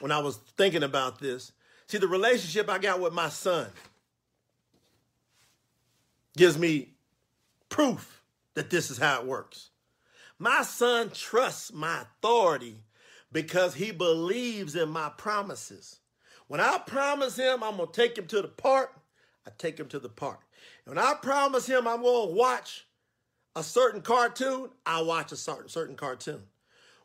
when 0.00 0.10
I 0.10 0.20
was 0.20 0.38
thinking 0.56 0.82
about 0.82 1.20
this, 1.20 1.52
see 1.86 1.98
the 1.98 2.08
relationship 2.08 2.68
I 2.70 2.78
got 2.78 3.00
with 3.00 3.12
my 3.12 3.28
son 3.28 3.68
gives 6.40 6.56
me 6.56 6.88
proof 7.68 8.22
that 8.54 8.70
this 8.70 8.90
is 8.90 8.96
how 8.96 9.20
it 9.20 9.26
works. 9.26 9.68
My 10.38 10.62
son 10.62 11.10
trusts 11.10 11.70
my 11.70 12.00
authority 12.00 12.76
because 13.30 13.74
he 13.74 13.90
believes 13.90 14.74
in 14.74 14.88
my 14.88 15.10
promises. 15.18 15.98
When 16.48 16.58
I 16.58 16.78
promise 16.78 17.36
him 17.36 17.62
I'm 17.62 17.76
going 17.76 17.88
to 17.88 17.92
take 17.92 18.16
him 18.16 18.26
to 18.28 18.40
the 18.40 18.48
park, 18.48 18.98
I 19.46 19.50
take 19.58 19.78
him 19.78 19.88
to 19.88 19.98
the 19.98 20.08
park. 20.08 20.40
When 20.86 20.96
I 20.96 21.12
promise 21.20 21.66
him 21.66 21.86
I'm 21.86 22.00
going 22.00 22.30
to 22.30 22.34
watch 22.34 22.86
a 23.54 23.62
certain 23.62 24.00
cartoon, 24.00 24.70
I 24.86 25.02
watch 25.02 25.32
a 25.32 25.36
certain, 25.36 25.68
certain 25.68 25.94
cartoon. 25.94 26.44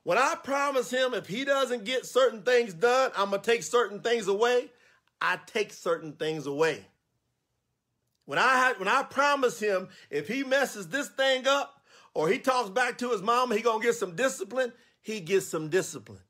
When 0.04 0.18
I 0.18 0.36
promise 0.42 0.90
him 0.90 1.14
if 1.14 1.28
he 1.28 1.44
doesn't 1.44 1.84
get 1.84 2.06
certain 2.06 2.44
things 2.44 2.74
done, 2.74 3.12
I'm 3.18 3.32
going 3.32 3.42
to 3.42 3.52
take 3.52 3.64
certain 3.64 4.00
things 4.00 4.30
away, 4.30 4.72
I 5.20 5.40
take 5.46 5.74
certain 5.74 6.14
things 6.14 6.48
away. 6.48 6.86
When 8.26 8.39
I 8.39 8.73
when 8.78 8.88
I 8.88 9.03
promise 9.03 9.59
him 9.59 9.89
if 10.09 10.28
he 10.28 10.43
messes 10.43 10.88
this 10.88 11.07
thing 11.09 11.47
up 11.47 11.82
or 12.13 12.28
he 12.28 12.39
talks 12.39 12.69
back 12.69 12.97
to 12.99 13.11
his 13.11 13.21
mama, 13.21 13.55
he 13.55 13.61
gonna 13.61 13.84
get 13.84 13.95
some 13.95 14.15
discipline, 14.15 14.73
he 15.01 15.19
gets 15.19 15.45
some 15.45 15.69
discipline. 15.69 16.21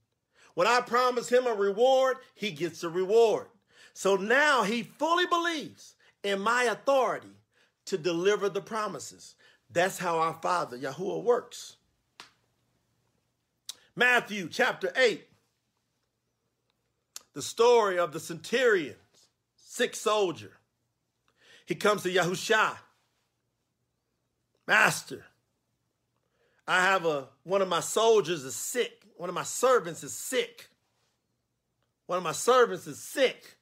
When 0.54 0.68
I 0.68 0.82
promise 0.82 1.30
him 1.30 1.48
a 1.48 1.54
reward, 1.54 2.18
he 2.34 2.52
gets 2.52 2.84
a 2.84 2.90
reward. 2.90 3.48
So 3.94 4.16
now 4.16 4.64
he 4.64 4.84
fully 4.84 5.26
believes 5.26 5.96
in 6.24 6.40
my 6.40 6.64
authority 6.64 7.36
to 7.86 7.98
deliver 7.98 8.50
the 8.50 8.62
promises. 8.62 9.36
That's 9.70 9.98
how 9.98 10.20
our 10.20 10.34
Father, 10.34 10.78
Yahuwah, 10.78 11.24
works. 11.24 11.78
Matthew 13.96 14.50
chapter 14.50 14.92
8, 14.96 15.26
the 17.34 17.42
story 17.42 17.98
of 17.98 18.12
the 18.12 18.20
centurion, 18.20 18.96
sick 19.56 19.96
soldier 19.96 20.58
he 21.66 21.76
comes 21.76 22.04
to 22.04 22.10
Yahusha. 22.10 22.78
Master, 24.68 25.24
I 26.68 26.82
have 26.82 27.06
a 27.06 27.28
one 27.44 27.62
of 27.62 27.68
my 27.68 27.80
soldiers 27.80 28.44
is 28.44 28.56
sick. 28.56 29.04
One 29.18 29.30
of 29.30 29.36
my 29.36 29.44
servants 29.44 30.04
is 30.04 30.14
sick. 30.14 30.70
One 32.08 32.18
of 32.18 32.24
my 32.24 32.32
servants 32.32 32.88
is 32.88 33.00
sick. 33.00 33.58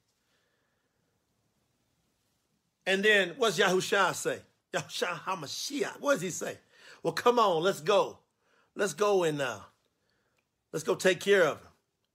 And 2.86 3.02
then 3.02 3.34
what's 3.36 3.58
Yahusha 3.58 4.14
say? 4.14 4.40
Yahusha 4.72 5.20
HaMashiach. 5.20 6.00
What 6.00 6.14
does 6.14 6.22
he 6.22 6.30
say? 6.30 6.58
Well, 7.02 7.12
come 7.12 7.38
on, 7.38 7.62
let's 7.62 7.80
go. 7.80 8.18
Let's 8.74 8.94
go 8.94 9.24
and 9.24 9.40
uh, 9.40 9.60
let's 10.72 10.84
go 10.84 10.94
take 10.94 11.20
care 11.20 11.44
of 11.44 11.58
him. 11.58 11.68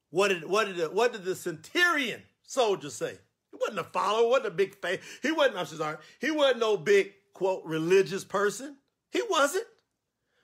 What 0.09 0.27
did 0.29 0.45
what 0.45 0.67
did 0.67 0.77
the, 0.77 0.89
what 0.89 1.13
did 1.13 1.23
the 1.23 1.35
centurion 1.35 2.21
soldier 2.43 2.89
say? 2.89 3.17
He 3.51 3.57
wasn't 3.59 3.79
a 3.79 3.83
follower, 3.85 4.29
wasn't 4.29 4.47
a 4.47 4.51
big 4.51 4.75
faith. 4.81 5.01
He 5.21 5.31
wasn't, 5.31 5.57
I'm 5.57 5.65
sorry, 5.65 5.97
he 6.19 6.31
wasn't 6.31 6.59
no 6.59 6.77
big, 6.77 7.13
quote, 7.33 7.63
religious 7.65 8.23
person. 8.23 8.77
He 9.11 9.21
wasn't. 9.29 9.65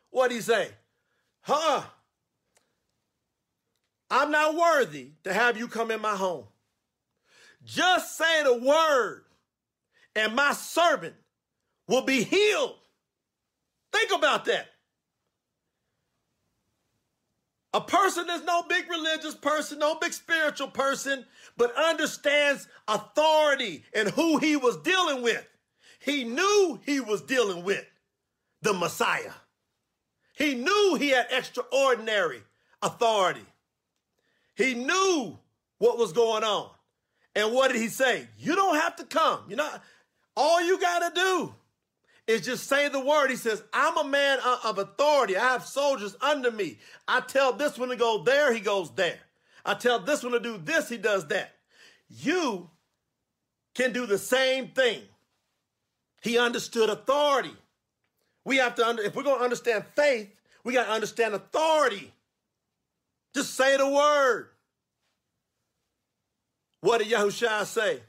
What'd 0.10 0.36
he 0.36 0.42
say? 0.42 0.70
Huh? 1.42 1.84
I'm 4.10 4.32
not 4.32 4.56
worthy 4.56 5.12
to 5.24 5.34
have 5.34 5.58
you 5.58 5.68
come 5.68 5.92
in 5.92 6.02
my 6.02 6.16
home. 6.16 6.46
Just 7.64 8.18
say 8.18 8.44
the 8.44 8.58
word, 8.58 9.26
and 10.16 10.36
my 10.36 10.54
servant 10.54 11.16
will 11.88 12.04
be 12.04 12.24
healed. 12.24 12.76
Think 13.92 14.12
about 14.14 14.46
that. 14.46 14.68
A 17.76 17.82
person 17.82 18.26
that's 18.26 18.46
no 18.46 18.64
big 18.70 18.90
religious 18.90 19.36
person, 19.36 19.80
no 19.80 19.96
big 19.96 20.14
spiritual 20.14 20.70
person, 20.70 21.26
but 21.58 21.76
understands 21.76 22.70
authority 22.88 23.84
and 23.94 24.08
who 24.12 24.38
he 24.38 24.56
was 24.56 24.78
dealing 24.78 25.22
with. 25.22 25.46
He 26.00 26.24
knew 26.24 26.80
he 26.86 27.02
was 27.02 27.22
dealing 27.22 27.66
with 27.66 27.84
the 28.62 28.72
Messiah. 28.72 29.34
He 30.38 30.56
knew 30.56 30.96
he 30.98 31.10
had 31.10 31.28
extraordinary 31.30 32.44
authority. 32.82 33.46
He 34.56 34.74
knew 34.74 35.38
what 35.80 35.98
was 35.98 36.14
going 36.14 36.46
on. 36.46 36.70
And 37.36 37.54
what 37.54 37.74
did 37.74 37.82
he 37.82 37.90
say? 37.90 38.30
You 38.38 38.56
don't 38.56 38.76
have 38.76 38.96
to 38.96 39.04
come. 39.04 39.42
You 39.50 39.58
know, 39.58 39.70
all 40.38 40.66
you 40.66 40.80
got 40.80 41.14
to 41.14 41.22
do 41.22 41.54
is 42.28 42.42
just 42.42 42.68
say 42.68 42.90
the 42.90 43.00
word. 43.00 43.30
He 43.30 43.36
says, 43.36 43.64
I'm 43.72 43.98
a 43.98 44.04
man 44.04 44.40
of 44.64 44.78
authority. 44.78 45.38
I 45.38 45.52
have 45.52 45.66
soldiers 45.66 46.16
under 46.22 46.52
me. 46.52 46.80
I 47.08 47.22
tell 47.22 47.54
this 47.54 47.78
one 47.78 47.90
to 47.90 47.96
go 47.96 48.24
there, 48.24 48.54
he 48.54 48.60
goes 48.60 48.92
there. 48.92 49.20
I 49.64 49.74
tell 49.74 50.00
this 50.00 50.24
one 50.24 50.34
to 50.34 50.40
do 50.40 50.58
this, 50.58 50.90
he 50.90 50.98
does 50.98 51.28
that. 51.28 51.54
You 52.10 52.70
can 53.74 53.94
do 53.94 54.06
the 54.06 54.18
same 54.18 54.70
thing. 54.70 55.02
He 56.22 56.38
understood 56.38 56.90
authority. 56.90 57.56
We 58.44 58.58
have 58.58 58.76
to, 58.76 58.88
under, 58.88 59.04
if 59.04 59.16
we're 59.16 59.24
going 59.24 59.40
to 59.40 59.44
understand 59.44 59.86
faith, 59.96 60.30
we 60.64 60.74
got 60.74 60.86
to 60.86 60.92
understand 60.92 61.34
authority. 61.36 62.12
Just 63.34 63.54
say 63.54 63.78
the 63.78 63.90
word. 63.90 64.50
What 66.82 67.00
did 67.00 67.10
Yahushua 67.10 67.66
say? 67.66 68.00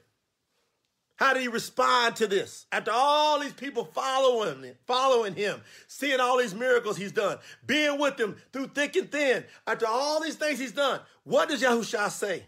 How 1.17 1.33
did 1.33 1.41
he 1.41 1.47
respond 1.47 2.15
to 2.17 2.27
this? 2.27 2.67
After 2.71 2.91
all 2.93 3.39
these 3.39 3.53
people 3.53 3.85
following, 3.85 4.75
following 4.85 5.33
him, 5.33 5.61
seeing 5.87 6.19
all 6.19 6.37
these 6.37 6.53
miracles 6.53 6.95
he's 6.95 7.11
done, 7.11 7.39
being 7.65 7.99
with 7.99 8.17
them 8.17 8.37
through 8.53 8.67
thick 8.67 8.95
and 8.95 9.11
thin, 9.11 9.43
after 9.65 9.87
all 9.87 10.21
these 10.21 10.35
things 10.35 10.59
he's 10.59 10.73
done, 10.73 10.99
what 11.23 11.49
does 11.49 11.61
Yahushua 11.61 12.11
say? 12.11 12.43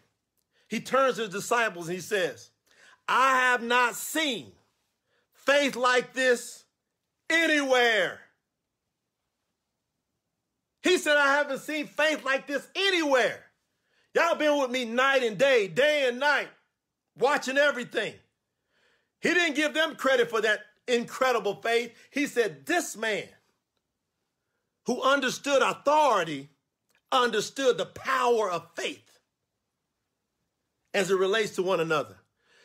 He 0.68 0.80
turns 0.80 1.16
to 1.16 1.24
his 1.24 1.32
disciples 1.32 1.88
and 1.88 1.96
he 1.96 2.02
says, 2.02 2.52
I 3.08 3.38
have 3.38 3.64
not 3.64 3.96
seen 3.96 4.52
faith 5.34 5.76
like 5.76 6.14
this 6.14 6.64
anywhere. 7.28 8.20
He 10.84 11.00
said, 11.00 11.18
I 11.18 11.34
haven't 11.38 11.60
seen 11.60 11.88
faith 11.88 12.24
like 12.24 12.46
this 12.46 12.68
anywhere. 12.76 13.46
Y'all 14.14 14.36
been 14.36 14.60
with 14.60 14.70
me 14.70 14.86
night 14.86 15.24
and 15.24 15.40
day, 15.40 15.68
day 15.68 16.06
and 16.08 16.20
night, 16.20 16.50
watching 17.18 17.58
everything. 17.58 18.14
He 19.20 19.34
didn't 19.34 19.56
give 19.56 19.74
them 19.74 19.96
credit 19.96 20.30
for 20.30 20.42
that 20.42 20.62
incredible 20.88 21.56
faith. 21.56 21.94
He 22.10 22.26
said, 22.26 22.66
This 22.66 22.96
man 22.96 23.28
who 24.86 25.02
understood 25.02 25.62
authority 25.62 26.50
understood 27.12 27.78
the 27.78 27.86
power 27.86 28.50
of 28.50 28.68
faith 28.76 29.20
as 30.94 31.12
it 31.12 31.18
relates 31.18 31.56
to 31.56 31.64
one 31.64 31.80
another. 31.80 32.18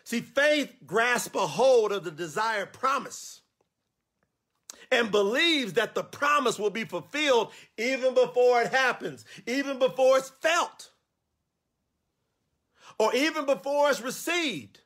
See, 0.05 0.21
faith 0.21 0.75
grasps 0.87 1.35
a 1.35 1.47
hold 1.47 1.93
of 1.93 2.05
the 2.05 2.11
desired 2.11 2.73
promise 2.73 3.41
and 4.91 5.11
believes 5.11 5.75
that 5.75 5.95
the 5.95 6.05
promise 6.05 6.59
will 6.59 6.71
be 6.71 6.85
fulfilled 6.85 7.53
even 7.79 8.15
before 8.15 8.63
it 8.63 8.73
happens, 8.73 9.25
even 9.47 9.79
before 9.79 10.19
it's 10.19 10.29
felt, 10.29 10.91
or 12.99 13.15
even 13.15 13.47
before 13.47 13.91
it's 13.91 14.03
received. 14.03 14.81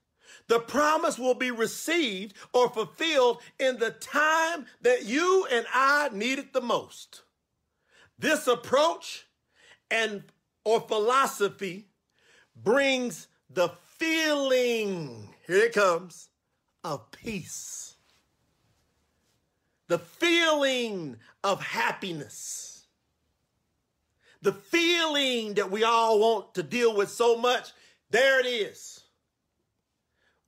The 0.49 0.61
promise 0.61 1.18
will 1.18 1.34
be 1.34 1.51
received 1.51 2.34
or 2.53 2.68
fulfilled 2.68 3.40
in 3.59 3.78
the 3.78 3.90
time 3.90 4.66
that 4.82 5.05
you 5.05 5.46
and 5.51 5.66
I 5.72 6.09
need 6.12 6.38
it 6.38 6.53
the 6.53 6.61
most. 6.61 7.22
This 8.18 8.46
approach 8.46 9.26
and 9.90 10.24
or 10.64 10.80
philosophy 10.80 11.88
brings 12.57 13.28
the 13.49 13.68
feeling, 13.99 15.34
here 15.46 15.66
it 15.66 15.74
comes, 15.74 16.28
of 16.82 17.11
peace 17.11 17.78
the 19.88 19.99
feeling 19.99 21.16
of 21.42 21.62
happiness, 21.62 22.86
the 24.42 24.53
feeling 24.53 25.55
that 25.55 25.70
we 25.70 25.82
all 25.82 26.20
want 26.20 26.55
to 26.55 26.62
deal 26.62 26.94
with 26.94 27.11
so 27.11 27.36
much, 27.36 27.72
there 28.11 28.38
it 28.38 28.46
is. 28.46 29.01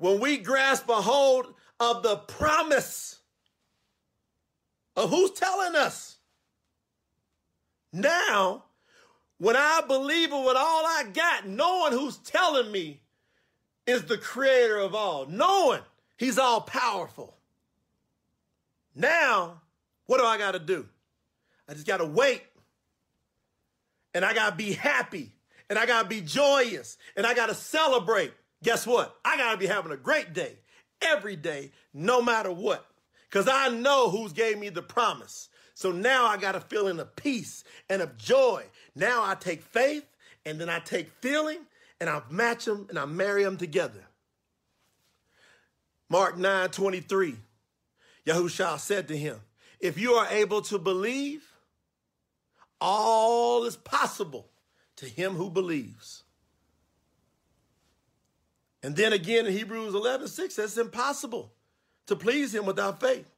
When 0.01 0.19
we 0.19 0.39
grasp 0.39 0.89
a 0.89 0.95
hold 0.95 1.55
of 1.79 2.03
the 2.03 2.17
promise 2.17 3.19
of 4.97 5.11
who's 5.11 5.31
telling 5.33 5.77
us. 5.77 6.17
Now, 7.93 8.65
when 9.37 9.57
I 9.57 9.83
believe 9.87 10.33
it 10.33 10.45
with 10.45 10.57
all 10.57 10.87
I 10.87 11.05
got, 11.13 11.47
knowing 11.47 11.93
who's 11.93 12.17
telling 12.17 12.73
me 12.73 13.03
is 13.87 14.05
the 14.05 14.17
creator 14.17 14.79
of 14.79 14.95
all, 14.95 15.27
knowing 15.27 15.83
he's 16.17 16.39
all 16.39 16.63
powerful, 16.63 17.37
now, 18.95 19.61
what 20.07 20.19
do 20.19 20.25
I 20.25 20.39
got 20.39 20.53
to 20.53 20.59
do? 20.59 20.89
I 21.69 21.75
just 21.75 21.87
got 21.87 21.99
to 21.99 22.07
wait. 22.07 22.43
And 24.15 24.25
I 24.25 24.33
got 24.33 24.51
to 24.51 24.57
be 24.57 24.73
happy. 24.73 25.33
And 25.69 25.79
I 25.79 25.85
got 25.85 26.05
to 26.05 26.09
be 26.09 26.23
joyous. 26.23 26.97
And 27.17 27.27
I 27.27 27.35
got 27.35 27.51
to 27.51 27.55
celebrate. 27.55 28.33
Guess 28.63 28.87
what? 28.87 29.17
I 29.25 29.37
got 29.37 29.53
to 29.53 29.57
be 29.57 29.67
having 29.67 29.93
a 29.93 29.97
great 29.97 30.33
day 30.33 30.59
every 31.01 31.37
day, 31.37 31.73
no 31.95 32.21
matter 32.21 32.53
what. 32.53 32.87
Because 33.29 33.49
I 33.49 33.69
know 33.69 34.11
who's 34.11 34.33
gave 34.33 34.59
me 34.59 34.69
the 34.69 34.83
promise. 34.83 35.49
So 35.75 35.93
now 35.93 36.27
I 36.27 36.37
got 36.37 36.57
a 36.57 36.61
feeling 36.61 36.99
of 37.01 37.17
peace 37.17 37.65
and 37.89 38.03
of 38.03 38.19
joy. 38.19 38.65
Now 38.95 39.25
I 39.25 39.35
take 39.35 39.63
faith 39.63 40.05
and 40.45 40.61
then 40.61 40.69
I 40.69 40.81
take 40.81 41.11
feeling 41.21 41.61
and 42.01 42.11
I 42.11 42.23
match 42.29 42.65
them 42.65 42.87
and 42.89 42.99
I 42.99 43.07
marry 43.07 43.45
them 43.45 43.57
together. 43.57 44.05
Mark 46.09 46.37
9 46.37 46.71
23. 46.71 47.37
Yahushua 48.27 48.79
said 48.79 49.09
to 49.09 49.17
him, 49.17 49.41
If 49.79 49.97
you 49.97 50.15
are 50.15 50.27
able 50.29 50.61
to 50.63 50.79
believe, 50.79 51.45
all 52.81 53.65
is 53.65 53.77
possible 53.77 54.51
to 54.97 55.07
him 55.07 55.35
who 55.35 55.51
believes. 55.51 56.25
And 58.83 58.97
then 58.97 59.13
again 59.13 59.47
in 59.47 59.53
Hebrews 59.53 59.95
11 59.95 60.29
6 60.29 60.55
says 60.55 60.71
it's 60.71 60.79
impossible 60.79 61.53
to 62.07 62.17
please 62.17 62.55
him 62.55 62.67
without 62.67 63.01
faith. 63.01 63.31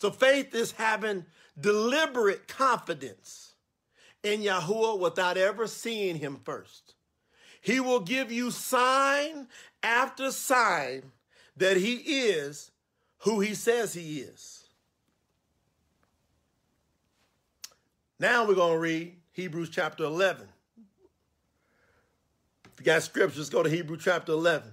So 0.00 0.10
faith 0.10 0.54
is 0.54 0.72
having 0.72 1.24
deliberate 1.58 2.46
confidence 2.46 3.54
in 4.22 4.40
Yahuwah 4.40 4.98
without 4.98 5.36
ever 5.36 5.66
seeing 5.66 6.16
him 6.16 6.40
first. 6.44 6.94
He 7.60 7.80
will 7.80 8.00
give 8.00 8.30
you 8.30 8.50
sign 8.50 9.48
after 9.82 10.30
sign 10.30 11.12
that 11.56 11.76
he 11.76 11.94
is 11.94 12.70
who 13.18 13.40
he 13.40 13.54
says 13.54 13.94
he 13.94 14.20
is. 14.20 14.64
Now 18.20 18.46
we're 18.46 18.54
going 18.54 18.74
to 18.74 18.78
read 18.78 19.16
Hebrews 19.32 19.70
chapter 19.70 20.04
11. 20.04 20.46
If 22.74 22.80
you 22.80 22.86
got 22.86 23.04
scriptures, 23.04 23.50
go 23.50 23.62
to 23.62 23.70
Hebrew 23.70 23.96
chapter 23.96 24.32
11. 24.32 24.68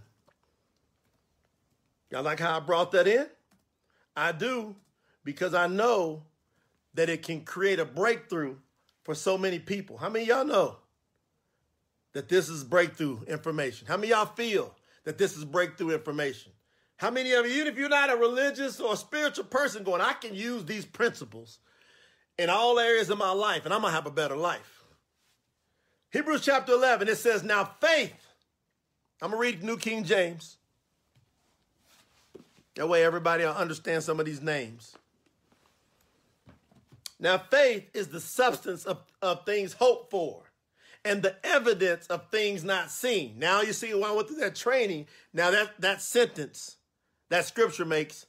Y'all 2.09 2.23
like 2.23 2.39
how 2.39 2.57
I 2.57 2.59
brought 2.59 2.91
that 2.93 3.07
in? 3.07 3.27
I 4.17 4.31
do 4.31 4.75
because 5.23 5.53
I 5.53 5.67
know 5.67 6.23
that 6.95 7.09
it 7.09 7.21
can 7.21 7.41
create 7.41 7.79
a 7.79 7.85
breakthrough 7.85 8.55
for 9.03 9.13
so 9.13 9.37
many 9.37 9.59
people. 9.59 9.97
How 9.97 10.09
many 10.09 10.25
y'all 10.25 10.43
know 10.43 10.77
that 12.13 12.27
this 12.27 12.49
is 12.49 12.63
breakthrough 12.63 13.21
information? 13.27 13.87
How 13.87 13.97
many 13.97 14.09
y'all 14.09 14.25
feel 14.25 14.73
that 15.03 15.19
this 15.19 15.37
is 15.37 15.45
breakthrough 15.45 15.91
information? 15.91 16.51
How 16.97 17.11
many 17.11 17.33
of 17.33 17.45
you, 17.45 17.53
even 17.53 17.67
if 17.67 17.77
you're 17.77 17.87
not 17.87 18.11
a 18.11 18.15
religious 18.15 18.79
or 18.79 18.93
a 18.93 18.97
spiritual 18.97 19.45
person, 19.45 19.83
going, 19.83 20.01
I 20.01 20.13
can 20.13 20.33
use 20.33 20.65
these 20.65 20.85
principles 20.85 21.59
in 22.39 22.49
all 22.49 22.79
areas 22.79 23.11
of 23.11 23.19
my 23.19 23.31
life 23.31 23.65
and 23.65 23.73
I'm 23.73 23.81
going 23.81 23.91
to 23.91 23.95
have 23.95 24.07
a 24.07 24.11
better 24.11 24.35
life? 24.35 24.80
Hebrews 26.11 26.41
chapter 26.41 26.73
11, 26.73 27.07
it 27.07 27.17
says, 27.17 27.43
Now 27.43 27.63
faith, 27.79 28.13
I'm 29.21 29.31
going 29.31 29.41
to 29.41 29.57
read 29.57 29.63
New 29.63 29.77
King 29.77 30.03
James. 30.03 30.57
That 32.75 32.87
way 32.87 33.03
everybody 33.03 33.43
will 33.43 33.51
understand 33.51 34.03
some 34.03 34.19
of 34.19 34.25
these 34.25 34.41
names. 34.41 34.95
Now, 37.19 37.37
faith 37.37 37.87
is 37.93 38.07
the 38.07 38.19
substance 38.19 38.83
of, 38.85 38.97
of 39.21 39.45
things 39.45 39.73
hoped 39.73 40.09
for 40.09 40.51
and 41.05 41.21
the 41.21 41.35
evidence 41.43 42.07
of 42.07 42.29
things 42.29 42.63
not 42.63 42.91
seen. 42.91 43.35
Now 43.37 43.61
you 43.61 43.73
see 43.73 43.93
why 43.93 44.09
I 44.09 44.11
went 44.11 44.27
through 44.27 44.37
that 44.37 44.55
training. 44.55 45.07
Now 45.33 45.51
that, 45.51 45.79
that 45.79 46.01
sentence 46.01 46.77
that 47.29 47.45
scripture 47.45 47.85
makes 47.85 48.25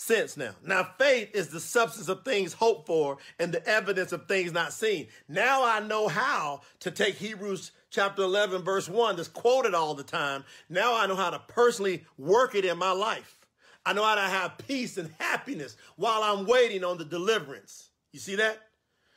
sense 0.00 0.36
now. 0.36 0.52
Now, 0.64 0.88
faith 0.98 1.30
is 1.34 1.48
the 1.48 1.60
substance 1.60 2.08
of 2.08 2.24
things 2.24 2.54
hoped 2.54 2.86
for 2.86 3.18
and 3.38 3.52
the 3.52 3.66
evidence 3.68 4.12
of 4.12 4.26
things 4.26 4.52
not 4.52 4.72
seen. 4.72 5.08
Now 5.28 5.62
I 5.64 5.80
know 5.80 6.08
how 6.08 6.62
to 6.80 6.90
take 6.90 7.16
Hebrews 7.16 7.72
chapter 7.90 8.22
11, 8.22 8.62
verse 8.62 8.88
1, 8.88 9.16
that's 9.16 9.28
quoted 9.28 9.74
all 9.74 9.94
the 9.94 10.02
time. 10.02 10.44
Now 10.70 10.96
I 10.96 11.06
know 11.06 11.16
how 11.16 11.30
to 11.30 11.38
personally 11.48 12.04
work 12.16 12.54
it 12.54 12.64
in 12.64 12.78
my 12.78 12.92
life. 12.92 13.36
I 13.84 13.92
know 13.92 14.04
how 14.04 14.14
to 14.14 14.20
have 14.22 14.58
peace 14.66 14.96
and 14.96 15.10
happiness 15.18 15.76
while 15.96 16.22
I'm 16.22 16.46
waiting 16.46 16.82
on 16.82 16.96
the 16.96 17.04
deliverance. 17.04 17.90
You 18.12 18.20
see 18.20 18.36
that? 18.36 18.58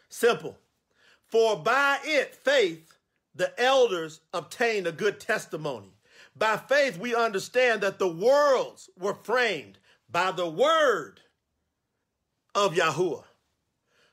Simple. 0.09 0.57
For 1.27 1.55
by 1.55 1.99
it, 2.03 2.35
faith, 2.35 2.93
the 3.35 3.59
elders 3.59 4.19
obtained 4.33 4.87
a 4.87 4.91
good 4.91 5.19
testimony. 5.19 5.93
By 6.35 6.57
faith, 6.57 6.97
we 6.97 7.15
understand 7.15 7.81
that 7.81 7.99
the 7.99 8.07
worlds 8.07 8.89
were 8.97 9.13
framed 9.13 9.77
by 10.13 10.31
the 10.31 10.47
word 10.47 11.19
of 12.55 12.75
Yahuwah, 12.75 13.25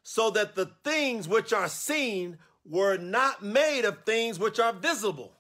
so 0.03 0.31
that 0.31 0.57
the 0.57 0.73
things 0.83 1.29
which 1.29 1.53
are 1.53 1.69
seen 1.69 2.39
were 2.65 2.97
not 2.97 3.45
made 3.45 3.85
of 3.85 4.05
things 4.05 4.39
which 4.39 4.59
are 4.59 4.73
visible. 4.73 5.37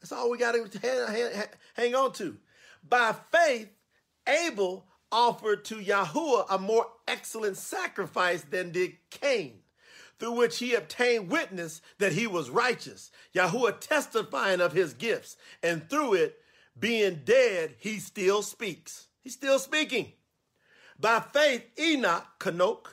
That's 0.00 0.12
all 0.12 0.30
we 0.30 0.38
got 0.38 0.52
to 0.52 1.48
hang 1.74 1.94
on 1.94 2.12
to. 2.12 2.36
By 2.86 3.14
faith, 3.32 3.70
Abel 4.28 4.86
offered 5.10 5.64
to 5.64 5.76
Yahuwah 5.76 6.46
a 6.50 6.58
more 6.58 6.86
excellent 7.08 7.56
sacrifice 7.56 8.42
than 8.42 8.72
did 8.72 8.92
Cain, 9.10 9.60
through 10.18 10.32
which 10.32 10.58
he 10.58 10.74
obtained 10.74 11.30
witness 11.30 11.80
that 11.98 12.12
he 12.12 12.26
was 12.26 12.50
righteous, 12.50 13.10
Yahuwah 13.34 13.80
testifying 13.80 14.60
of 14.60 14.72
his 14.72 14.92
gifts, 14.92 15.36
and 15.62 15.88
through 15.88 16.14
it, 16.14 16.36
being 16.78 17.22
dead, 17.24 17.76
he 17.78 17.98
still 17.98 18.42
speaks. 18.42 19.08
He's 19.26 19.32
still 19.32 19.58
speaking. 19.58 20.12
By 21.00 21.18
faith, 21.18 21.64
Enoch, 21.80 22.24
Kanok, 22.38 22.86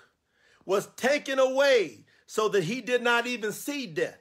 was 0.65 0.87
taken 0.95 1.37
away 1.37 2.05
so 2.25 2.49
that 2.49 2.63
he 2.63 2.81
did 2.81 3.03
not 3.03 3.27
even 3.27 3.51
see 3.51 3.85
death 3.85 4.17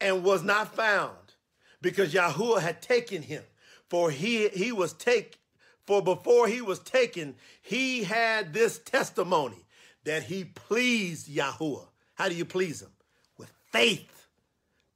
and 0.00 0.24
was 0.24 0.42
not 0.42 0.74
found 0.74 1.34
because 1.80 2.12
Yahuwah 2.12 2.60
had 2.60 2.82
taken 2.82 3.22
him. 3.22 3.44
For 3.88 4.10
he, 4.10 4.48
he 4.48 4.72
was 4.72 4.94
take, 4.94 5.38
for 5.86 6.02
before 6.02 6.48
he 6.48 6.60
was 6.60 6.80
taken, 6.80 7.36
he 7.62 8.02
had 8.02 8.52
this 8.52 8.80
testimony 8.80 9.64
that 10.02 10.24
he 10.24 10.42
pleased 10.42 11.28
Yahuwah. 11.28 11.86
How 12.14 12.28
do 12.28 12.34
you 12.34 12.44
please 12.44 12.82
him? 12.82 12.90
With 13.38 13.52
faith. 13.70 14.26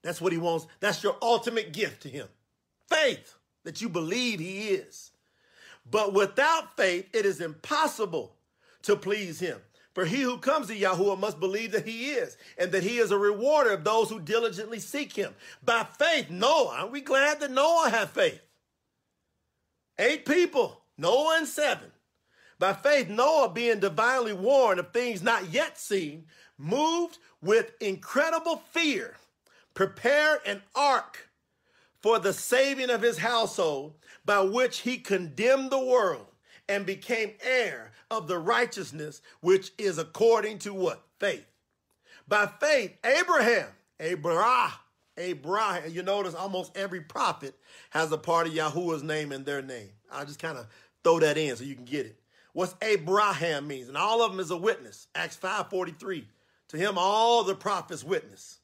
That's 0.02 0.20
what 0.20 0.32
he 0.32 0.38
wants. 0.38 0.66
That's 0.80 1.04
your 1.04 1.18
ultimate 1.22 1.72
gift 1.72 2.02
to 2.02 2.08
him. 2.08 2.26
Faith 2.88 3.36
that 3.62 3.80
you 3.80 3.88
believe 3.88 4.40
he 4.40 4.70
is. 4.70 5.07
But 5.90 6.12
without 6.12 6.76
faith, 6.76 7.06
it 7.12 7.24
is 7.24 7.40
impossible 7.40 8.36
to 8.82 8.96
please 8.96 9.40
him. 9.40 9.60
For 9.94 10.04
he 10.04 10.20
who 10.20 10.38
comes 10.38 10.68
to 10.68 10.78
Yahuwah 10.78 11.18
must 11.18 11.40
believe 11.40 11.72
that 11.72 11.86
he 11.86 12.10
is, 12.10 12.36
and 12.56 12.70
that 12.70 12.84
he 12.84 12.98
is 12.98 13.10
a 13.10 13.18
rewarder 13.18 13.70
of 13.70 13.82
those 13.82 14.08
who 14.08 14.20
diligently 14.20 14.78
seek 14.78 15.14
him. 15.14 15.34
By 15.64 15.86
faith, 15.98 16.30
Noah, 16.30 16.76
aren't 16.78 16.92
we 16.92 17.00
glad 17.00 17.40
that 17.40 17.50
Noah 17.50 17.90
had 17.90 18.10
faith? 18.10 18.40
Eight 19.98 20.24
people, 20.24 20.82
Noah 20.96 21.38
and 21.38 21.48
seven. 21.48 21.90
By 22.60 22.74
faith, 22.74 23.08
Noah, 23.08 23.50
being 23.50 23.80
divinely 23.80 24.32
warned 24.32 24.78
of 24.78 24.92
things 24.92 25.22
not 25.22 25.50
yet 25.50 25.78
seen, 25.78 26.26
moved 26.56 27.18
with 27.40 27.72
incredible 27.80 28.62
fear, 28.70 29.16
prepared 29.74 30.40
an 30.46 30.62
ark 30.74 31.27
for 32.00 32.18
the 32.18 32.32
saving 32.32 32.90
of 32.90 33.02
his 33.02 33.18
household, 33.18 33.94
by 34.24 34.40
which 34.40 34.80
he 34.80 34.98
condemned 34.98 35.70
the 35.70 35.78
world 35.78 36.26
and 36.68 36.84
became 36.84 37.32
heir 37.42 37.92
of 38.10 38.28
the 38.28 38.38
righteousness 38.38 39.22
which 39.40 39.72
is 39.78 39.98
according 39.98 40.58
to 40.60 40.74
what? 40.74 41.02
Faith. 41.18 41.46
By 42.26 42.46
faith, 42.46 42.96
Abraham, 43.04 43.68
Abraham, 43.98 44.72
Abraham, 45.16 45.90
you 45.90 46.02
notice 46.02 46.34
almost 46.34 46.76
every 46.76 47.00
prophet 47.00 47.54
has 47.90 48.12
a 48.12 48.18
part 48.18 48.46
of 48.46 48.54
Yahuwah's 48.54 49.02
name 49.02 49.32
in 49.32 49.44
their 49.44 49.62
name. 49.62 49.90
I'll 50.12 50.26
just 50.26 50.38
kind 50.38 50.58
of 50.58 50.66
throw 51.02 51.18
that 51.20 51.38
in 51.38 51.56
so 51.56 51.64
you 51.64 51.74
can 51.74 51.84
get 51.84 52.06
it. 52.06 52.20
What's 52.52 52.74
Abraham 52.82 53.66
means, 53.66 53.88
and 53.88 53.96
all 53.96 54.22
of 54.22 54.30
them 54.30 54.40
is 54.40 54.50
a 54.50 54.56
witness. 54.56 55.06
Acts 55.14 55.36
5.43. 55.36 56.24
To 56.68 56.76
him 56.76 56.98
all 56.98 57.44
the 57.44 57.54
prophets 57.54 58.04
witness. 58.04 58.58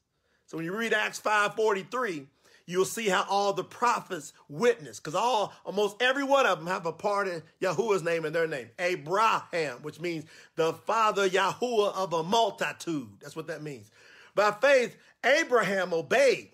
So 0.45 0.57
when 0.57 0.65
you 0.65 0.77
read 0.77 0.93
Acts 0.93 1.19
5.43, 1.19 2.25
you'll 2.65 2.85
see 2.85 3.07
how 3.09 3.25
all 3.29 3.53
the 3.53 3.63
prophets 3.63 4.33
witness, 4.49 4.99
because 4.99 5.15
all 5.15 5.53
almost 5.65 6.01
every 6.01 6.23
one 6.23 6.45
of 6.45 6.59
them 6.59 6.67
have 6.67 6.85
a 6.85 6.91
part 6.91 7.27
in 7.27 7.43
Yahuwah's 7.61 8.03
name 8.03 8.25
and 8.25 8.35
their 8.35 8.47
name. 8.47 8.69
Abraham, 8.79 9.77
which 9.81 9.99
means 9.99 10.25
the 10.55 10.73
father 10.73 11.29
Yahuwah 11.29 11.95
of 11.95 12.13
a 12.13 12.23
multitude. 12.23 13.09
That's 13.21 13.35
what 13.35 13.47
that 13.47 13.61
means. 13.61 13.91
By 14.33 14.51
faith, 14.51 14.97
Abraham 15.23 15.93
obeyed 15.93 16.49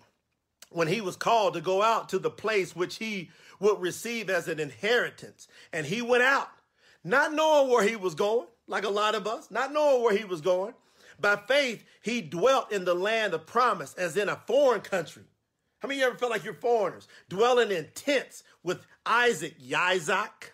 when 0.70 0.88
he 0.88 1.00
was 1.00 1.16
called 1.16 1.54
to 1.54 1.60
go 1.60 1.82
out 1.82 2.08
to 2.10 2.18
the 2.18 2.30
place 2.30 2.74
which 2.74 2.96
he 2.96 3.30
would 3.60 3.80
receive 3.80 4.30
as 4.30 4.48
an 4.48 4.58
inheritance. 4.58 5.48
And 5.72 5.86
he 5.86 6.02
went 6.02 6.22
out, 6.22 6.48
not 7.04 7.32
knowing 7.32 7.70
where 7.70 7.86
he 7.86 7.96
was 7.96 8.14
going, 8.14 8.46
like 8.66 8.84
a 8.84 8.90
lot 8.90 9.14
of 9.14 9.26
us, 9.26 9.50
not 9.50 9.72
knowing 9.72 10.02
where 10.02 10.16
he 10.16 10.24
was 10.24 10.40
going. 10.40 10.74
By 11.20 11.36
faith, 11.36 11.84
he 12.00 12.22
dwelt 12.22 12.72
in 12.72 12.84
the 12.84 12.94
land 12.94 13.34
of 13.34 13.46
promise 13.46 13.94
as 13.94 14.16
in 14.16 14.28
a 14.28 14.40
foreign 14.46 14.80
country 14.80 15.24
how 15.82 15.88
many 15.88 15.98
of 15.98 16.02
you 16.02 16.06
ever 16.10 16.16
felt 16.16 16.30
like 16.30 16.44
you're 16.44 16.54
foreigners, 16.54 17.08
dwelling 17.28 17.72
in 17.72 17.88
tents 17.92 18.44
with 18.62 18.86
Isaac, 19.04 19.56
Isaac, 19.76 20.52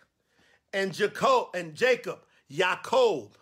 and 0.73 0.95
Jacob 0.95 1.49
and 1.53 1.75
Jacob, 1.75 2.21
Jacob? 2.51 3.37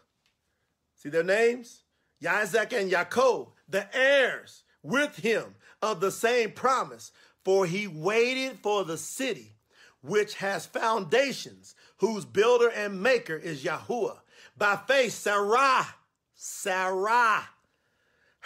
See 0.96 1.10
their 1.10 1.22
names? 1.22 1.84
Isaac 2.28 2.72
and 2.72 2.90
Jacob, 2.90 3.50
the 3.68 3.86
heirs 3.96 4.64
with 4.82 5.14
him 5.14 5.54
of 5.80 6.00
the 6.00 6.10
same 6.10 6.50
promise, 6.50 7.12
for 7.44 7.66
he 7.66 7.86
waited 7.86 8.58
for 8.58 8.84
the 8.84 8.98
city 8.98 9.54
which 10.00 10.34
has 10.34 10.66
foundations, 10.66 11.76
whose 11.98 12.24
builder 12.24 12.68
and 12.68 13.00
maker 13.00 13.36
is 13.36 13.62
Yahuwah. 13.62 14.18
By 14.58 14.74
faith, 14.88 15.12
Sarah, 15.12 15.86
Sarah 16.34 17.48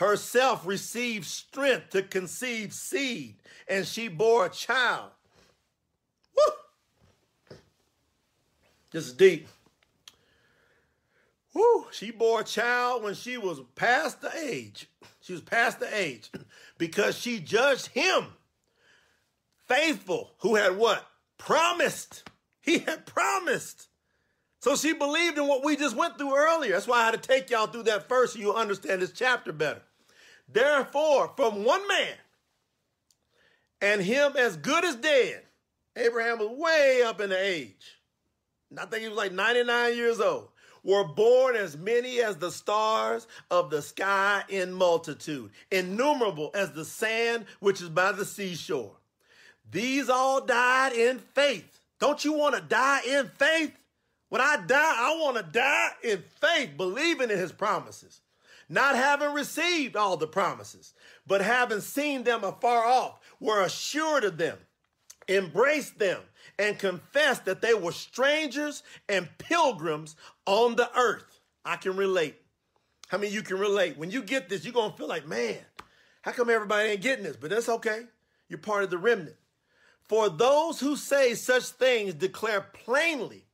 herself 0.00 0.66
received 0.66 1.26
strength 1.26 1.90
to 1.90 2.02
conceive 2.02 2.72
seed, 2.72 3.36
and 3.68 3.86
she 3.86 4.08
bore 4.08 4.46
a 4.46 4.48
child. 4.48 5.10
Woo! 6.34 7.56
This 8.90 9.08
is 9.08 9.12
deep. 9.12 9.46
Woo! 11.52 11.84
She 11.92 12.10
bore 12.10 12.40
a 12.40 12.44
child 12.44 13.02
when 13.02 13.14
she 13.14 13.36
was 13.36 13.60
past 13.74 14.22
the 14.22 14.34
age. 14.34 14.88
She 15.20 15.34
was 15.34 15.42
past 15.42 15.80
the 15.80 15.94
age 15.94 16.30
because 16.78 17.18
she 17.18 17.38
judged 17.38 17.88
him 17.88 18.24
faithful 19.68 20.30
who 20.38 20.54
had 20.54 20.78
what? 20.78 21.06
Promised. 21.36 22.22
He 22.62 22.78
had 22.78 23.04
promised. 23.04 23.88
So 24.60 24.76
she 24.76 24.94
believed 24.94 25.36
in 25.36 25.46
what 25.46 25.62
we 25.62 25.76
just 25.76 25.96
went 25.96 26.16
through 26.16 26.34
earlier. 26.34 26.72
That's 26.72 26.86
why 26.86 27.02
I 27.02 27.04
had 27.04 27.22
to 27.22 27.28
take 27.28 27.50
y'all 27.50 27.66
through 27.66 27.82
that 27.84 28.08
first 28.08 28.32
so 28.32 28.38
you'll 28.38 28.54
understand 28.54 29.02
this 29.02 29.12
chapter 29.12 29.52
better. 29.52 29.82
Therefore, 30.52 31.32
from 31.36 31.64
one 31.64 31.86
man, 31.86 32.14
and 33.80 34.02
him 34.02 34.32
as 34.36 34.56
good 34.56 34.84
as 34.84 34.96
dead, 34.96 35.42
Abraham 35.96 36.38
was 36.38 36.50
way 36.50 37.02
up 37.02 37.20
in 37.20 37.30
the 37.30 37.42
age. 37.42 37.98
I 38.76 38.86
think 38.86 39.02
he 39.02 39.08
was 39.08 39.18
like 39.18 39.32
99 39.32 39.96
years 39.96 40.20
old. 40.20 40.48
Were 40.82 41.04
born 41.04 41.56
as 41.56 41.76
many 41.76 42.22
as 42.22 42.36
the 42.36 42.50
stars 42.50 43.26
of 43.50 43.68
the 43.68 43.82
sky 43.82 44.44
in 44.48 44.72
multitude, 44.72 45.50
innumerable 45.70 46.50
as 46.54 46.72
the 46.72 46.86
sand 46.86 47.44
which 47.58 47.82
is 47.82 47.90
by 47.90 48.12
the 48.12 48.24
seashore. 48.24 48.96
These 49.70 50.08
all 50.08 50.40
died 50.40 50.94
in 50.94 51.18
faith. 51.18 51.80
Don't 51.98 52.24
you 52.24 52.32
want 52.32 52.54
to 52.54 52.62
die 52.62 53.02
in 53.06 53.28
faith? 53.28 53.76
When 54.30 54.40
I 54.40 54.56
die, 54.66 54.94
I 54.96 55.18
want 55.20 55.36
to 55.36 55.42
die 55.42 55.90
in 56.02 56.22
faith, 56.40 56.70
believing 56.78 57.30
in 57.30 57.38
his 57.38 57.52
promises 57.52 58.22
not 58.70 58.94
having 58.94 59.34
received 59.34 59.96
all 59.96 60.16
the 60.16 60.28
promises, 60.28 60.94
but 61.26 61.40
having 61.40 61.80
seen 61.80 62.22
them 62.22 62.44
afar 62.44 62.86
off, 62.86 63.18
were 63.40 63.62
assured 63.62 64.22
of 64.22 64.38
them, 64.38 64.56
embraced 65.28 65.98
them, 65.98 66.20
and 66.58 66.78
confessed 66.78 67.44
that 67.46 67.60
they 67.60 67.74
were 67.74 67.92
strangers 67.92 68.82
and 69.08 69.28
pilgrims 69.38 70.14
on 70.46 70.76
the 70.76 70.88
earth. 70.96 71.40
I 71.64 71.76
can 71.76 71.96
relate. 71.96 72.36
How 73.08 73.18
many 73.18 73.32
you 73.32 73.42
can 73.42 73.58
relate? 73.58 73.98
When 73.98 74.10
you 74.10 74.22
get 74.22 74.48
this, 74.48 74.64
you're 74.64 74.72
going 74.72 74.92
to 74.92 74.96
feel 74.96 75.08
like, 75.08 75.26
man, 75.26 75.58
how 76.22 76.30
come 76.30 76.48
everybody 76.48 76.90
ain't 76.90 77.02
getting 77.02 77.24
this? 77.24 77.36
But 77.36 77.50
that's 77.50 77.68
okay. 77.68 78.02
You're 78.48 78.58
part 78.58 78.84
of 78.84 78.90
the 78.90 78.98
remnant. 78.98 79.36
For 80.04 80.28
those 80.28 80.78
who 80.78 80.96
say 80.96 81.34
such 81.34 81.64
things 81.64 82.14
declare 82.14 82.60
plainly 82.60 83.46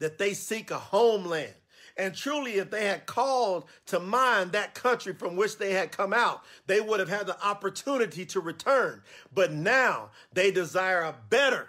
that 0.00 0.18
they 0.18 0.34
seek 0.34 0.70
a 0.70 0.78
homeland 0.78 1.54
and 1.96 2.14
truly, 2.14 2.54
if 2.54 2.70
they 2.70 2.86
had 2.86 3.06
called 3.06 3.64
to 3.86 4.00
mind 4.00 4.52
that 4.52 4.74
country 4.74 5.12
from 5.12 5.36
which 5.36 5.58
they 5.58 5.72
had 5.72 5.92
come 5.92 6.12
out, 6.12 6.42
they 6.66 6.80
would 6.80 7.00
have 7.00 7.08
had 7.08 7.26
the 7.26 7.42
opportunity 7.44 8.24
to 8.26 8.40
return. 8.40 9.02
But 9.32 9.52
now 9.52 10.10
they 10.32 10.50
desire 10.50 11.02
a 11.02 11.16
better, 11.28 11.68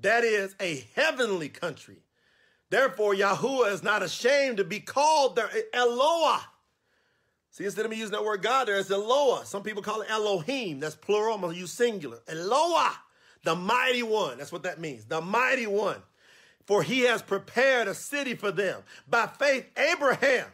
that 0.00 0.24
is, 0.24 0.54
a 0.60 0.86
heavenly 0.94 1.48
country. 1.48 1.98
Therefore, 2.70 3.14
Yahuwah 3.14 3.72
is 3.72 3.82
not 3.82 4.02
ashamed 4.02 4.56
to 4.56 4.64
be 4.64 4.80
called 4.80 5.36
their 5.36 5.50
Eloah. 5.72 6.44
See, 7.50 7.64
instead 7.64 7.84
of 7.84 7.90
me 7.90 7.96
using 7.96 8.12
that 8.12 8.24
word 8.24 8.42
God 8.42 8.68
there, 8.68 8.78
it's 8.78 8.90
Eloah. 8.90 9.46
Some 9.46 9.62
people 9.62 9.82
call 9.82 10.02
it 10.02 10.10
Elohim. 10.10 10.80
That's 10.80 10.96
plural. 10.96 11.34
I'm 11.34 11.40
going 11.40 11.54
to 11.54 11.58
use 11.58 11.72
singular. 11.72 12.18
Eloah, 12.28 12.92
the 13.44 13.54
mighty 13.54 14.02
one. 14.02 14.36
That's 14.36 14.52
what 14.52 14.64
that 14.64 14.80
means. 14.80 15.04
The 15.06 15.20
mighty 15.20 15.66
one 15.66 16.02
for 16.66 16.82
he 16.82 17.00
has 17.00 17.22
prepared 17.22 17.88
a 17.88 17.94
city 17.94 18.34
for 18.34 18.50
them. 18.50 18.82
By 19.08 19.26
faith, 19.26 19.66
Abraham, 19.76 20.46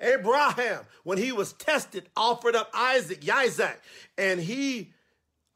Abraham, 0.00 0.80
when 1.04 1.18
he 1.18 1.32
was 1.32 1.52
tested, 1.54 2.08
offered 2.16 2.54
up 2.54 2.70
Isaac, 2.74 3.28
Isaac, 3.28 3.80
and 4.16 4.40
he 4.40 4.92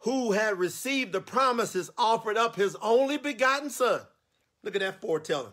who 0.00 0.32
had 0.32 0.58
received 0.58 1.12
the 1.12 1.20
promises 1.20 1.90
offered 1.96 2.36
up 2.36 2.56
his 2.56 2.76
only 2.82 3.18
begotten 3.18 3.70
son. 3.70 4.00
Look 4.62 4.74
at 4.74 4.80
that 4.80 5.00
foretelling. 5.00 5.52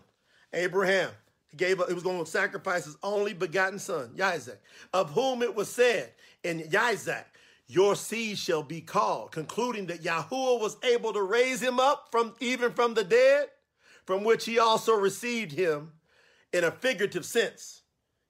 Abraham, 0.53 1.11
gave 1.55 1.79
up, 1.79 1.87
he 1.87 1.93
was 1.93 2.03
going 2.03 2.23
to 2.23 2.29
sacrifice 2.29 2.85
his 2.85 2.97
only 3.03 3.33
begotten 3.33 3.79
son, 3.79 4.11
Isaac, 4.21 4.61
of 4.93 5.11
whom 5.11 5.41
it 5.41 5.55
was 5.55 5.69
said 5.69 6.11
in 6.43 6.63
Isaac, 6.77 7.25
your 7.67 7.95
seed 7.95 8.37
shall 8.37 8.63
be 8.63 8.81
called, 8.81 9.31
concluding 9.31 9.87
that 9.87 10.03
Yahuwah 10.03 10.59
was 10.59 10.77
able 10.83 11.13
to 11.13 11.21
raise 11.21 11.61
him 11.61 11.79
up 11.79 12.07
from 12.11 12.33
even 12.39 12.71
from 12.71 12.93
the 12.93 13.03
dead, 13.03 13.49
from 14.09 14.23
which 14.23 14.45
he 14.45 14.57
also 14.57 14.95
received 14.95 15.51
him 15.51 15.91
in 16.51 16.63
a 16.63 16.71
figurative 16.71 17.23
sense. 17.23 17.83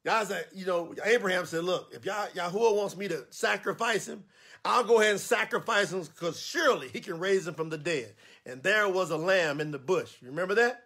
Isaac, 0.05 0.49
you 0.53 0.65
know, 0.65 0.93
Abraham 1.05 1.45
said, 1.45 1.63
look, 1.63 1.93
if 1.93 2.03
Yah- 2.03 2.27
Yahuwah 2.35 2.75
wants 2.75 2.97
me 2.97 3.07
to 3.07 3.25
sacrifice 3.29 4.05
him, 4.05 4.25
I'll 4.65 4.83
go 4.83 4.99
ahead 4.99 5.11
and 5.11 5.19
sacrifice 5.21 5.93
him 5.93 6.01
because 6.01 6.37
surely 6.37 6.89
he 6.89 6.99
can 6.99 7.17
raise 7.17 7.47
him 7.47 7.53
from 7.53 7.69
the 7.69 7.77
dead. 7.77 8.13
And 8.45 8.61
there 8.61 8.89
was 8.89 9.09
a 9.09 9.15
lamb 9.15 9.61
in 9.61 9.71
the 9.71 9.79
bush. 9.79 10.17
You 10.21 10.27
remember 10.27 10.53
that? 10.55 10.83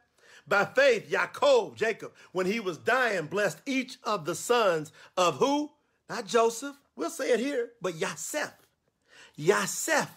By 0.48 0.64
faith, 0.64 1.10
Yaakov, 1.10 1.74
Jacob, 1.74 2.12
when 2.32 2.46
he 2.46 2.60
was 2.60 2.78
dying, 2.78 3.26
blessed 3.26 3.64
each 3.66 3.98
of 4.04 4.26
the 4.26 4.36
sons 4.36 4.92
of 5.18 5.38
who? 5.38 5.72
Not 6.08 6.28
Joseph, 6.28 6.76
We'll 6.96 7.10
say 7.10 7.32
it 7.32 7.40
here, 7.40 7.72
but 7.82 7.96
Yasef. 7.96 8.52
Yasef. 9.40 10.10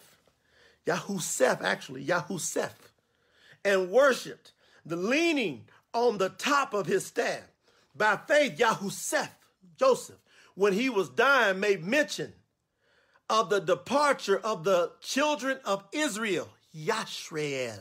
Yahusef, 0.87 1.63
actually, 1.63 2.05
Yahusef. 2.05 2.73
And 3.65 3.91
worshiped 3.91 4.53
the 4.87 4.97
leaning 4.97 5.65
on 5.93 6.19
the 6.19 6.29
top 6.31 6.73
of 6.73 6.87
his 6.87 7.05
staff. 7.07 7.43
By 7.95 8.19
faith, 8.29 8.59
Yahusef, 8.59 9.29
Joseph, 9.79 10.17
when 10.55 10.73
he 10.73 10.89
was 10.89 11.09
dying, 11.09 11.61
made 11.61 11.85
mention 11.85 12.33
of 13.29 13.51
the 13.51 13.61
departure 13.61 14.39
of 14.39 14.65
the 14.65 14.93
children 15.01 15.59
of 15.65 15.85
Israel, 15.93 16.49
Yashrael. 16.75 17.81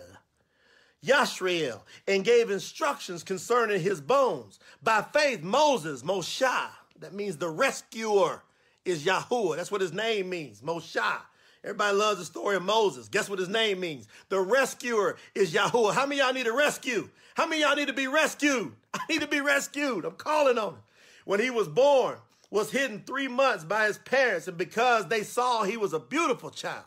Yashrael, 1.06 1.82
and 2.08 2.26
gave 2.26 2.50
instructions 2.50 3.24
concerning 3.24 3.80
his 3.80 4.02
bones. 4.02 4.60
By 4.82 5.04
faith, 5.04 5.44
Moses, 5.44 6.02
Moshe, 6.02 6.70
that 7.00 7.14
means 7.14 7.38
the 7.38 7.50
rescuer, 7.50 8.42
is 8.84 9.06
Yahuwah. 9.06 9.56
That's 9.58 9.72
what 9.72 9.82
his 9.82 9.94
name 9.94 10.30
means, 10.30 10.62
Moshe. 10.62 11.22
Everybody 11.66 11.98
loves 11.98 12.20
the 12.20 12.26
story 12.26 12.56
of 12.56 12.62
Moses. 12.62 13.10
Guess 13.10 13.28
what 13.28 13.40
his 13.40 13.50
name 13.50 13.80
means? 13.80 14.08
The 14.30 14.40
rescuer 14.40 15.18
is 15.34 15.52
Yahuwah. 15.52 15.96
How 15.96 16.06
many 16.06 16.22
y'all 16.22 16.32
need 16.32 16.46
a 16.46 16.54
rescue? 16.54 17.10
How 17.34 17.48
many 17.48 17.64
y'all 17.64 17.76
need 17.76 17.88
to 17.88 17.94
be 17.94 18.06
rescued? 18.06 18.72
I 18.94 19.00
need 19.10 19.22
to 19.22 19.28
be 19.28 19.42
rescued. 19.42 20.06
I'm 20.06 20.12
calling 20.12 20.60
on 20.60 20.74
him. 20.74 20.80
When 21.26 21.40
he 21.40 21.50
was 21.50 21.68
born, 21.68 22.18
was 22.52 22.70
hidden 22.70 23.02
three 23.02 23.28
months 23.28 23.64
by 23.64 23.88
his 23.88 23.98
parents, 23.98 24.48
and 24.48 24.60
because 24.60 25.08
they 25.08 25.24
saw 25.24 25.64
he 25.64 25.76
was 25.76 25.92
a 25.92 26.00
beautiful 26.00 26.52
child, 26.52 26.86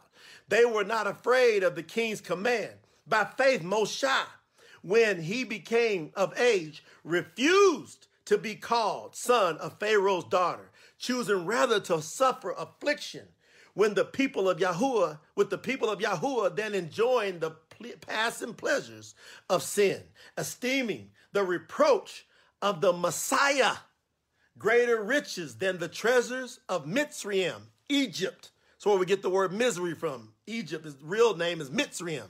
they 0.48 0.64
were 0.64 0.84
not 0.84 1.08
afraid 1.08 1.64
of 1.64 1.74
the 1.74 1.82
king's 1.82 2.20
command. 2.20 2.74
By 3.04 3.24
faith, 3.36 3.62
Moshe, 3.62 4.26
when 4.82 5.22
he 5.22 5.42
became 5.42 6.12
of 6.14 6.38
age, 6.38 6.84
refused 7.02 8.06
to 8.26 8.38
be 8.38 8.54
called 8.54 9.16
son 9.16 9.56
of 9.58 9.80
Pharaoh's 9.80 10.24
daughter, 10.24 10.70
choosing 10.98 11.46
rather 11.46 11.80
to 11.80 12.00
suffer 12.00 12.52
affliction 12.52 13.26
when 13.78 13.94
the 13.94 14.04
people 14.04 14.50
of 14.50 14.58
Yahuwah, 14.58 15.20
with 15.36 15.50
the 15.50 15.56
people 15.56 15.88
of 15.88 16.00
Yahuwah, 16.00 16.56
then 16.56 16.74
enjoying 16.74 17.38
the 17.38 17.52
passing 18.00 18.52
pleasures 18.52 19.14
of 19.48 19.62
sin, 19.62 20.02
esteeming 20.36 21.10
the 21.32 21.44
reproach 21.44 22.26
of 22.60 22.80
the 22.80 22.92
Messiah 22.92 23.74
greater 24.58 25.00
riches 25.00 25.58
than 25.58 25.78
the 25.78 25.86
treasures 25.86 26.58
of 26.68 26.86
Mitzrayim, 26.86 27.60
Egypt. 27.88 28.50
So 28.78 28.90
where 28.90 28.98
we 28.98 29.06
get 29.06 29.22
the 29.22 29.30
word 29.30 29.52
misery 29.52 29.94
from. 29.94 30.32
Egypt, 30.48 30.84
his 30.84 30.96
real 31.00 31.36
name 31.36 31.60
is 31.60 31.70
Mitzrayim. 31.70 32.26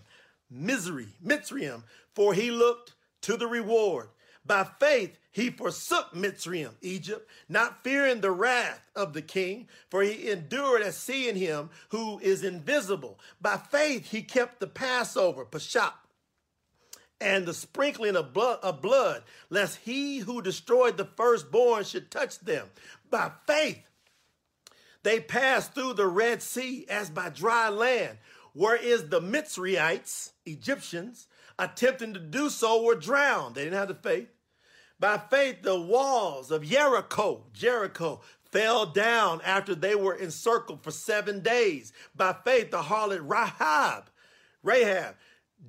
Misery, 0.51 1.09
Mitzrayim, 1.25 1.83
for 2.13 2.35
he 2.35 2.51
looked 2.51 2.93
to 3.23 3.39
the 3.39 3.47
reward. 3.47 4.09
By 4.49 4.67
faith, 4.81 5.19
he 5.31 5.51
forsook 5.51 6.15
Mitzrayim, 6.15 6.73
Egypt, 6.81 7.29
not 7.51 7.85
fearing 7.85 8.23
the 8.23 8.31
wrath 8.31 8.81
of 8.97 9.13
the 9.13 9.21
king, 9.21 9.69
for 9.91 10.03
he 10.03 10.31
endured 10.31 10.81
as 10.81 10.97
seeing 10.97 11.37
him 11.37 11.69
who 11.91 12.19
is 12.21 12.43
invisible. 12.43 13.21
By 13.43 13.59
faith, 13.59 14.11
he 14.11 14.23
kept 14.23 14.59
the 14.59 14.67
Passover, 14.67 15.45
Pesach, 15.45 15.93
and 17.21 17.45
the 17.45 17.53
sprinkling 17.53 18.17
of 18.17 18.33
blood, 18.33 18.61
of 18.63 18.81
blood, 18.81 19.23
lest 19.51 19.81
he 19.85 20.19
who 20.19 20.41
destroyed 20.41 20.97
the 20.97 21.05
firstborn 21.05 21.85
should 21.85 22.11
touch 22.11 22.39
them. 22.41 22.69
By 23.11 23.33
faith, 23.47 23.85
they 25.03 25.21
passed 25.21 25.75
through 25.75 25.93
the 25.95 26.07
Red 26.07 26.43
Sea 26.43 26.87
as 26.89 27.11
by 27.11 27.29
dry 27.29 27.69
land, 27.69 28.17
whereas 28.55 29.11
the 29.11 29.21
Mitzrayites, 29.21 30.33
Egyptians, 30.47 31.27
attempting 31.59 32.15
to 32.15 32.21
do 32.21 32.49
so 32.49 32.83
were 32.83 32.95
drowned. 32.95 33.55
They 33.55 33.65
didn't 33.65 33.79
have 33.79 33.89
the 33.89 33.95
faith. 33.95 34.29
By 35.01 35.19
faith, 35.19 35.63
the 35.63 35.79
walls 35.79 36.51
of 36.51 36.65
Jericho, 36.65 37.45
Jericho, 37.53 38.21
fell 38.51 38.87
down 38.87 39.41
after 39.45 39.75
they 39.75 39.95
were 39.95 40.15
encircled 40.15 40.83
for 40.83 40.91
seven 40.91 41.41
days. 41.41 41.93
By 42.17 42.35
faith, 42.45 42.71
the 42.71 42.83
harlot 42.83 43.21
Rahab, 43.23 44.11
Rahab, 44.63 45.15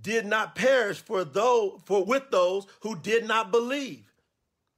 did 0.02 0.26
not 0.26 0.56
perish 0.56 1.00
for 1.00 1.24
those, 1.24 1.82
for 1.86 2.04
with 2.04 2.32
those 2.32 2.66
who 2.82 2.96
did 2.96 3.28
not 3.28 3.52
believe. 3.52 4.06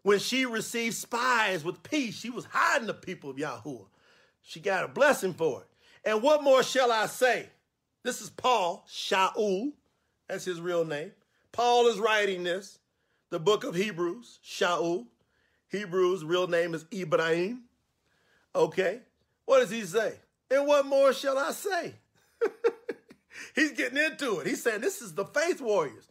When 0.04 0.20
she 0.20 0.46
received 0.46 0.96
spies 0.96 1.64
with 1.64 1.84
peace, 1.84 2.16
she 2.16 2.30
was 2.30 2.46
hiding 2.46 2.88
the 2.88 2.94
people 2.94 3.30
of 3.30 3.38
Yahuwah. 3.38 3.88
She 4.42 4.60
got 4.60 4.84
a 4.84 4.88
blessing 4.88 5.34
for 5.34 5.62
it. 5.62 5.68
And 6.04 6.24
what 6.24 6.44
more 6.44 6.64
shall 6.64 6.92
I 6.92 7.06
say? 7.06 7.48
This 8.04 8.22
is 8.22 8.32
Paul, 8.32 8.84
Shaul. 8.90 9.74
That's 10.28 10.46
his 10.46 10.60
real 10.60 10.84
name. 10.84 11.12
Paul 11.52 11.88
is 11.88 12.00
writing 12.00 12.44
this 12.44 12.80
the 13.32 13.40
book 13.40 13.64
of 13.64 13.74
Hebrews, 13.74 14.40
Shaul. 14.46 15.08
Hebrews' 15.70 16.24
real 16.24 16.48
name 16.48 16.76
is 16.76 16.86
Ibrahim. 16.94 17.64
Okay. 18.54 19.00
What 19.46 19.60
does 19.60 19.72
he 19.72 19.84
say? 19.84 20.16
And 20.52 20.68
what 20.68 20.86
more 20.86 21.14
shall 21.14 21.38
I 21.38 21.52
say? 21.52 21.96
He's 23.56 23.72
getting 23.72 23.98
into 23.98 24.40
it. 24.40 24.48
He's 24.48 24.62
saying, 24.62 24.82
This 24.82 25.02
is 25.02 25.16
the 25.16 25.26
faith 25.26 25.62
warriors. 25.62 26.10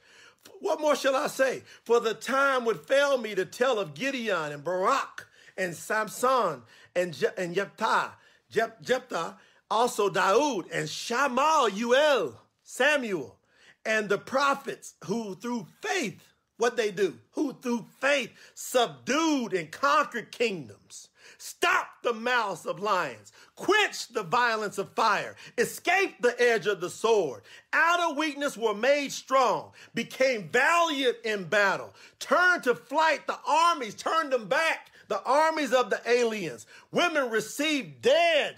What 0.61 0.81
more 0.81 0.97
shall 0.97 1.15
I 1.15 1.27
say? 1.27 1.63
For 1.85 2.01
the 2.01 2.15
time 2.15 2.65
would 2.65 2.81
fail 2.81 3.19
me 3.19 3.35
to 3.35 3.45
tell 3.45 3.79
of 3.79 3.95
Gideon 3.95 4.53
and 4.53 4.65
Barak 4.65 5.27
and 5.59 5.75
Samson 5.75 6.63
and, 6.97 7.13
Je- 7.13 7.27
and 7.37 7.55
Jephthah, 7.55 8.13
Jep- 8.51 8.81
Jephthah, 8.81 9.37
also 9.71 10.09
Daud 10.09 10.65
and 10.73 10.89
Shamal, 10.89 11.69
Uel, 11.69 12.35
Samuel, 12.63 13.37
and 13.85 14.09
the 14.09 14.19
prophets 14.19 14.95
who 15.05 15.35
through 15.35 15.67
faith 15.83 16.30
what 16.61 16.77
they 16.77 16.91
do, 16.91 17.17
who 17.33 17.53
through 17.55 17.87
faith 18.01 18.31
subdued 18.55 19.53
and 19.53 19.71
conquered 19.71 20.31
kingdoms, 20.31 21.09
stopped 21.39 22.03
the 22.03 22.13
mouths 22.13 22.67
of 22.67 22.81
lions, 22.81 23.33
quenched 23.57 24.13
the 24.13 24.23
violence 24.23 24.79
of 24.79 24.93
fire, 24.93 25.37
escaped 25.59 26.21
the 26.23 26.39
edge 26.41 26.67
of 26.67 26.81
the 26.81 26.91
sword, 26.91 27.43
out 27.73 28.01
of 28.01 28.17
weakness 28.17 28.57
were 28.57 28.75
made 28.75 29.11
strong, 29.11 29.73
became 29.95 30.49
valiant 30.49 31.17
in 31.25 31.45
battle, 31.45 31.95
turned 32.19 32.63
to 32.63 32.75
flight 32.75 33.27
the 33.27 33.39
armies, 33.47 33.95
turned 33.95 34.33
them 34.33 34.47
back, 34.47 34.91
the 35.09 35.23
armies 35.25 35.73
of 35.73 35.91
the 35.91 36.01
aliens. 36.07 36.67
Women 36.93 37.31
received 37.31 38.03
dead, 38.03 38.57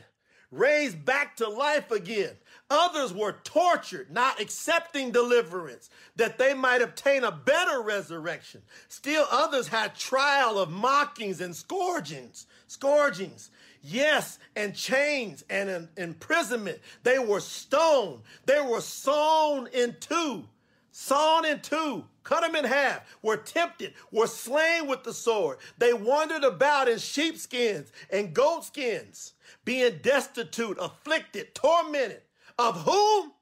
raised 0.51 1.05
back 1.05 1.37
to 1.37 1.49
life 1.49 1.91
again. 1.91 2.37
Others 2.73 3.13
were 3.13 3.37
tortured, 3.45 4.11
not 4.11 4.41
accepting 4.41 5.11
deliverance, 5.11 5.91
that 6.17 6.39
they 6.39 6.55
might 6.55 6.81
obtain 6.81 7.23
a 7.23 7.31
better 7.31 7.83
resurrection. 7.83 8.63
Still 8.89 9.27
others 9.31 9.69
had 9.69 9.95
trial 9.95 10.59
of 10.59 10.71
mockings 10.71 11.43
and 11.43 11.55
scourgings, 11.55 12.47
scourgings. 12.69 13.51
Yes, 13.83 14.39
and 14.57 14.75
chains 14.75 15.45
and 15.51 15.87
imprisonment. 15.99 16.79
They 17.03 17.19
were 17.19 17.41
stoned. 17.41 18.23
They 18.47 18.63
were 18.63 18.81
sawn 18.81 19.67
in 19.75 19.97
two, 20.01 20.45
sawn 20.93 21.45
in 21.45 21.61
two, 21.61 22.07
cut 22.25 22.41
them 22.41 22.55
in 22.55 22.65
half, 22.65 23.03
were 23.21 23.37
tempted, 23.37 23.93
were 24.11 24.27
slain 24.27 24.87
with 24.87 25.05
the 25.05 25.13
sword. 25.13 25.59
They 25.77 25.93
wandered 25.93 26.45
about 26.45 26.89
in 26.89 26.99
sheepskins 26.99 27.93
and 28.09 28.33
goatskins, 28.33 29.35
being 29.67 29.99
destitute, 30.01 30.79
afflicted, 30.81 31.55
tormented 31.55 32.23
of 32.59 32.83
whom? 32.83 33.33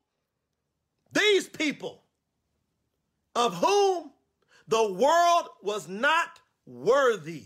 These 1.12 1.48
people, 1.48 2.02
of 3.34 3.54
whom 3.54 4.10
the 4.68 4.92
world 4.92 5.48
was 5.62 5.88
not 5.88 6.40
worthy. 6.66 7.44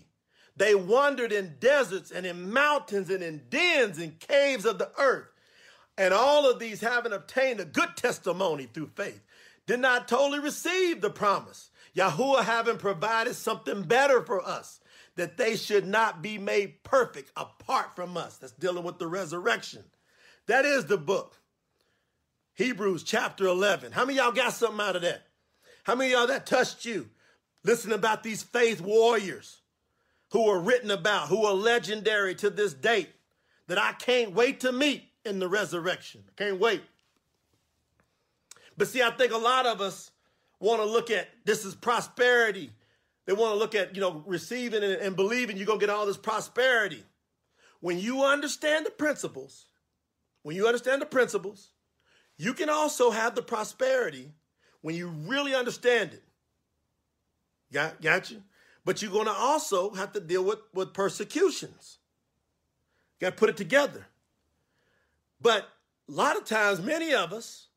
They 0.56 0.74
wandered 0.74 1.32
in 1.32 1.56
deserts 1.58 2.10
and 2.10 2.26
in 2.26 2.52
mountains 2.52 3.10
and 3.10 3.22
in 3.22 3.42
dens 3.48 3.98
and 3.98 4.20
caves 4.20 4.64
of 4.64 4.78
the 4.78 4.90
earth. 4.98 5.28
And 5.96 6.12
all 6.12 6.48
of 6.48 6.58
these, 6.58 6.80
having 6.80 7.12
obtained 7.12 7.60
a 7.60 7.64
good 7.64 7.96
testimony 7.96 8.68
through 8.72 8.90
faith, 8.94 9.22
did 9.66 9.80
not 9.80 10.08
totally 10.08 10.40
receive 10.40 11.00
the 11.00 11.10
promise. 11.10 11.70
Yahuwah 11.96 12.44
having 12.44 12.76
provided 12.76 13.34
something 13.34 13.82
better 13.82 14.22
for 14.22 14.44
us, 14.44 14.80
that 15.16 15.36
they 15.36 15.56
should 15.56 15.86
not 15.86 16.20
be 16.22 16.38
made 16.38 16.82
perfect 16.82 17.30
apart 17.36 17.94
from 17.94 18.16
us. 18.16 18.36
That's 18.36 18.52
dealing 18.52 18.84
with 18.84 18.98
the 18.98 19.06
resurrection. 19.06 19.84
That 20.46 20.64
is 20.64 20.86
the 20.86 20.98
book. 20.98 21.38
Hebrews 22.54 23.02
chapter 23.02 23.46
11. 23.46 23.92
How 23.92 24.04
many 24.04 24.18
y'all 24.18 24.32
got 24.32 24.52
something 24.52 24.80
out 24.80 24.96
of 24.96 25.02
that? 25.02 25.26
How 25.82 25.94
many 25.94 26.12
y'all 26.12 26.28
that 26.28 26.46
touched 26.46 26.84
you? 26.84 27.10
Listen 27.64 27.92
about 27.92 28.22
these 28.22 28.42
faith 28.42 28.80
warriors 28.80 29.58
who 30.30 30.48
are 30.48 30.58
written 30.58 30.90
about, 30.90 31.28
who 31.28 31.44
are 31.44 31.54
legendary 31.54 32.34
to 32.36 32.50
this 32.50 32.72
date 32.72 33.08
that 33.66 33.78
I 33.78 33.92
can't 33.92 34.32
wait 34.32 34.60
to 34.60 34.72
meet 34.72 35.04
in 35.24 35.38
the 35.38 35.48
resurrection. 35.48 36.22
I 36.28 36.42
can't 36.42 36.60
wait. 36.60 36.82
But 38.76 38.88
see, 38.88 39.02
I 39.02 39.10
think 39.10 39.32
a 39.32 39.38
lot 39.38 39.66
of 39.66 39.80
us 39.80 40.10
want 40.60 40.80
to 40.80 40.86
look 40.86 41.10
at 41.10 41.28
this 41.44 41.64
is 41.64 41.74
prosperity. 41.74 42.70
They 43.26 43.32
want 43.32 43.54
to 43.54 43.58
look 43.58 43.74
at, 43.74 43.94
you 43.94 44.00
know, 44.00 44.22
receiving 44.26 44.82
and, 44.82 44.94
and 44.94 45.16
believing 45.16 45.56
you're 45.56 45.66
going 45.66 45.80
to 45.80 45.86
get 45.86 45.94
all 45.94 46.06
this 46.06 46.16
prosperity. 46.16 47.02
When 47.80 47.98
you 47.98 48.24
understand 48.24 48.86
the 48.86 48.90
principles, 48.90 49.66
when 50.42 50.56
you 50.56 50.66
understand 50.66 51.00
the 51.00 51.06
principles, 51.06 51.70
you 52.36 52.54
can 52.54 52.68
also 52.68 53.10
have 53.10 53.34
the 53.34 53.42
prosperity 53.42 54.32
when 54.80 54.94
you 54.94 55.08
really 55.08 55.54
understand 55.54 56.12
it. 56.12 56.22
Got, 57.72 58.00
got 58.00 58.30
you? 58.30 58.42
But 58.84 59.00
you're 59.00 59.10
going 59.10 59.26
to 59.26 59.32
also 59.32 59.90
have 59.94 60.12
to 60.12 60.20
deal 60.20 60.44
with, 60.44 60.58
with 60.72 60.92
persecutions. 60.92 61.98
Got 63.20 63.30
to 63.30 63.36
put 63.36 63.48
it 63.48 63.56
together. 63.56 64.06
But 65.40 65.68
a 66.08 66.12
lot 66.12 66.36
of 66.36 66.44
times, 66.44 66.80
many 66.80 67.14
of 67.14 67.32
us, 67.32 67.68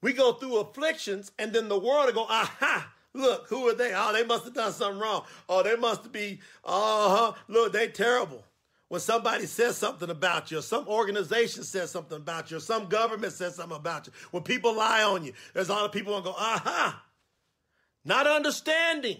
we 0.00 0.12
go 0.12 0.32
through 0.32 0.58
afflictions 0.58 1.32
and 1.38 1.52
then 1.52 1.68
the 1.68 1.78
world 1.78 2.06
will 2.06 2.12
go, 2.12 2.26
aha, 2.28 2.92
look, 3.12 3.48
who 3.48 3.68
are 3.68 3.74
they? 3.74 3.92
Oh, 3.94 4.12
they 4.12 4.24
must 4.24 4.44
have 4.44 4.54
done 4.54 4.72
something 4.72 5.00
wrong. 5.00 5.24
Oh, 5.48 5.62
they 5.62 5.76
must 5.76 6.12
be, 6.12 6.40
uh-huh, 6.64 7.32
look, 7.48 7.72
they 7.72 7.88
terrible. 7.88 8.44
When 8.88 9.00
somebody 9.00 9.46
says 9.46 9.76
something 9.76 10.10
about 10.10 10.50
you, 10.50 10.58
or 10.58 10.62
some 10.62 10.86
organization 10.86 11.64
says 11.64 11.90
something 11.90 12.18
about 12.18 12.50
you, 12.50 12.58
or 12.58 12.60
some 12.60 12.86
government 12.86 13.32
says 13.32 13.56
something 13.56 13.76
about 13.76 14.06
you, 14.06 14.12
when 14.30 14.44
people 14.44 14.74
lie 14.76 15.02
on 15.02 15.24
you, 15.24 15.32
there's 15.54 15.68
a 15.68 15.72
lot 15.72 15.84
of 15.84 15.92
people 15.92 16.16
who 16.16 16.22
go, 16.22 16.34
aha, 16.38 17.02
not 18.04 18.28
understanding, 18.28 19.18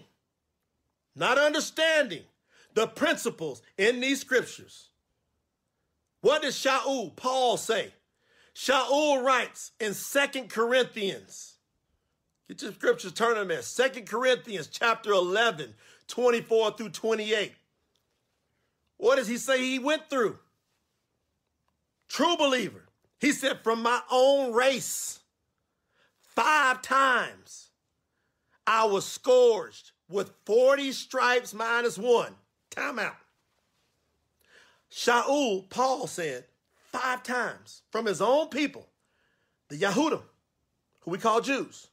not 1.15 1.37
understanding 1.37 2.23
the 2.75 2.87
principles 2.87 3.61
in 3.77 3.99
these 3.99 4.21
scriptures. 4.21 4.89
What 6.21 6.43
does 6.43 6.55
Shaul, 6.55 7.15
Paul, 7.15 7.57
say? 7.57 7.93
Shaul 8.55 9.21
writes 9.21 9.73
in 9.79 9.93
Second 9.93 10.49
Corinthians, 10.49 11.57
get 12.47 12.61
your 12.61 12.71
scriptures, 12.71 13.11
turn 13.11 13.35
them 13.35 13.49
there. 13.49 13.61
Second 13.61 14.07
Corinthians 14.07 14.67
chapter 14.67 15.11
11, 15.11 15.73
24 16.07 16.71
through 16.71 16.89
28. 16.89 17.53
What 18.97 19.17
does 19.17 19.27
he 19.27 19.37
say 19.37 19.59
he 19.59 19.79
went 19.79 20.09
through? 20.09 20.39
True 22.07 22.35
believer. 22.37 22.85
He 23.19 23.31
said, 23.31 23.61
from 23.63 23.81
my 23.81 24.01
own 24.11 24.53
race, 24.53 25.19
five 26.21 26.81
times 26.81 27.69
I 28.65 28.85
was 28.85 29.05
scourged 29.05 29.91
with 30.09 30.31
40 30.45 30.91
stripes 30.91 31.53
minus 31.53 31.97
one. 31.97 32.35
Time 32.69 32.99
out. 32.99 33.15
Shaul, 34.91 35.69
Paul 35.69 36.07
said, 36.07 36.45
five 36.91 37.23
times 37.23 37.81
from 37.91 38.05
his 38.05 38.21
own 38.21 38.47
people, 38.47 38.87
the 39.69 39.77
Yahudim, 39.77 40.21
who 41.01 41.11
we 41.11 41.17
call 41.17 41.41
Jews. 41.41 41.87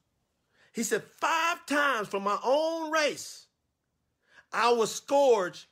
He 0.73 0.83
said, 0.83 1.03
five 1.03 1.65
times 1.67 2.09
from 2.09 2.25
my 2.25 2.39
own 2.45 2.91
race, 2.91 3.47
I 4.53 4.73
was 4.73 4.95
scourged 4.95 5.67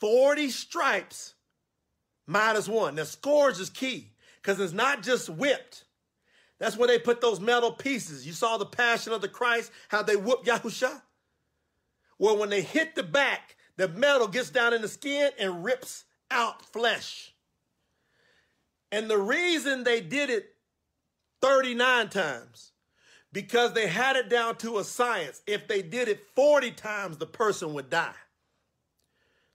40 0.00 0.50
stripes 0.50 1.34
minus 2.26 2.68
one. 2.68 2.94
Now, 2.94 3.04
scourge 3.04 3.58
is 3.58 3.70
key 3.70 4.12
because 4.40 4.60
it's 4.60 4.72
not 4.72 5.02
just 5.02 5.28
whipped. 5.28 5.84
That's 6.58 6.76
where 6.76 6.88
they 6.88 6.98
put 6.98 7.20
those 7.20 7.40
metal 7.40 7.72
pieces. 7.72 8.26
You 8.26 8.32
saw 8.32 8.56
the 8.56 8.66
passion 8.66 9.12
of 9.12 9.20
the 9.20 9.28
Christ, 9.28 9.70
how 9.88 10.02
they 10.02 10.16
whooped 10.16 10.46
Yahusha? 10.46 11.02
Well, 12.18 12.36
when 12.36 12.50
they 12.50 12.62
hit 12.62 12.94
the 12.94 13.04
back, 13.04 13.56
the 13.76 13.88
metal 13.88 14.26
gets 14.26 14.50
down 14.50 14.74
in 14.74 14.82
the 14.82 14.88
skin 14.88 15.30
and 15.38 15.64
rips 15.64 16.04
out 16.30 16.64
flesh. 16.64 17.32
And 18.90 19.08
the 19.08 19.18
reason 19.18 19.84
they 19.84 20.00
did 20.00 20.30
it 20.30 20.54
39 21.40 22.08
times, 22.08 22.72
because 23.32 23.72
they 23.72 23.86
had 23.86 24.16
it 24.16 24.28
down 24.28 24.56
to 24.56 24.78
a 24.78 24.84
science. 24.84 25.42
If 25.46 25.68
they 25.68 25.82
did 25.82 26.08
it 26.08 26.26
40 26.34 26.72
times, 26.72 27.18
the 27.18 27.26
person 27.26 27.74
would 27.74 27.90
die. 27.90 28.14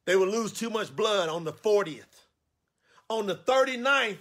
They 0.05 0.15
would 0.15 0.29
lose 0.29 0.51
too 0.51 0.69
much 0.69 0.95
blood 0.95 1.29
on 1.29 1.43
the 1.43 1.53
40th. 1.53 2.03
On 3.09 3.25
the 3.25 3.35
39th, 3.35 4.17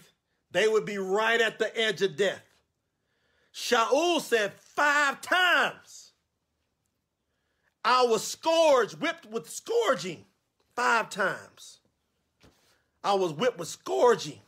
they 0.50 0.68
would 0.68 0.84
be 0.84 0.98
right 0.98 1.40
at 1.40 1.58
the 1.58 1.76
edge 1.78 2.02
of 2.02 2.16
death. 2.16 2.44
Shaul 3.54 4.20
said 4.20 4.52
five 4.54 5.20
times, 5.20 6.12
I 7.84 8.04
was 8.04 8.22
scourged, 8.22 9.00
whipped 9.00 9.26
with 9.26 9.50
scourging 9.50 10.24
five 10.74 11.10
times. 11.10 11.78
I 13.02 13.14
was 13.14 13.32
whipped 13.32 13.58
with 13.58 13.68
scourging. 13.68 14.40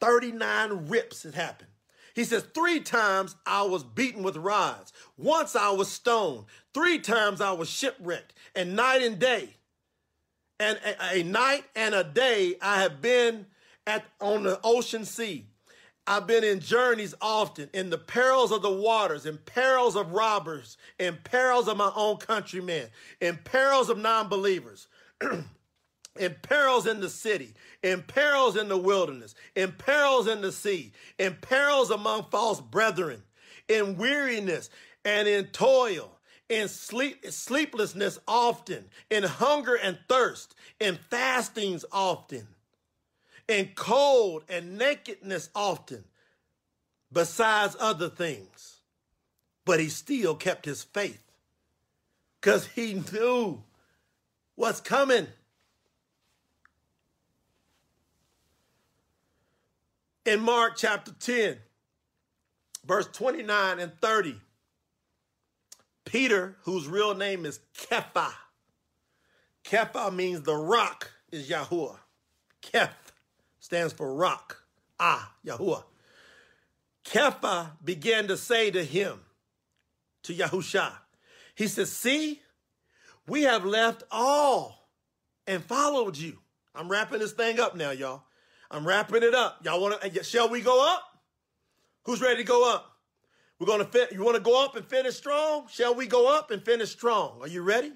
39 0.00 0.88
rips 0.88 1.22
had 1.22 1.34
happened. 1.34 1.70
He 2.14 2.24
says, 2.24 2.44
Three 2.54 2.80
times 2.80 3.36
I 3.46 3.62
was 3.62 3.82
beaten 3.82 4.22
with 4.22 4.36
rods. 4.36 4.92
Once 5.16 5.56
I 5.56 5.70
was 5.70 5.90
stoned. 5.90 6.44
Three 6.76 6.98
times 6.98 7.40
I 7.40 7.52
was 7.52 7.70
shipwrecked. 7.70 8.34
And 8.54 8.76
night 8.76 9.00
and 9.00 9.18
day. 9.18 9.48
And 10.60 10.78
a, 10.84 11.20
a 11.20 11.22
night 11.22 11.64
and 11.74 11.94
a 11.94 12.04
day 12.04 12.56
I 12.60 12.82
have 12.82 13.00
been 13.00 13.46
at 13.86 14.04
on 14.20 14.42
the 14.42 14.60
ocean 14.62 15.06
sea. 15.06 15.46
I've 16.06 16.26
been 16.26 16.44
in 16.44 16.60
journeys 16.60 17.14
often, 17.22 17.70
in 17.72 17.88
the 17.88 17.96
perils 17.96 18.52
of 18.52 18.60
the 18.60 18.70
waters, 18.70 19.24
in 19.24 19.38
perils 19.38 19.96
of 19.96 20.12
robbers, 20.12 20.76
in 20.98 21.16
perils 21.24 21.66
of 21.66 21.78
my 21.78 21.90
own 21.96 22.18
countrymen, 22.18 22.88
in 23.22 23.38
perils 23.38 23.88
of 23.88 23.96
non 23.96 24.28
believers. 24.28 24.86
in 25.22 26.36
perils 26.42 26.86
in 26.86 27.00
the 27.00 27.08
city, 27.08 27.54
in 27.82 28.02
perils 28.02 28.54
in 28.54 28.68
the 28.68 28.76
wilderness, 28.76 29.34
in 29.54 29.72
perils 29.72 30.28
in 30.28 30.42
the 30.42 30.52
sea, 30.52 30.92
in 31.18 31.36
perils 31.40 31.90
among 31.90 32.26
false 32.30 32.60
brethren, 32.60 33.22
in 33.66 33.96
weariness 33.96 34.68
and 35.06 35.26
in 35.26 35.46
toil, 35.46 36.15
in 36.48 36.68
sleep, 36.68 37.26
sleeplessness 37.26 38.18
often, 38.26 38.84
in 39.10 39.24
hunger 39.24 39.74
and 39.74 39.98
thirst, 40.08 40.54
in 40.80 40.96
fastings 41.10 41.84
often, 41.92 42.46
in 43.48 43.70
cold 43.74 44.44
and 44.48 44.78
nakedness 44.78 45.50
often, 45.54 46.04
besides 47.12 47.76
other 47.80 48.08
things. 48.08 48.80
But 49.64 49.80
he 49.80 49.88
still 49.88 50.34
kept 50.34 50.64
his 50.64 50.84
faith 50.84 51.22
because 52.40 52.66
he 52.66 53.02
knew 53.12 53.62
what's 54.54 54.80
coming. 54.80 55.26
in 60.26 60.40
Mark 60.40 60.76
chapter 60.76 61.12
10, 61.12 61.56
verse 62.84 63.06
29 63.12 63.78
and 63.78 63.92
30. 64.00 64.40
Peter, 66.06 66.56
whose 66.62 66.88
real 66.88 67.14
name 67.14 67.44
is 67.44 67.60
Kepha. 67.76 68.32
Kepha 69.64 70.14
means 70.14 70.42
the 70.42 70.56
rock 70.56 71.10
is 71.30 71.50
Yahuwah. 71.50 71.98
Keph 72.62 73.12
stands 73.58 73.92
for 73.92 74.14
rock. 74.14 74.62
Ah, 74.98 75.34
Yahuwah. 75.44 75.84
Kepha 77.04 77.72
began 77.84 78.28
to 78.28 78.36
say 78.36 78.70
to 78.70 78.82
him, 78.82 79.20
to 80.22 80.34
Yahusha, 80.34 80.92
he 81.54 81.66
said, 81.66 81.88
See, 81.88 82.40
we 83.26 83.42
have 83.42 83.64
left 83.64 84.04
all 84.10 84.88
and 85.46 85.62
followed 85.64 86.16
you. 86.16 86.38
I'm 86.74 86.88
wrapping 86.88 87.18
this 87.18 87.32
thing 87.32 87.60
up 87.60 87.76
now, 87.76 87.90
y'all. 87.90 88.24
I'm 88.70 88.86
wrapping 88.86 89.22
it 89.22 89.34
up. 89.34 89.60
Y'all 89.64 89.80
want 89.80 90.00
to? 90.00 90.24
Shall 90.24 90.48
we 90.48 90.60
go 90.60 90.86
up? 90.94 91.02
Who's 92.04 92.20
ready 92.20 92.38
to 92.38 92.44
go 92.44 92.72
up? 92.72 92.95
We're 93.58 93.66
gonna 93.66 93.84
fit. 93.84 94.12
You 94.12 94.22
want 94.22 94.36
to 94.36 94.42
go 94.42 94.62
up 94.64 94.76
and 94.76 94.86
finish 94.86 95.16
strong? 95.16 95.66
Shall 95.70 95.94
we 95.94 96.06
go 96.06 96.36
up 96.36 96.50
and 96.50 96.62
finish 96.62 96.90
strong? 96.90 97.38
Are 97.40 97.48
you 97.48 97.62
ready? 97.62 97.92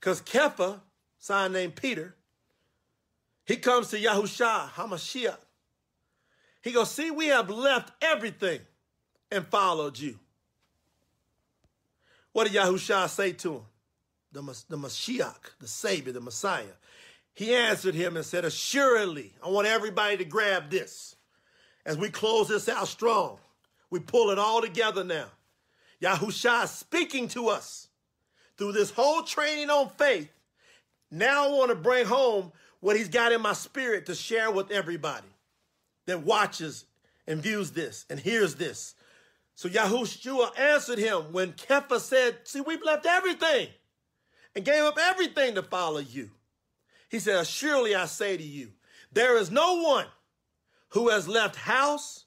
Because 0.00 0.20
Kepha, 0.20 0.80
sign 1.18 1.52
named 1.52 1.76
Peter, 1.76 2.14
he 3.44 3.56
comes 3.56 3.88
to 3.90 3.98
Yahusha 3.98 4.70
Hamashiach. 4.70 5.38
He 6.62 6.72
goes, 6.72 6.90
see, 6.90 7.12
we 7.12 7.28
have 7.28 7.48
left 7.48 7.92
everything 8.02 8.60
and 9.30 9.46
followed 9.46 9.98
you. 9.98 10.18
What 12.32 12.48
did 12.48 12.56
Yahusha 12.56 13.08
say 13.08 13.32
to 13.32 13.54
him? 13.54 13.62
The, 14.32 14.42
the 14.68 14.76
Mashiach, 14.76 15.52
the 15.60 15.68
Savior, 15.68 16.12
the 16.12 16.20
Messiah. 16.20 16.64
He 17.34 17.54
answered 17.54 17.94
him 17.94 18.16
and 18.16 18.26
said, 18.26 18.44
Assuredly, 18.44 19.32
I 19.42 19.48
want 19.48 19.66
everybody 19.66 20.16
to 20.16 20.24
grab 20.24 20.68
this. 20.68 21.16
As 21.84 21.96
we 21.96 22.10
close 22.10 22.48
this 22.48 22.68
out 22.68 22.88
strong, 22.88 23.38
we 23.90 24.00
pull 24.00 24.30
it 24.30 24.38
all 24.38 24.60
together 24.60 25.04
now. 25.04 25.26
Yahusha 26.02 26.66
speaking 26.68 27.28
to 27.28 27.48
us 27.48 27.88
through 28.56 28.72
this 28.72 28.90
whole 28.90 29.22
training 29.22 29.70
on 29.70 29.88
faith, 29.90 30.30
now 31.10 31.46
I 31.46 31.52
want 31.52 31.70
to 31.70 31.76
bring 31.76 32.06
home 32.06 32.52
what 32.80 32.96
he's 32.96 33.08
got 33.08 33.32
in 33.32 33.40
my 33.40 33.52
spirit 33.52 34.06
to 34.06 34.14
share 34.14 34.50
with 34.50 34.70
everybody 34.70 35.26
that 36.06 36.22
watches 36.22 36.84
and 37.26 37.42
views 37.42 37.70
this 37.72 38.04
and 38.10 38.18
hears 38.20 38.56
this. 38.56 38.94
So 39.54 39.68
Yahushua 39.68 40.58
answered 40.58 40.98
him 40.98 41.32
when 41.32 41.52
Kepha 41.52 41.98
said, 41.98 42.36
See, 42.44 42.60
we've 42.60 42.82
left 42.84 43.06
everything 43.06 43.68
and 44.54 44.64
gave 44.64 44.82
up 44.82 44.98
everything 45.00 45.54
to 45.54 45.62
follow 45.62 45.98
you. 45.98 46.30
He 47.08 47.18
said, 47.18 47.46
Surely 47.46 47.94
I 47.94 48.04
say 48.04 48.36
to 48.36 48.42
you, 48.42 48.72
there 49.12 49.38
is 49.38 49.50
no 49.50 49.80
one 49.80 50.06
who 50.90 51.08
has 51.08 51.26
left 51.26 51.56
house 51.56 52.25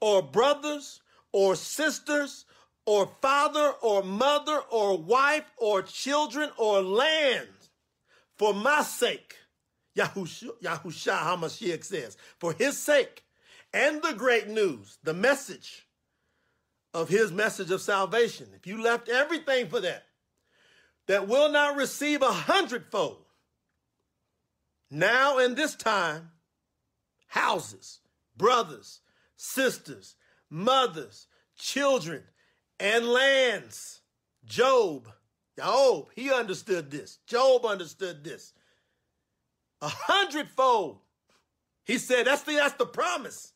or 0.00 0.22
brothers 0.22 1.00
or 1.32 1.54
sisters 1.54 2.44
or 2.86 3.10
father 3.20 3.72
or 3.82 4.02
mother 4.02 4.60
or 4.70 4.98
wife 4.98 5.50
or 5.56 5.82
children 5.82 6.50
or 6.56 6.82
land 6.82 7.48
for 8.36 8.54
my 8.54 8.82
sake. 8.82 9.36
Yahushua, 9.96 10.60
Yahushua 10.62 11.18
HaMashiach 11.18 11.84
says, 11.84 12.16
for 12.38 12.52
his 12.52 12.78
sake 12.78 13.24
and 13.72 14.02
the 14.02 14.14
great 14.14 14.48
news, 14.48 14.98
the 15.02 15.14
message 15.14 15.86
of 16.94 17.08
his 17.08 17.30
message 17.30 17.70
of 17.70 17.80
salvation. 17.80 18.48
If 18.54 18.66
you 18.66 18.82
left 18.82 19.08
everything 19.08 19.68
for 19.68 19.80
that, 19.80 20.04
that 21.06 21.28
will 21.28 21.50
not 21.50 21.76
receive 21.76 22.22
a 22.22 22.32
hundredfold. 22.32 23.24
Now 24.90 25.38
in 25.38 25.54
this 25.54 25.74
time, 25.74 26.30
houses, 27.28 28.00
brothers, 28.36 29.00
sisters, 29.40 30.16
mothers, 30.50 31.26
children, 31.58 32.22
and 32.78 33.06
lands. 33.06 34.02
Job, 34.44 35.08
Job, 35.58 36.08
he 36.14 36.30
understood 36.30 36.90
this. 36.90 37.18
Job 37.26 37.64
understood 37.64 38.22
this. 38.22 38.52
A 39.80 39.88
hundredfold. 39.88 40.98
He 41.84 41.96
said, 41.96 42.26
that's 42.26 42.42
the, 42.42 42.54
that's 42.54 42.74
the 42.74 42.86
promise. 42.86 43.54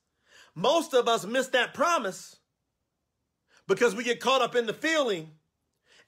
Most 0.54 0.94
of 0.94 1.06
us 1.06 1.26
miss 1.26 1.48
that 1.48 1.74
promise 1.74 2.36
because 3.68 3.94
we 3.94 4.04
get 4.04 4.20
caught 4.20 4.40
up 4.40 4.56
in 4.56 4.66
the 4.66 4.72
feeling 4.72 5.30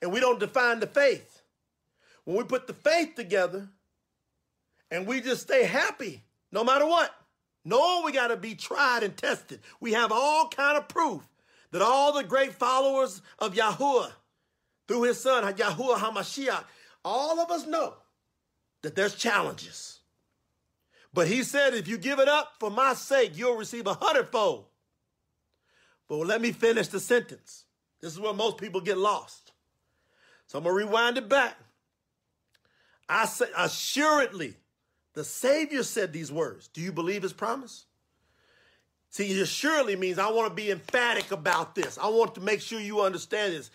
and 0.00 0.10
we 0.10 0.20
don't 0.20 0.40
define 0.40 0.80
the 0.80 0.86
faith. 0.86 1.42
When 2.24 2.36
we 2.36 2.44
put 2.44 2.66
the 2.66 2.72
faith 2.72 3.14
together 3.14 3.68
and 4.90 5.06
we 5.06 5.20
just 5.20 5.42
stay 5.42 5.64
happy 5.64 6.22
no 6.50 6.64
matter 6.64 6.86
what, 6.86 7.14
no, 7.66 8.02
we 8.04 8.12
got 8.12 8.28
to 8.28 8.36
be 8.36 8.54
tried 8.54 9.02
and 9.02 9.16
tested. 9.16 9.58
We 9.80 9.92
have 9.94 10.12
all 10.12 10.48
kind 10.48 10.78
of 10.78 10.86
proof 10.86 11.20
that 11.72 11.82
all 11.82 12.12
the 12.12 12.22
great 12.22 12.54
followers 12.54 13.20
of 13.40 13.54
Yahuwah 13.54 14.12
through 14.86 15.02
his 15.02 15.20
son, 15.20 15.42
Yahuwah 15.52 15.96
HaMashiach, 15.96 16.62
all 17.04 17.40
of 17.40 17.50
us 17.50 17.66
know 17.66 17.94
that 18.82 18.94
there's 18.94 19.16
challenges. 19.16 19.98
But 21.12 21.26
he 21.26 21.42
said, 21.42 21.74
if 21.74 21.88
you 21.88 21.98
give 21.98 22.20
it 22.20 22.28
up 22.28 22.52
for 22.60 22.70
my 22.70 22.94
sake, 22.94 23.32
you'll 23.34 23.56
receive 23.56 23.88
a 23.88 23.94
hundredfold. 23.94 24.66
But 26.08 26.18
let 26.18 26.40
me 26.40 26.52
finish 26.52 26.86
the 26.86 27.00
sentence. 27.00 27.64
This 28.00 28.12
is 28.12 28.20
where 28.20 28.32
most 28.32 28.58
people 28.58 28.80
get 28.80 28.96
lost. 28.96 29.50
So 30.46 30.58
I'm 30.58 30.64
going 30.64 30.78
to 30.78 30.86
rewind 30.86 31.18
it 31.18 31.28
back. 31.28 31.56
I 33.08 33.26
say, 33.26 33.46
assuredly, 33.58 34.54
the 35.16 35.24
Savior 35.24 35.82
said 35.82 36.12
these 36.12 36.30
words. 36.30 36.68
Do 36.68 36.82
you 36.82 36.92
believe 36.92 37.22
his 37.22 37.32
promise? 37.32 37.86
See, 39.08 39.40
assuredly 39.40 39.96
means 39.96 40.18
I 40.18 40.30
want 40.30 40.50
to 40.50 40.54
be 40.54 40.70
emphatic 40.70 41.32
about 41.32 41.74
this. 41.74 41.96
I 41.96 42.08
want 42.08 42.34
to 42.34 42.42
make 42.42 42.60
sure 42.60 42.78
you 42.78 43.00
understand 43.00 43.54
this. 43.54 43.70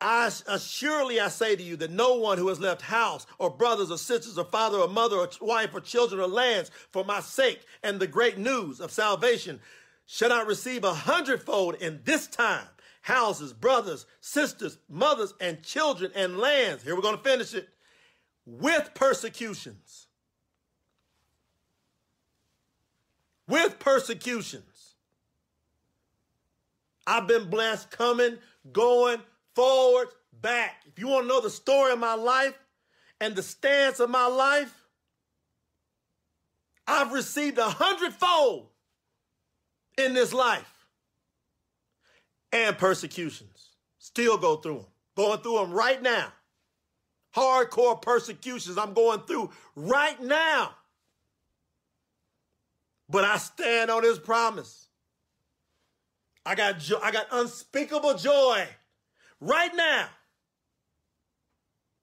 I 0.00 0.26
assuredly 0.48 1.20
uh, 1.20 1.26
I 1.26 1.28
say 1.28 1.54
to 1.54 1.62
you 1.62 1.76
that 1.76 1.92
no 1.92 2.16
one 2.16 2.38
who 2.38 2.48
has 2.48 2.58
left 2.58 2.82
house 2.82 3.24
or 3.38 3.50
brothers 3.50 3.92
or 3.92 3.98
sisters 3.98 4.36
or 4.36 4.44
father 4.46 4.78
or 4.78 4.88
mother 4.88 5.16
or 5.16 5.30
wife 5.40 5.70
or 5.74 5.80
children 5.80 6.20
or 6.20 6.26
lands 6.26 6.72
for 6.90 7.04
my 7.04 7.20
sake 7.20 7.60
and 7.84 8.00
the 8.00 8.08
great 8.08 8.36
news 8.36 8.80
of 8.80 8.90
salvation 8.90 9.60
shall 10.06 10.30
not 10.30 10.48
receive 10.48 10.82
a 10.82 10.92
hundredfold 10.92 11.76
in 11.76 12.00
this 12.04 12.26
time 12.26 12.66
houses, 13.02 13.52
brothers, 13.52 14.06
sisters, 14.20 14.78
mothers, 14.88 15.34
and 15.40 15.62
children 15.62 16.10
and 16.16 16.36
lands. 16.36 16.82
Here 16.82 16.96
we're 16.96 17.02
going 17.02 17.16
to 17.16 17.22
finish 17.22 17.54
it 17.54 17.68
with 18.44 18.90
persecutions. 18.94 20.07
With 23.48 23.78
persecutions. 23.78 24.94
I've 27.06 27.26
been 27.26 27.48
blessed 27.48 27.90
coming, 27.90 28.36
going, 28.70 29.20
forward, 29.54 30.08
back. 30.40 30.82
If 30.86 30.98
you 30.98 31.08
want 31.08 31.24
to 31.24 31.28
know 31.28 31.40
the 31.40 31.50
story 31.50 31.92
of 31.92 31.98
my 31.98 32.14
life 32.14 32.54
and 33.20 33.34
the 33.34 33.42
stance 33.42 33.98
of 33.98 34.10
my 34.10 34.26
life, 34.26 34.74
I've 36.86 37.12
received 37.12 37.58
a 37.58 37.68
hundredfold 37.68 38.68
in 39.96 40.14
this 40.14 40.32
life 40.32 40.86
and 42.52 42.76
persecutions. 42.76 43.70
Still 43.98 44.38
go 44.38 44.56
through 44.56 44.78
them. 44.78 44.86
Going 45.16 45.40
through 45.40 45.58
them 45.58 45.72
right 45.72 46.00
now. 46.00 46.32
Hardcore 47.34 48.00
persecutions 48.00 48.78
I'm 48.78 48.94
going 48.94 49.20
through 49.20 49.50
right 49.74 50.20
now. 50.22 50.74
But 53.08 53.24
I 53.24 53.38
stand 53.38 53.90
on 53.90 54.02
his 54.02 54.18
promise. 54.18 54.88
I 56.44 56.54
got 56.54 56.78
jo- 56.78 57.00
I 57.02 57.10
got 57.10 57.26
unspeakable 57.30 58.14
joy 58.14 58.66
right 59.40 59.74
now. 59.74 60.08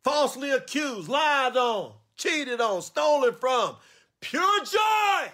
Falsely 0.03 0.52
accused, 0.52 1.10
lied 1.10 1.57
on, 1.57 1.94
cheated 2.15 2.61
on, 2.61 2.82
stolen 2.82 3.34
from. 3.34 3.76
Pure 4.22 4.65
joy 4.65 5.32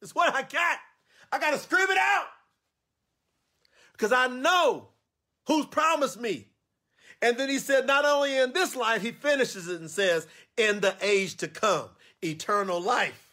is 0.00 0.14
what 0.14 0.32
I 0.34 0.42
got. 0.42 0.78
I 1.32 1.38
got 1.38 1.50
to 1.50 1.58
scream 1.58 1.90
it 1.90 1.98
out 1.98 2.26
because 3.92 4.12
I 4.12 4.28
know 4.28 4.88
who's 5.46 5.66
promised 5.66 6.20
me. 6.20 6.46
And 7.22 7.36
then 7.36 7.48
he 7.48 7.58
said, 7.58 7.86
not 7.86 8.04
only 8.04 8.36
in 8.36 8.52
this 8.52 8.76
life, 8.76 9.02
he 9.02 9.10
finishes 9.10 9.68
it 9.68 9.80
and 9.80 9.90
says, 9.90 10.26
in 10.56 10.80
the 10.80 10.94
age 11.00 11.36
to 11.38 11.48
come, 11.48 11.88
eternal 12.22 12.80
life. 12.80 13.25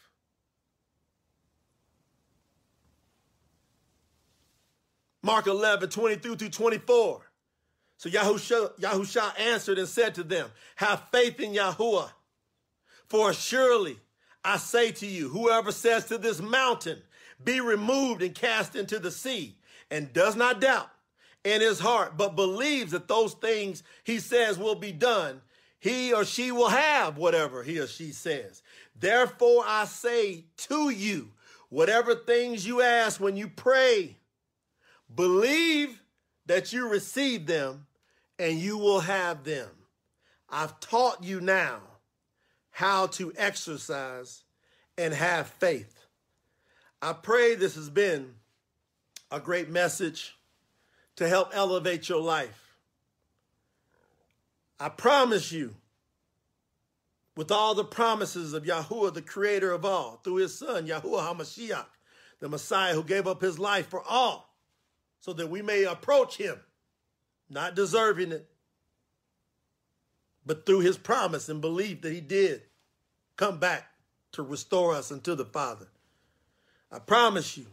Mark 5.23 5.47
11, 5.47 5.89
23 5.89 6.35
through 6.35 6.49
24. 6.49 7.21
So 7.97 8.09
Yahusha, 8.09 8.77
Yahusha 8.79 9.39
answered 9.39 9.79
and 9.79 9.87
said 9.87 10.15
to 10.15 10.23
them, 10.23 10.49
Have 10.75 11.03
faith 11.11 11.39
in 11.39 11.53
Yahuwah. 11.53 12.11
For 13.07 13.31
surely 13.31 13.97
I 14.43 14.57
say 14.57 14.91
to 14.91 15.07
you, 15.07 15.29
whoever 15.29 15.71
says 15.71 16.05
to 16.07 16.17
this 16.17 16.41
mountain, 16.41 17.01
Be 17.41 17.61
removed 17.61 18.21
and 18.21 18.35
cast 18.35 18.75
into 18.75 18.99
the 18.99 19.11
sea, 19.11 19.55
and 19.89 20.11
does 20.11 20.35
not 20.35 20.59
doubt 20.59 20.89
in 21.45 21.61
his 21.61 21.79
heart, 21.79 22.17
but 22.17 22.35
believes 22.35 22.91
that 22.91 23.07
those 23.07 23.33
things 23.33 23.83
he 24.03 24.19
says 24.19 24.57
will 24.57 24.75
be 24.75 24.91
done, 24.91 25.41
he 25.79 26.13
or 26.13 26.25
she 26.25 26.51
will 26.51 26.69
have 26.69 27.17
whatever 27.17 27.63
he 27.63 27.79
or 27.79 27.87
she 27.87 28.11
says. 28.11 28.61
Therefore 28.99 29.63
I 29.65 29.85
say 29.85 30.45
to 30.57 30.89
you, 30.89 31.31
whatever 31.69 32.15
things 32.15 32.67
you 32.67 32.81
ask 32.81 33.21
when 33.21 33.37
you 33.37 33.47
pray, 33.47 34.17
believe 35.15 36.01
that 36.45 36.73
you 36.73 36.87
receive 36.87 37.45
them 37.45 37.85
and 38.39 38.59
you 38.59 38.77
will 38.77 39.01
have 39.01 39.43
them. 39.43 39.69
I've 40.49 40.79
taught 40.79 41.23
you 41.23 41.41
now 41.41 41.79
how 42.71 43.07
to 43.07 43.33
exercise 43.37 44.43
and 44.97 45.13
have 45.13 45.47
faith. 45.47 46.05
I 47.01 47.13
pray 47.13 47.55
this 47.55 47.75
has 47.75 47.89
been 47.89 48.35
a 49.31 49.39
great 49.39 49.69
message 49.69 50.35
to 51.15 51.27
help 51.27 51.51
elevate 51.53 52.09
your 52.09 52.21
life. 52.21 52.77
I 54.79 54.89
promise 54.89 55.51
you, 55.51 55.75
with 57.35 57.51
all 57.51 57.73
the 57.73 57.83
promises 57.83 58.53
of 58.53 58.63
Yahuwah, 58.63 59.13
the 59.13 59.21
creator 59.21 59.71
of 59.71 59.85
all, 59.85 60.19
through 60.23 60.35
his 60.35 60.57
son, 60.57 60.87
Yahuwah 60.87 61.35
HaMashiach, 61.35 61.85
the 62.39 62.49
Messiah 62.49 62.93
who 62.93 63.03
gave 63.03 63.27
up 63.27 63.41
his 63.41 63.57
life 63.57 63.87
for 63.87 64.03
all, 64.03 64.52
so 65.23 65.31
that 65.31 65.49
we 65.49 65.61
may 65.61 65.85
approach 65.85 66.35
him 66.35 66.59
not 67.49 67.75
deserving 67.75 68.33
it, 68.33 68.45
but 70.45 70.65
through 70.65 70.81
his 70.81 70.97
promise 70.97 71.47
and 71.47 71.61
belief 71.61 72.01
that 72.01 72.11
he 72.11 72.19
did 72.19 72.61
come 73.37 73.57
back 73.57 73.85
to 74.33 74.43
restore 74.43 74.93
us 74.93 75.13
unto 75.13 75.33
the 75.33 75.45
Father. 75.45 75.87
I 76.91 76.99
promise 76.99 77.57
you 77.57 77.67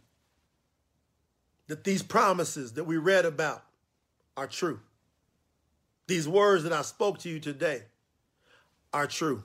that 1.66 1.82
these 1.82 2.04
promises 2.04 2.74
that 2.74 2.84
we 2.84 2.98
read 2.98 3.24
about 3.24 3.64
are 4.36 4.46
true. 4.46 4.78
These 6.06 6.28
words 6.28 6.62
that 6.62 6.72
I 6.72 6.82
spoke 6.82 7.18
to 7.18 7.28
you 7.28 7.40
today 7.40 7.82
are 8.92 9.08
true. 9.08 9.42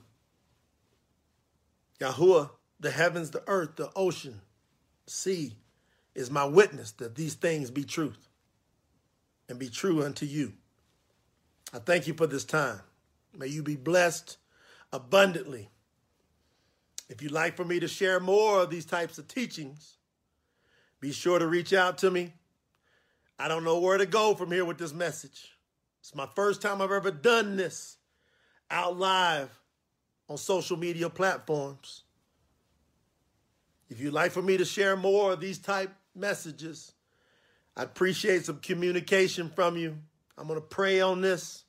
Yahuwah, 2.00 2.52
the 2.80 2.92
heavens, 2.92 3.32
the 3.32 3.42
earth, 3.48 3.78
the 3.78 3.90
ocean, 3.96 4.42
sea, 5.08 5.56
is 6.16 6.32
my 6.32 6.46
witness 6.46 6.92
that 6.94 7.16
these 7.16 7.34
things 7.34 7.70
be 7.70 7.84
truth 7.84 8.30
and 9.50 9.60
be 9.60 9.70
true 9.70 10.04
unto 10.04 10.26
you. 10.26 10.54
I 11.74 11.80
thank 11.80 12.08
you 12.08 12.14
for 12.14 12.26
this 12.26 12.46
time. 12.46 12.80
May 13.38 13.48
you 13.48 13.62
be 13.62 13.76
blessed 13.76 14.38
abundantly. 14.94 15.70
If 17.10 17.22
you'd 17.22 17.32
like 17.32 17.56
for 17.56 17.66
me 17.66 17.80
to 17.82 17.88
share 17.88 18.20
more 18.20 18.62
of 18.62 18.70
these 18.70 18.86
types 18.86 19.18
of 19.18 19.28
teachings, 19.28 19.98
be 21.02 21.12
sure 21.12 21.38
to 21.38 21.46
reach 21.46 21.74
out 21.74 21.98
to 22.00 22.10
me. 22.10 22.34
I 23.38 23.48
don't 23.48 23.66
know 23.66 23.80
where 23.80 23.98
to 23.98 24.06
go 24.06 24.34
from 24.34 24.52
here 24.52 24.64
with 24.66 24.78
this 24.78 24.94
message. 24.94 25.52
It's 26.00 26.16
my 26.16 26.28
first 26.36 26.62
time 26.62 26.82
I've 26.82 26.92
ever 26.92 27.12
done 27.12 27.58
this 27.58 27.98
out 28.72 28.98
live 28.98 29.50
on 30.30 30.38
social 30.38 30.78
media 30.78 31.10
platforms. 31.10 32.04
If 33.90 34.00
you'd 34.00 34.14
like 34.14 34.32
for 34.32 34.42
me 34.42 34.58
to 34.58 34.66
share 34.66 34.96
more 34.96 35.34
of 35.34 35.40
these 35.40 35.60
type 35.60 35.92
messages, 36.16 36.94
I 37.76 37.84
appreciate 37.84 38.46
some 38.46 38.60
communication 38.60 39.50
from 39.50 39.78
you. 39.78 39.98
I'm 40.38 40.48
going 40.48 40.60
to 40.60 40.66
pray 40.66 41.02
on 41.02 41.22
this. 41.22 41.64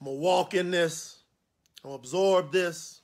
I'm 0.00 0.06
going 0.06 0.16
to 0.16 0.22
walk 0.22 0.54
in 0.54 0.70
this. 0.70 1.22
I'm 1.82 1.90
going 1.90 2.00
to 2.00 2.06
absorb 2.06 2.52
this. 2.52 3.00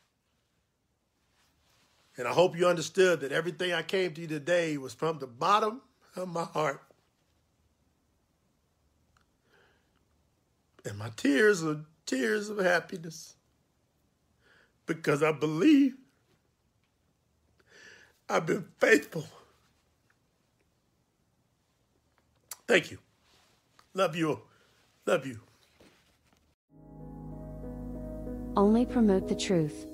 And 2.17 2.29
I 2.29 2.33
hope 2.33 2.57
you 2.57 2.69
understood 2.69 3.21
that 3.21 3.33
everything 3.33 3.73
I 3.73 3.83
came 3.83 4.13
to 4.15 4.21
you 4.21 4.27
today 4.27 4.77
was 4.77 4.95
from 4.95 5.19
the 5.19 5.27
bottom 5.27 5.81
of 6.15 6.29
my 6.29 6.45
heart. 6.45 6.81
And 10.85 10.99
my 10.99 11.11
tears 11.17 11.65
are 11.65 11.81
tears 12.07 12.51
of 12.51 12.59
happiness 12.59 13.35
because 14.87 15.23
I 15.23 15.33
believe 15.33 15.95
I've 18.29 18.47
been 18.47 18.67
faithful. 18.79 19.27
Thank 22.67 22.91
you. 22.91 22.99
Love 23.95 24.17
you. 24.17 24.41
Love 25.07 25.27
you. 25.27 25.41
Only 28.57 28.87
promote 28.87 29.29
the 29.29 29.35
truth. 29.35 29.87